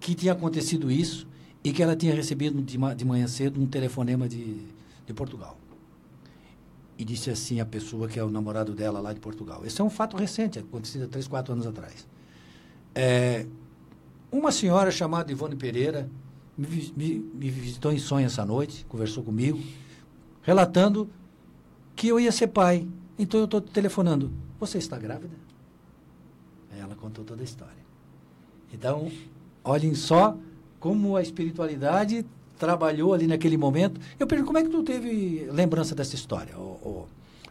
que 0.00 0.14
tinha 0.14 0.32
acontecido 0.32 0.90
isso 0.90 1.26
e 1.62 1.72
que 1.72 1.82
ela 1.82 1.94
tinha 1.94 2.14
recebido 2.14 2.60
de, 2.62 2.78
de 2.96 3.04
manhã 3.04 3.26
cedo 3.26 3.60
um 3.60 3.66
telefonema 3.66 4.28
de, 4.28 4.56
de 5.06 5.12
Portugal. 5.14 5.58
E 6.98 7.04
disse 7.04 7.30
assim 7.30 7.60
a 7.60 7.66
pessoa 7.66 8.06
que 8.06 8.18
é 8.18 8.24
o 8.24 8.30
namorado 8.30 8.74
dela 8.74 9.00
lá 9.00 9.12
de 9.12 9.20
Portugal. 9.20 9.64
Esse 9.64 9.80
é 9.80 9.84
um 9.84 9.90
fato 9.90 10.16
recente, 10.16 10.58
acontecido 10.58 11.04
há 11.04 11.08
três, 11.08 11.26
quatro 11.26 11.52
anos 11.52 11.66
atrás. 11.66 12.06
É, 12.94 13.46
uma 14.30 14.52
senhora 14.52 14.90
chamada 14.90 15.32
Ivone 15.32 15.56
Pereira 15.56 16.08
me, 16.56 16.92
me, 16.96 17.18
me 17.18 17.50
visitou 17.50 17.92
em 17.92 17.98
sonho 17.98 18.26
essa 18.26 18.44
noite, 18.44 18.84
conversou 18.88 19.22
comigo, 19.22 19.60
relatando 20.42 21.08
que 21.96 22.08
eu 22.08 22.20
ia 22.20 22.32
ser 22.32 22.48
pai. 22.48 22.86
Então 23.18 23.40
eu 23.40 23.44
estou 23.44 23.60
telefonando. 23.60 24.32
Você 24.60 24.78
está 24.78 24.98
grávida? 24.98 25.34
Aí 26.72 26.80
ela 26.80 26.94
contou 26.94 27.24
toda 27.24 27.42
a 27.42 27.44
história. 27.44 27.82
Então, 28.72 29.10
olhem 29.62 29.94
só 29.94 30.36
como 30.80 31.16
a 31.16 31.22
espiritualidade 31.22 32.24
trabalhou 32.62 33.12
ali 33.12 33.26
naquele 33.26 33.56
momento. 33.56 34.00
Eu 34.20 34.24
pergunto, 34.24 34.46
como 34.46 34.58
é 34.58 34.62
que 34.62 34.68
tu 34.68 34.84
teve 34.84 35.48
lembrança 35.50 35.96
dessa 35.96 36.14
história, 36.14 36.56
o, 36.56 36.60
o, 36.60 37.06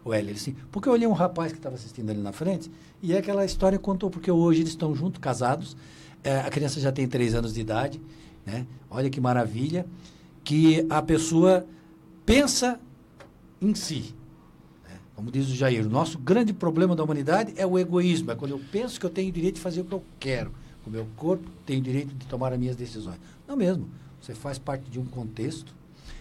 o? 0.05 0.13
Ele 0.13 0.31
assim, 0.31 0.55
porque 0.71 0.87
eu 0.87 0.93
olhei 0.93 1.05
um 1.05 1.11
rapaz 1.11 1.51
que 1.51 1.59
estava 1.59 1.75
assistindo 1.75 2.09
ali 2.09 2.21
na 2.21 2.31
frente 2.31 2.71
e 3.03 3.13
aquela 3.13 3.43
história 3.43 3.77
contou, 3.77 4.09
porque 4.09 4.31
hoje 4.31 4.61
eles 4.61 4.71
estão 4.71 4.95
juntos, 4.95 5.19
casados, 5.19 5.75
é, 6.23 6.39
a 6.39 6.49
criança 6.49 6.79
já 6.79 6.93
tem 6.93 7.05
três 7.09 7.35
anos 7.35 7.53
de 7.53 7.59
idade, 7.59 7.99
né? 8.45 8.65
Olha 8.89 9.09
que 9.09 9.19
maravilha, 9.19 9.85
que 10.45 10.85
a 10.89 11.01
pessoa 11.01 11.65
pensa 12.25 12.79
em 13.61 13.75
si, 13.75 14.15
como 15.13 15.29
diz 15.29 15.49
o 15.49 15.55
Jair, 15.55 15.85
o 15.85 15.89
nosso 15.89 16.17
grande 16.17 16.53
problema 16.53 16.95
da 16.95 17.03
humanidade 17.03 17.53
é 17.57 17.65
o 17.65 17.77
egoísmo. 17.77 18.31
É 18.31 18.35
quando 18.35 18.51
eu 18.51 18.61
penso 18.71 18.97
que 18.97 19.05
eu 19.05 19.09
tenho 19.09 19.31
direito 19.31 19.55
de 19.55 19.61
fazer 19.61 19.81
o 19.81 19.83
que 19.85 19.93
eu 19.93 20.03
quero. 20.19 20.51
O 20.87 20.89
meu 20.89 21.05
corpo, 21.15 21.47
tenho 21.63 21.81
direito 21.81 22.15
de 22.15 22.25
tomar 22.25 22.53
as 22.53 22.57
minhas 22.57 22.75
decisões. 22.75 23.19
Não 23.47 23.55
mesmo. 23.55 23.87
Você 24.21 24.35
faz 24.35 24.59
parte 24.59 24.89
de 24.89 24.99
um 24.99 25.05
contexto 25.05 25.73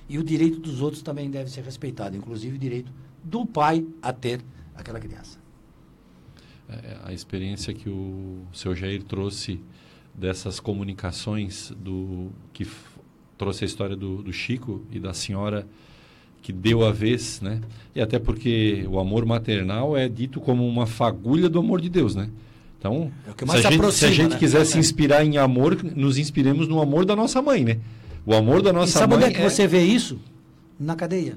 e 0.09 0.19
o 0.19 0.25
direito 0.25 0.59
dos 0.59 0.81
outros 0.81 1.03
também 1.03 1.31
deve 1.31 1.51
ser 1.51 1.63
respeitado, 1.63 2.17
inclusive 2.17 2.57
o 2.57 2.59
direito 2.59 2.91
do 3.23 3.45
pai 3.45 3.87
a 4.03 4.13
ter 4.13 4.41
aquela 4.75 4.99
criança. 4.99 5.39
É, 6.69 6.99
a 7.05 7.13
experiência 7.13 7.75
que 7.75 7.89
o 7.89 8.43
seu 8.53 8.75
Jair 8.75 9.03
trouxe 9.03 9.61
dessas 10.15 10.59
comunicações 10.59 11.73
do 11.77 12.31
que 12.53 12.67
trouxe 13.37 13.65
a 13.65 13.67
história 13.67 13.97
do, 13.97 14.23
do 14.23 14.33
Chico 14.33 14.83
e 14.91 14.99
da 14.99 15.13
senhora 15.13 15.67
que 16.43 16.53
deu 16.53 16.85
a 16.85 16.91
vez, 16.91 17.41
né? 17.41 17.61
E 17.95 18.01
até 18.01 18.19
porque 18.19 18.87
o 18.89 18.99
amor 18.99 19.27
maternal 19.27 19.97
é 19.97 20.09
dito 20.09 20.41
como 20.41 20.67
uma 20.67 20.87
fagulha 20.87 21.49
do 21.49 21.59
amor 21.59 21.81
de 21.81 21.89
Deus, 21.89 22.15
né? 22.15 22.31
Então, 22.81 23.13
é 23.27 23.47
se, 23.47 23.67
a 23.67 23.71
gente, 23.71 23.93
se, 23.93 24.05
a 24.07 24.11
gente, 24.11 24.31
né? 24.33 24.39
quiser 24.39 24.63
é. 24.63 24.65
se 24.65 24.79
inspirar 24.79 25.23
em 25.23 25.37
amor, 25.37 25.77
nos 25.95 26.17
inspiremos 26.17 26.67
no 26.67 26.81
amor 26.81 27.05
da 27.05 27.15
nossa 27.15 27.43
mãe, 27.43 27.63
né? 27.63 27.79
O 28.25 28.35
amor 28.35 28.63
da 28.63 28.73
nossa 28.73 28.91
e 28.91 28.93
sabe 28.95 29.13
mãe. 29.13 29.21
Sabe 29.21 29.25
onde 29.25 29.35
é 29.35 29.39
que 29.39 29.47
é... 29.47 29.51
você 29.51 29.67
vê 29.67 29.83
isso? 29.83 30.19
Na 30.79 30.97
cadeia. 30.97 31.37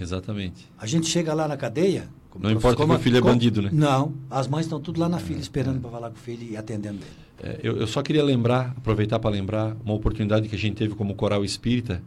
Exatamente. 0.00 0.68
A 0.76 0.86
gente 0.86 1.06
chega 1.06 1.32
lá 1.32 1.46
na 1.46 1.56
cadeia. 1.56 2.08
Não 2.38 2.50
importa 2.50 2.76
como, 2.76 2.94
que 2.94 3.00
o 3.00 3.02
filho 3.02 3.18
é 3.18 3.20
bandido, 3.20 3.62
né? 3.62 3.70
Não, 3.72 4.12
as 4.30 4.46
mães 4.46 4.66
estão 4.66 4.80
tudo 4.80 5.00
lá 5.00 5.08
na 5.08 5.18
fila 5.18 5.40
esperando 5.40 5.80
para 5.80 5.90
falar 5.90 6.10
com 6.10 6.16
o 6.16 6.20
filho 6.20 6.46
e 6.50 6.56
atendendo 6.56 6.98
ele. 6.98 7.50
É, 7.50 7.60
eu, 7.62 7.76
eu, 7.76 7.86
só 7.86 8.02
queria 8.02 8.22
lembrar, 8.22 8.74
aproveitar 8.76 9.18
para 9.18 9.30
lembrar 9.30 9.76
uma 9.84 9.94
oportunidade 9.94 10.48
que 10.48 10.54
a 10.54 10.58
gente 10.58 10.76
teve 10.76 10.94
como 10.94 11.14
coral 11.14 11.44
espírita 11.44 12.02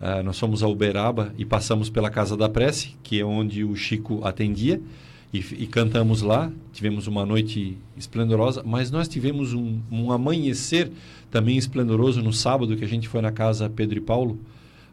Uh, 0.00 0.22
nós 0.22 0.38
fomos 0.38 0.62
a 0.62 0.68
Uberaba 0.68 1.34
e 1.36 1.44
passamos 1.44 1.90
pela 1.90 2.08
Casa 2.08 2.36
da 2.36 2.48
Prece, 2.48 2.94
que 3.02 3.20
é 3.20 3.24
onde 3.24 3.64
o 3.64 3.74
Chico 3.74 4.24
atendia, 4.24 4.80
e, 5.32 5.38
e 5.38 5.66
cantamos 5.66 6.22
lá. 6.22 6.50
Tivemos 6.72 7.06
uma 7.06 7.24
noite 7.24 7.76
esplendorosa, 7.96 8.62
mas 8.64 8.90
nós 8.90 9.08
tivemos 9.08 9.52
um, 9.52 9.80
um, 9.90 10.12
amanhecer 10.12 10.90
também 11.30 11.56
esplendoroso 11.56 12.22
no 12.22 12.32
sábado, 12.32 12.76
que 12.76 12.84
a 12.84 12.88
gente 12.88 13.08
foi 13.08 13.20
na 13.20 13.30
Casa 13.30 13.68
Pedro 13.68 13.98
e 13.98 14.00
Paulo, 14.00 14.38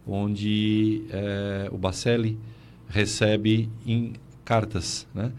onde 0.06 1.04
uh, 1.10 1.74
o 1.74 1.78
Bacelli 1.78 2.38
recebe 2.90 3.70
em 3.86 4.14
cartas. 4.44 5.08
Né? 5.14 5.32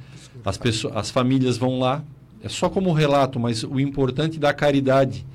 As, 0.45 0.57
pessoas, 0.57 0.97
as 0.97 1.11
famílias 1.11 1.57
vão 1.57 1.79
lá, 1.79 2.03
é 2.43 2.49
só 2.49 2.69
como 2.69 2.93
relato, 2.93 3.39
mas 3.39 3.63
o 3.63 3.79
importante 3.79 4.39
da 4.39 4.53
caridade 4.53 5.27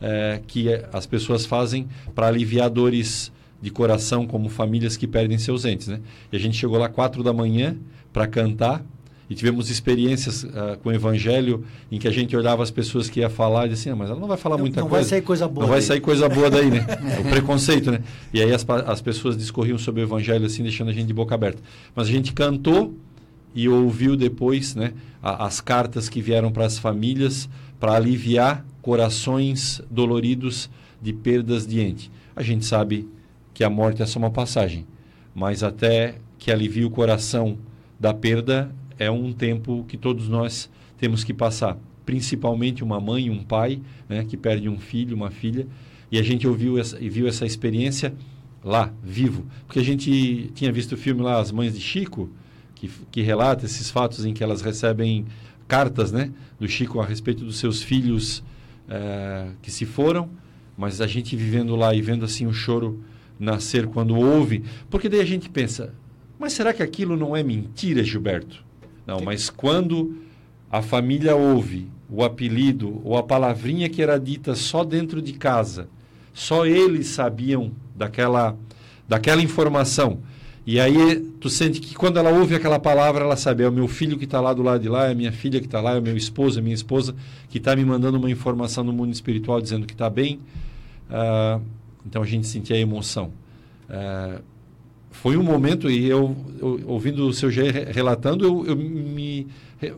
uh, 0.00 0.42
que 0.46 0.68
as 0.92 1.06
pessoas 1.06 1.44
fazem 1.44 1.88
para 2.14 2.26
aliviar 2.26 2.70
dores 2.70 3.30
de 3.60 3.70
coração 3.70 4.26
como 4.26 4.48
famílias 4.48 4.96
que 4.96 5.06
perdem 5.06 5.36
seus 5.36 5.66
entes, 5.66 5.86
né? 5.86 6.00
E 6.32 6.36
a 6.36 6.40
gente 6.40 6.56
chegou 6.56 6.78
lá 6.78 6.88
quatro 6.88 7.22
da 7.22 7.30
manhã 7.30 7.76
para 8.10 8.26
cantar 8.26 8.82
e 9.30 9.34
tivemos 9.34 9.70
experiências 9.70 10.42
uh, 10.42 10.76
com 10.82 10.88
o 10.88 10.92
evangelho 10.92 11.64
em 11.90 12.00
que 12.00 12.08
a 12.08 12.10
gente 12.10 12.36
olhava 12.36 12.64
as 12.64 12.70
pessoas 12.72 13.08
que 13.08 13.20
ia 13.20 13.30
falar 13.30 13.66
e 13.66 13.68
dizia 13.68 13.82
assim, 13.82 13.90
ah, 13.90 13.96
mas 13.96 14.10
ela 14.10 14.18
não 14.18 14.26
vai 14.26 14.36
falar 14.36 14.58
muita 14.58 14.80
não 14.80 14.88
coisa. 14.88 15.04
Não 15.04 15.08
vai 15.08 15.08
sair 15.08 15.22
coisa 15.22 15.46
boa. 15.46 15.66
Não 15.66 15.72
daí. 15.72 15.80
vai 15.80 15.82
sair 15.82 16.00
coisa 16.00 16.28
boa 16.28 16.50
daí, 16.50 16.68
né? 16.68 16.84
o 17.24 17.30
preconceito, 17.30 17.92
né? 17.92 18.02
E 18.34 18.42
aí 18.42 18.52
as, 18.52 18.68
as 18.68 19.00
pessoas 19.00 19.36
discorriam 19.36 19.78
sobre 19.78 20.02
o 20.02 20.04
evangelho 20.04 20.44
assim, 20.46 20.64
deixando 20.64 20.88
a 20.88 20.92
gente 20.92 21.06
de 21.06 21.14
boca 21.14 21.32
aberta. 21.32 21.62
Mas 21.94 22.08
a 22.08 22.10
gente 22.10 22.32
cantou 22.32 22.92
e 23.54 23.68
ouviu 23.68 24.16
depois, 24.16 24.74
né, 24.74 24.94
a, 25.22 25.46
as 25.46 25.60
cartas 25.60 26.08
que 26.08 26.20
vieram 26.20 26.50
para 26.50 26.66
as 26.66 26.76
famílias 26.76 27.48
para 27.78 27.94
aliviar 27.94 28.66
corações 28.82 29.80
doloridos 29.88 30.68
de 31.00 31.12
perdas 31.12 31.68
de 31.68 31.80
ente. 31.80 32.10
A 32.34 32.42
gente 32.42 32.64
sabe 32.64 33.08
que 33.54 33.62
a 33.62 33.70
morte 33.70 34.02
é 34.02 34.06
só 34.06 34.18
uma 34.18 34.30
passagem, 34.30 34.86
mas 35.32 35.62
até 35.62 36.16
que 36.36 36.50
alivie 36.50 36.84
o 36.84 36.90
coração 36.90 37.56
da 37.98 38.12
perda 38.12 38.74
é 39.00 39.10
um 39.10 39.32
tempo 39.32 39.84
que 39.88 39.96
todos 39.96 40.28
nós 40.28 40.70
temos 40.98 41.24
que 41.24 41.32
passar, 41.32 41.78
principalmente 42.04 42.84
uma 42.84 43.00
mãe, 43.00 43.30
um 43.30 43.42
pai, 43.42 43.80
né, 44.06 44.26
que 44.26 44.36
perde 44.36 44.68
um 44.68 44.78
filho, 44.78 45.16
uma 45.16 45.30
filha, 45.30 45.66
e 46.12 46.18
a 46.18 46.22
gente 46.22 46.46
ouviu 46.46 46.78
essa, 46.78 47.02
e 47.02 47.08
viu 47.08 47.26
essa 47.26 47.46
experiência 47.46 48.14
lá, 48.62 48.92
vivo, 49.02 49.46
porque 49.66 49.78
a 49.78 49.82
gente 49.82 50.50
tinha 50.54 50.70
visto 50.70 50.92
o 50.92 50.96
filme 50.98 51.22
lá 51.22 51.40
As 51.40 51.50
Mães 51.50 51.72
de 51.72 51.80
Chico, 51.80 52.28
que, 52.74 52.90
que 53.10 53.22
relata 53.22 53.64
esses 53.64 53.90
fatos 53.90 54.26
em 54.26 54.34
que 54.34 54.44
elas 54.44 54.60
recebem 54.60 55.24
cartas, 55.66 56.12
né, 56.12 56.30
do 56.58 56.68
Chico 56.68 57.00
a 57.00 57.06
respeito 57.06 57.42
dos 57.42 57.58
seus 57.58 57.82
filhos 57.82 58.44
é, 58.86 59.48
que 59.62 59.70
se 59.70 59.86
foram, 59.86 60.28
mas 60.76 61.00
a 61.00 61.06
gente 61.06 61.34
vivendo 61.34 61.74
lá 61.74 61.94
e 61.94 62.02
vendo 62.02 62.26
assim 62.26 62.46
o 62.46 62.52
choro 62.52 63.02
nascer 63.38 63.86
quando 63.86 64.14
ouve, 64.14 64.62
porque 64.90 65.08
daí 65.08 65.20
a 65.20 65.24
gente 65.24 65.48
pensa, 65.48 65.94
Mas 66.38 66.52
será 66.52 66.74
que 66.74 66.82
aquilo 66.82 67.16
não 67.16 67.34
é 67.34 67.42
mentira, 67.42 68.04
Gilberto? 68.04 68.68
Não, 69.06 69.20
mas 69.20 69.50
quando 69.50 70.16
a 70.70 70.82
família 70.82 71.34
ouve 71.34 71.88
o 72.08 72.24
apelido 72.24 73.00
ou 73.04 73.16
a 73.16 73.22
palavrinha 73.22 73.88
que 73.88 74.02
era 74.02 74.18
dita 74.18 74.54
só 74.54 74.84
dentro 74.84 75.20
de 75.22 75.32
casa, 75.32 75.88
só 76.32 76.66
eles 76.66 77.08
sabiam 77.08 77.72
daquela, 77.94 78.56
daquela 79.08 79.42
informação. 79.42 80.20
E 80.66 80.78
aí 80.78 81.20
tu 81.40 81.48
sente 81.48 81.80
que 81.80 81.94
quando 81.94 82.18
ela 82.18 82.30
ouve 82.30 82.54
aquela 82.54 82.78
palavra, 82.78 83.24
ela 83.24 83.36
sabe, 83.36 83.64
é 83.64 83.68
o 83.68 83.72
meu 83.72 83.88
filho 83.88 84.18
que 84.18 84.24
está 84.24 84.40
lá 84.40 84.52
do 84.52 84.62
lado 84.62 84.80
de 84.80 84.88
lá, 84.88 85.06
é 85.08 85.12
a 85.12 85.14
minha 85.14 85.32
filha 85.32 85.58
que 85.58 85.66
está 85.66 85.80
lá, 85.80 85.94
é 85.94 85.98
o 85.98 86.02
meu 86.02 86.16
esposo, 86.16 86.58
é 86.58 86.60
a 86.60 86.62
minha 86.62 86.74
esposa 86.74 87.14
que 87.48 87.58
está 87.58 87.74
me 87.74 87.84
mandando 87.84 88.18
uma 88.18 88.30
informação 88.30 88.84
no 88.84 88.92
mundo 88.92 89.12
espiritual 89.12 89.60
dizendo 89.60 89.86
que 89.86 89.94
está 89.94 90.08
bem. 90.10 90.38
Uh, 91.08 91.60
então 92.06 92.22
a 92.22 92.26
gente 92.26 92.46
sentia 92.46 92.76
a 92.76 92.78
emoção. 92.78 93.32
Uh, 93.88 94.42
foi 95.22 95.36
um 95.36 95.42
momento, 95.42 95.90
e 95.90 96.08
eu, 96.08 96.34
eu 96.58 96.80
ouvindo 96.86 97.28
o 97.28 97.32
seu 97.34 97.50
G 97.50 97.70
relatando, 97.70 98.42
eu, 98.42 98.64
eu 98.68 98.74
me 98.74 99.46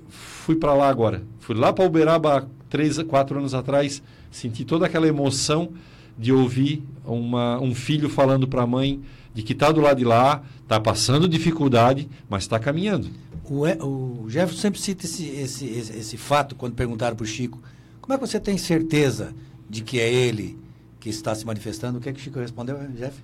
fui 0.08 0.56
para 0.56 0.74
lá 0.74 0.88
agora. 0.88 1.22
Fui 1.38 1.54
lá 1.54 1.72
para 1.72 1.84
Uberaba 1.84 2.48
três, 2.68 3.00
quatro 3.04 3.38
anos 3.38 3.54
atrás, 3.54 4.02
senti 4.32 4.64
toda 4.64 4.84
aquela 4.86 5.06
emoção 5.06 5.70
de 6.18 6.32
ouvir 6.32 6.82
uma, 7.04 7.60
um 7.60 7.72
filho 7.72 8.08
falando 8.08 8.48
para 8.48 8.62
a 8.62 8.66
mãe 8.66 9.00
de 9.32 9.44
que 9.44 9.52
está 9.52 9.70
do 9.70 9.80
lado 9.80 9.98
de 9.98 10.04
lá, 10.04 10.42
está 10.60 10.80
passando 10.80 11.28
dificuldade, 11.28 12.08
mas 12.28 12.42
está 12.42 12.58
caminhando. 12.58 13.08
O, 13.44 14.24
o 14.24 14.28
Jefferson 14.28 14.60
sempre 14.60 14.80
cita 14.80 15.06
esse, 15.06 15.24
esse, 15.28 15.66
esse, 15.66 15.98
esse 15.98 16.16
fato 16.16 16.56
quando 16.56 16.74
perguntaram 16.74 17.14
para 17.14 17.22
o 17.22 17.26
Chico: 17.26 17.62
como 18.00 18.12
é 18.12 18.18
que 18.18 18.26
você 18.26 18.40
tem 18.40 18.58
certeza 18.58 19.32
de 19.70 19.82
que 19.82 20.00
é 20.00 20.12
ele 20.12 20.58
que 20.98 21.08
está 21.08 21.32
se 21.32 21.46
manifestando? 21.46 21.98
O 21.98 22.00
que 22.00 22.08
é 22.08 22.12
que 22.12 22.18
o 22.18 22.22
Chico 22.22 22.40
respondeu, 22.40 22.76
Jeff? 22.96 23.16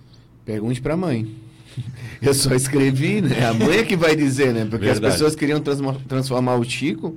Pergunte 0.44 0.80
para 0.80 0.94
a 0.94 0.96
mãe. 0.96 1.47
Eu 2.22 2.34
só 2.34 2.54
escrevi, 2.54 3.20
né? 3.20 3.46
A 3.46 3.54
mãe 3.54 3.78
é 3.78 3.84
que 3.84 3.96
vai 3.96 4.16
dizer, 4.16 4.52
né? 4.52 4.66
Porque 4.68 4.86
Verdade. 4.86 5.06
as 5.06 5.12
pessoas 5.12 5.34
queriam 5.36 5.60
transformar 5.60 6.56
o 6.56 6.64
Chico 6.64 7.16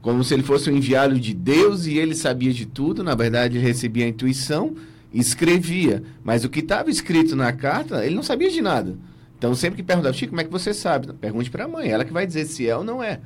como 0.00 0.22
se 0.22 0.32
ele 0.32 0.42
fosse 0.42 0.70
um 0.70 0.76
enviado 0.76 1.18
de 1.18 1.34
Deus 1.34 1.86
e 1.86 1.98
ele 1.98 2.14
sabia 2.14 2.52
de 2.52 2.64
tudo. 2.64 3.02
Na 3.02 3.14
verdade, 3.14 3.58
ele 3.58 3.64
recebia 3.64 4.04
a 4.04 4.08
intuição 4.08 4.74
escrevia. 5.12 6.02
Mas 6.22 6.44
o 6.44 6.48
que 6.48 6.60
estava 6.60 6.90
escrito 6.90 7.34
na 7.34 7.52
carta, 7.52 8.04
ele 8.04 8.14
não 8.14 8.22
sabia 8.22 8.50
de 8.50 8.60
nada. 8.60 8.96
Então, 9.36 9.54
sempre 9.54 9.76
que 9.76 9.82
perguntava, 9.82 10.14
Chico, 10.14 10.30
como 10.30 10.40
é 10.40 10.44
que 10.44 10.50
você 10.50 10.74
sabe? 10.74 11.12
Pergunte 11.14 11.50
para 11.50 11.64
a 11.64 11.68
mãe, 11.68 11.88
ela 11.88 12.04
que 12.04 12.12
vai 12.12 12.26
dizer 12.26 12.44
se 12.44 12.68
é 12.68 12.76
ou 12.76 12.82
não 12.82 13.02
é. 13.02 13.20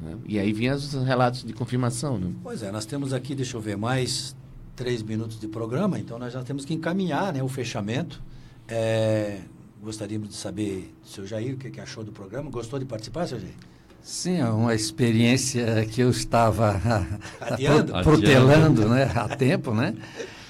Né? 0.00 0.16
E 0.26 0.38
aí 0.38 0.52
vinham 0.52 0.76
os 0.76 0.92
relatos 0.92 1.42
de 1.42 1.52
confirmação. 1.52 2.18
Né? 2.18 2.32
Pois 2.42 2.62
é, 2.62 2.70
nós 2.70 2.86
temos 2.86 3.12
aqui, 3.12 3.34
deixa 3.34 3.56
eu 3.56 3.60
ver, 3.60 3.76
mais 3.76 4.36
três 4.76 5.02
minutos 5.02 5.40
de 5.40 5.48
programa, 5.48 5.98
então 5.98 6.18
nós 6.18 6.32
já 6.32 6.42
temos 6.42 6.64
que 6.64 6.74
encaminhar 6.74 7.32
né, 7.32 7.42
o 7.42 7.48
fechamento. 7.48 8.22
É, 8.68 9.40
gostaríamos 9.86 10.30
de 10.30 10.34
saber, 10.34 10.92
seu 11.04 11.24
Jair, 11.24 11.54
o 11.54 11.56
que, 11.56 11.70
que 11.70 11.80
achou 11.80 12.02
do 12.02 12.10
programa. 12.10 12.50
Gostou 12.50 12.76
de 12.76 12.84
participar, 12.84 13.28
seu 13.28 13.38
Jair? 13.38 13.54
Sim, 14.02 14.40
é 14.40 14.48
uma 14.48 14.74
experiência 14.74 15.86
que 15.86 16.00
eu 16.00 16.10
estava 16.10 16.80
protelando 18.02 18.88
né, 18.88 19.08
há 19.14 19.28
tempo, 19.28 19.72
né? 19.72 19.94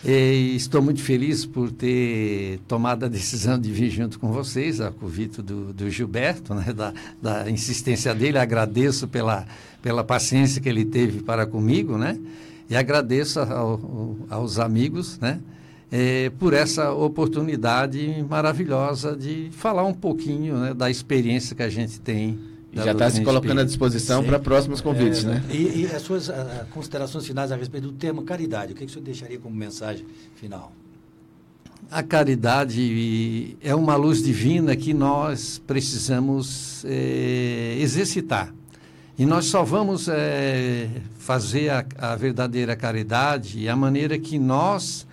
E 0.03 0.55
estou 0.57 0.81
muito 0.81 1.03
feliz 1.03 1.45
por 1.45 1.71
ter 1.71 2.61
tomado 2.67 3.05
a 3.05 3.09
decisão 3.09 3.59
de 3.59 3.71
vir 3.71 3.91
junto 3.91 4.19
com 4.19 4.33
vocês, 4.33 4.81
a 4.81 4.91
convite 4.91 5.43
do, 5.43 5.73
do 5.73 5.91
Gilberto, 5.91 6.55
né, 6.55 6.73
da, 6.73 6.95
da, 7.21 7.51
insistência 7.51 8.15
dele. 8.15 8.39
Agradeço 8.39 9.07
pela, 9.07 9.47
pela 9.83 10.03
paciência 10.03 10.63
que 10.63 10.69
ele 10.69 10.85
teve 10.85 11.23
para 11.23 11.45
comigo, 11.45 11.99
né? 11.99 12.19
E 12.71 12.77
agradeço 12.77 13.41
ao, 13.41 14.17
aos 14.31 14.59
amigos, 14.59 15.19
né? 15.19 15.41
É, 15.91 16.31
por 16.31 16.53
essa 16.53 16.93
oportunidade 16.93 18.25
maravilhosa 18.29 19.17
de 19.17 19.51
falar 19.53 19.85
um 19.85 19.95
pouquinho 19.95 20.57
né, 20.57 20.75
da 20.75 20.91
experiência 20.91 21.55
que 21.55 21.63
a 21.63 21.69
gente 21.69 22.01
tem 22.01 22.37
já 22.85 22.93
está 22.93 23.09
se 23.09 23.23
colocando 23.23 23.61
à 23.61 23.65
disposição 23.65 24.23
para 24.23 24.39
próximos 24.39 24.81
convites, 24.81 25.25
é, 25.25 25.29
né? 25.29 25.43
E, 25.51 25.83
e, 25.83 25.87
as 25.87 26.03
suas 26.03 26.29
a, 26.29 26.67
considerações 26.71 27.27
finais 27.27 27.51
a 27.51 27.57
respeito 27.57 27.87
do 27.87 27.93
tema 27.93 28.23
caridade, 28.23 28.73
o 28.73 28.77
que, 28.77 28.85
que 28.85 28.91
o 28.91 28.93
senhor 28.93 29.05
deixaria 29.05 29.39
como 29.39 29.55
mensagem 29.55 30.05
final? 30.35 30.73
A 31.91 32.03
caridade 32.03 33.57
é 33.63 33.75
uma 33.75 33.95
luz 33.97 34.23
divina 34.23 34.75
que 34.75 34.93
nós 34.93 35.63
precisamos 35.67 36.85
é, 36.85 37.77
exercitar. 37.79 38.53
E 39.19 39.25
nós 39.25 39.47
só 39.47 39.63
vamos 39.63 40.09
é, 40.09 40.89
fazer 41.19 41.71
a, 41.71 41.87
a, 41.97 42.17
verdadeira 42.17 42.77
caridade 42.77 43.67
a 43.69 43.77
maneira 43.77 44.19
que 44.19 44.39
nós 44.39 45.07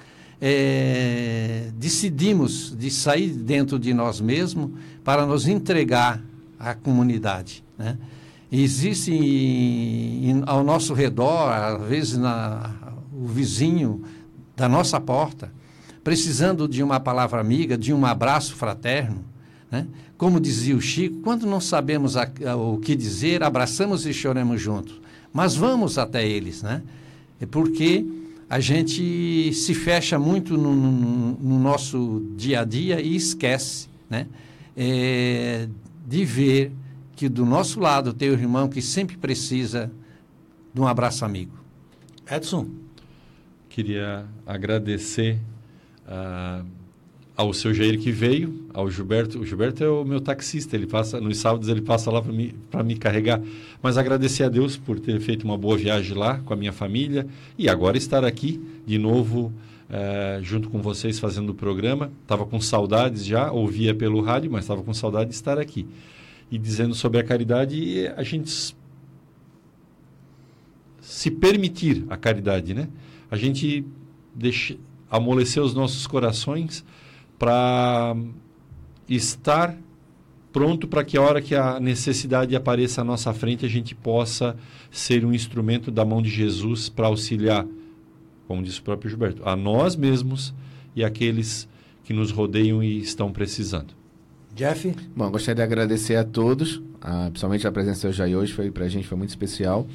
é, 0.45 1.69
decidimos 1.77 2.75
de 2.77 2.91
sair 2.91 3.29
dentro 3.29 3.79
de 3.79 3.93
nós 3.93 4.19
mesmos 4.19 4.71
para 5.01 5.25
nos 5.25 5.47
entregar 5.47 6.21
a 6.59 6.75
comunidade. 6.75 7.63
Né? 7.77 7.97
Existe 8.51 9.17
ao 10.45 10.61
nosso 10.61 10.93
redor, 10.93 11.49
às 11.49 11.87
vezes 11.87 12.17
na, 12.17 12.71
o 13.13 13.25
vizinho 13.25 14.03
da 14.53 14.67
nossa 14.67 14.99
porta, 14.99 15.49
precisando 16.03 16.67
de 16.67 16.83
uma 16.83 16.99
palavra 16.99 17.39
amiga, 17.39 17.77
de 17.77 17.93
um 17.93 18.05
abraço 18.05 18.53
fraterno. 18.53 19.23
Né? 19.71 19.87
Como 20.17 20.41
dizia 20.41 20.75
o 20.75 20.81
Chico, 20.81 21.21
quando 21.21 21.45
não 21.45 21.61
sabemos 21.61 22.17
a, 22.17 22.29
a, 22.45 22.57
o 22.57 22.79
que 22.79 22.97
dizer, 22.97 23.43
abraçamos 23.43 24.05
e 24.05 24.13
choramos 24.13 24.61
juntos. 24.61 24.99
Mas 25.31 25.55
vamos 25.55 25.97
até 25.97 26.27
eles, 26.27 26.61
né? 26.61 26.83
É 27.39 27.45
porque 27.45 28.05
a 28.49 28.59
gente 28.59 29.53
se 29.53 29.73
fecha 29.73 30.19
muito 30.19 30.57
no, 30.57 30.73
no, 30.75 31.31
no 31.39 31.59
nosso 31.59 32.23
dia 32.35 32.61
a 32.61 32.63
dia 32.65 33.01
e 33.01 33.15
esquece, 33.15 33.87
né? 34.09 34.27
É, 34.75 35.67
de 36.05 36.25
ver 36.25 36.71
que 37.15 37.29
do 37.29 37.45
nosso 37.45 37.79
lado 37.79 38.13
tem 38.13 38.29
o 38.29 38.33
irmão 38.33 38.67
que 38.67 38.81
sempre 38.81 39.17
precisa 39.17 39.91
de 40.73 40.81
um 40.81 40.87
abraço 40.87 41.23
amigo. 41.23 41.57
Edson. 42.29 42.67
Queria 43.69 44.25
agradecer 44.45 45.39
uh, 46.05 46.65
ao 47.35 47.51
seu 47.51 47.73
Jair 47.73 47.99
que 47.99 48.11
veio, 48.11 48.67
ao 48.73 48.89
Gilberto. 48.89 49.39
O 49.39 49.45
Gilberto 49.45 49.83
é 49.83 49.89
o 49.89 50.05
meu 50.05 50.21
taxista, 50.21 50.75
ele 50.75 50.85
passa 50.85 51.19
nos 51.19 51.37
sábados 51.37 51.67
ele 51.67 51.81
passa 51.81 52.11
lá 52.11 52.21
para 52.21 52.31
me, 52.31 52.55
me 52.85 52.95
carregar. 52.95 53.41
Mas 53.81 53.97
agradecer 53.97 54.43
a 54.43 54.49
Deus 54.49 54.77
por 54.77 54.99
ter 54.99 55.19
feito 55.19 55.43
uma 55.43 55.57
boa 55.57 55.75
viagem 55.75 56.15
lá 56.15 56.39
com 56.39 56.53
a 56.53 56.55
minha 56.55 56.71
família 56.71 57.25
e 57.57 57.67
agora 57.67 57.97
estar 57.97 58.23
aqui 58.23 58.61
de 58.85 58.97
novo 58.97 59.51
é, 59.89 60.39
junto 60.41 60.69
com 60.69 60.81
vocês 60.81 61.19
fazendo 61.19 61.49
o 61.49 61.55
programa. 61.55 62.11
Estava 62.21 62.45
com 62.45 62.59
saudades 62.61 63.25
já, 63.25 63.51
ouvia 63.51 63.95
pelo 63.95 64.21
rádio, 64.21 64.51
mas 64.51 64.63
estava 64.63 64.83
com 64.83 64.93
saudade 64.93 65.29
de 65.31 65.35
estar 65.35 65.57
aqui. 65.57 65.87
E 66.51 66.57
dizendo 66.57 66.93
sobre 66.93 67.19
a 67.19 67.23
caridade, 67.23 68.07
a 68.15 68.21
gente 68.21 68.75
se 71.01 71.31
permitir 71.31 72.05
a 72.09 72.15
caridade, 72.15 72.73
né? 72.73 72.87
A 73.29 73.35
gente 73.35 73.83
deixa, 74.35 74.77
amolecer 75.09 75.61
os 75.61 75.73
nossos 75.73 76.07
corações 76.07 76.83
para 77.43 78.15
estar 79.09 79.77
pronto 80.51 80.87
para 80.87 81.03
que 81.03 81.17
a 81.17 81.21
hora 81.21 81.41
que 81.41 81.55
a 81.55 81.79
necessidade 81.79 82.55
apareça 82.55 83.01
à 83.01 83.03
nossa 83.03 83.33
frente, 83.33 83.65
a 83.65 83.69
gente 83.69 83.93
possa 83.93 84.55
ser 84.91 85.25
um 85.25 85.33
instrumento 85.33 85.91
da 85.91 86.05
mão 86.05 86.21
de 86.21 86.29
Jesus 86.29 86.89
para 86.89 87.07
auxiliar 87.07 87.65
como 88.47 88.61
disse 88.61 88.79
o 88.79 88.83
próprio 88.83 89.09
Gilberto, 89.09 89.41
a 89.47 89.55
nós 89.55 89.95
mesmos 89.95 90.53
e 90.95 91.03
aqueles 91.03 91.67
que 92.03 92.13
nos 92.13 92.31
rodeiam 92.31 92.83
e 92.83 92.99
estão 92.99 93.31
precisando. 93.31 93.93
Jeff? 94.53 94.93
Bom, 95.15 95.31
gostaria 95.31 95.55
de 95.55 95.61
agradecer 95.63 96.15
a 96.15 96.23
todos, 96.23 96.81
a, 97.01 97.29
principalmente 97.29 97.65
a 97.65 97.71
presença 97.71 98.07
do 98.07 98.13
Jair 98.13 98.37
hoje, 98.37 98.53
foi 98.53 98.69
para 98.69 98.85
a 98.85 98.89
gente 98.89 99.07
foi 99.07 99.17
muito 99.17 99.31
especial. 99.31 99.87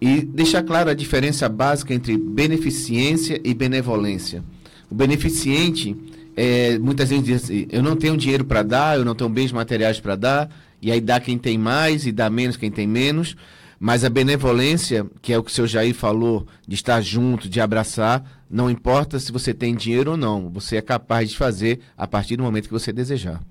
E 0.00 0.22
deixar 0.22 0.62
claro 0.64 0.90
a 0.90 0.94
diferença 0.94 1.48
básica 1.48 1.94
entre 1.94 2.18
beneficência 2.18 3.40
e 3.44 3.54
benevolência. 3.54 4.42
O 4.90 4.94
beneficente, 4.94 5.96
é, 6.36 6.78
muitas 6.78 7.10
vezes 7.10 7.24
diz 7.24 7.44
assim, 7.44 7.66
eu 7.70 7.82
não 7.82 7.96
tenho 7.96 8.16
dinheiro 8.16 8.44
para 8.44 8.62
dar, 8.62 8.98
eu 8.98 9.04
não 9.04 9.14
tenho 9.14 9.30
bens 9.30 9.52
materiais 9.52 10.00
para 10.00 10.16
dar, 10.16 10.50
e 10.80 10.90
aí 10.90 11.00
dá 11.00 11.20
quem 11.20 11.38
tem 11.38 11.56
mais 11.56 12.06
e 12.06 12.12
dá 12.12 12.28
menos 12.28 12.56
quem 12.56 12.70
tem 12.70 12.86
menos. 12.86 13.36
Mas 13.78 14.04
a 14.04 14.08
benevolência, 14.08 15.06
que 15.20 15.32
é 15.32 15.38
o 15.38 15.42
que 15.42 15.50
o 15.50 15.54
seu 15.54 15.66
Jair 15.66 15.94
falou, 15.94 16.46
de 16.66 16.74
estar 16.74 17.00
junto, 17.00 17.48
de 17.48 17.60
abraçar, 17.60 18.24
não 18.48 18.70
importa 18.70 19.18
se 19.18 19.32
você 19.32 19.52
tem 19.52 19.74
dinheiro 19.74 20.12
ou 20.12 20.16
não, 20.16 20.48
você 20.48 20.76
é 20.76 20.82
capaz 20.82 21.30
de 21.30 21.36
fazer 21.36 21.80
a 21.96 22.06
partir 22.06 22.36
do 22.36 22.42
momento 22.42 22.66
que 22.66 22.72
você 22.72 22.92
desejar. 22.92 23.42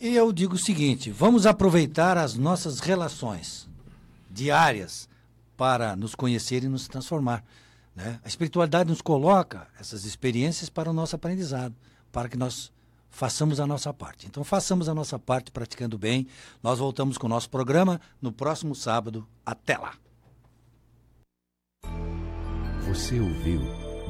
E 0.00 0.14
eu 0.14 0.32
digo 0.32 0.54
o 0.54 0.58
seguinte: 0.58 1.10
vamos 1.10 1.46
aproveitar 1.46 2.16
as 2.16 2.34
nossas 2.34 2.80
relações 2.80 3.68
diárias 4.30 5.08
para 5.56 5.94
nos 5.94 6.14
conhecer 6.14 6.64
e 6.64 6.68
nos 6.68 6.88
transformar. 6.88 7.44
Né? 7.94 8.18
A 8.24 8.28
espiritualidade 8.28 8.90
nos 8.90 9.00
coloca 9.00 9.68
essas 9.78 10.04
experiências 10.04 10.68
para 10.68 10.90
o 10.90 10.92
nosso 10.92 11.14
aprendizado, 11.14 11.74
para 12.14 12.28
que 12.28 12.38
nós 12.38 12.72
façamos 13.10 13.58
a 13.58 13.66
nossa 13.66 13.92
parte. 13.92 14.28
Então, 14.28 14.44
façamos 14.44 14.88
a 14.88 14.94
nossa 14.94 15.18
parte 15.18 15.50
praticando 15.50 15.98
bem. 15.98 16.28
Nós 16.62 16.78
voltamos 16.78 17.18
com 17.18 17.26
o 17.26 17.30
nosso 17.30 17.50
programa 17.50 18.00
no 18.22 18.30
próximo 18.30 18.72
sábado. 18.72 19.26
Até 19.44 19.76
lá! 19.76 19.94
Você 22.86 23.18
ouviu 23.18 23.60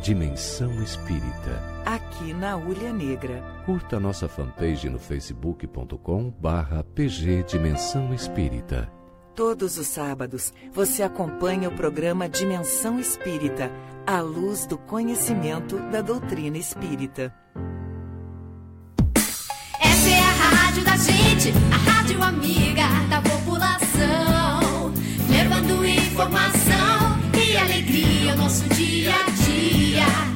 Dimensão 0.02 0.82
Espírita. 0.82 1.62
Aqui 1.86 2.34
na 2.34 2.58
Ulha 2.58 2.92
Negra. 2.92 3.42
Curta 3.64 3.98
nossa 3.98 4.28
fanpage 4.28 4.90
no 4.90 4.98
facebook.com 4.98 6.30
barra 6.30 6.84
pg 6.84 7.42
Dimensão 7.44 8.12
Espírita. 8.12 8.92
Todos 9.34 9.78
os 9.78 9.86
sábados 9.86 10.52
você 10.72 11.02
acompanha 11.02 11.70
o 11.70 11.74
programa 11.74 12.28
Dimensão 12.28 13.00
Espírita, 13.00 13.70
à 14.06 14.20
luz 14.20 14.66
do 14.66 14.76
conhecimento 14.76 15.78
da 15.90 16.02
doutrina 16.02 16.58
espírita. 16.58 17.34
Rádio 20.74 20.84
da 20.84 20.96
gente, 20.96 21.52
a 21.70 21.76
rádio 21.76 22.20
amiga 22.20 22.88
da 23.08 23.20
população. 23.20 24.92
Levando 25.28 25.86
informação 25.86 27.18
e 27.32 27.56
alegria 27.56 28.32
ao 28.32 28.38
nosso 28.38 28.64
dia 28.70 29.14
a 29.14 29.30
dia. 29.30 30.33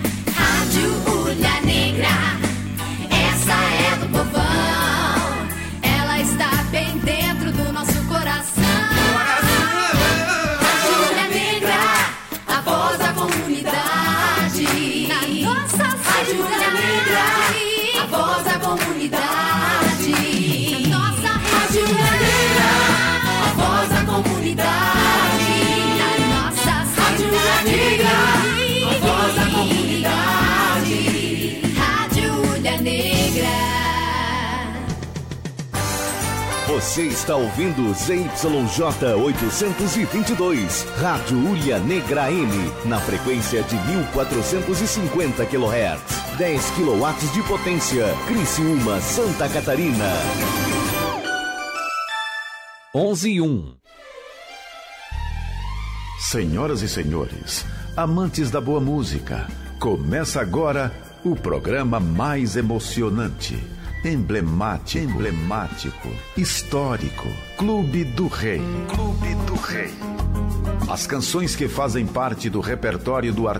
Você 36.78 37.06
está 37.06 37.34
ouvindo 37.34 37.92
ZYJ 37.92 39.14
822, 39.20 40.84
Rádio 41.00 41.36
Ulha 41.36 41.80
Negra 41.80 42.30
M, 42.30 42.72
na 42.84 43.00
frequência 43.00 43.64
de 43.64 43.74
1450 43.74 45.44
kHz. 45.44 46.38
10 46.38 46.70
kW 46.70 47.32
de 47.34 47.42
potência, 47.48 48.04
Criciúma, 48.28 49.00
Santa 49.00 49.48
Catarina. 49.48 50.04
11 52.94 53.28
e 53.28 53.40
1. 53.40 53.74
Senhoras 56.20 56.82
e 56.82 56.88
senhores, 56.88 57.66
amantes 57.96 58.52
da 58.52 58.60
boa 58.60 58.80
música, 58.80 59.48
começa 59.80 60.40
agora 60.40 60.92
o 61.24 61.34
programa 61.34 61.98
mais 61.98 62.54
emocionante, 62.54 63.58
emblemático, 64.08 65.04
emblemático, 65.04 66.08
histórico, 66.36 67.28
Clube 67.56 68.04
do 68.04 68.26
Rei. 68.26 68.60
Clube 68.88 69.34
do 69.46 69.54
Rei. 69.54 69.90
As 70.88 71.06
canções 71.06 71.54
que 71.54 71.68
fazem 71.68 72.06
parte 72.06 72.48
do 72.48 72.60
repertório 72.60 73.32
do 73.32 73.46
artista 73.46 73.56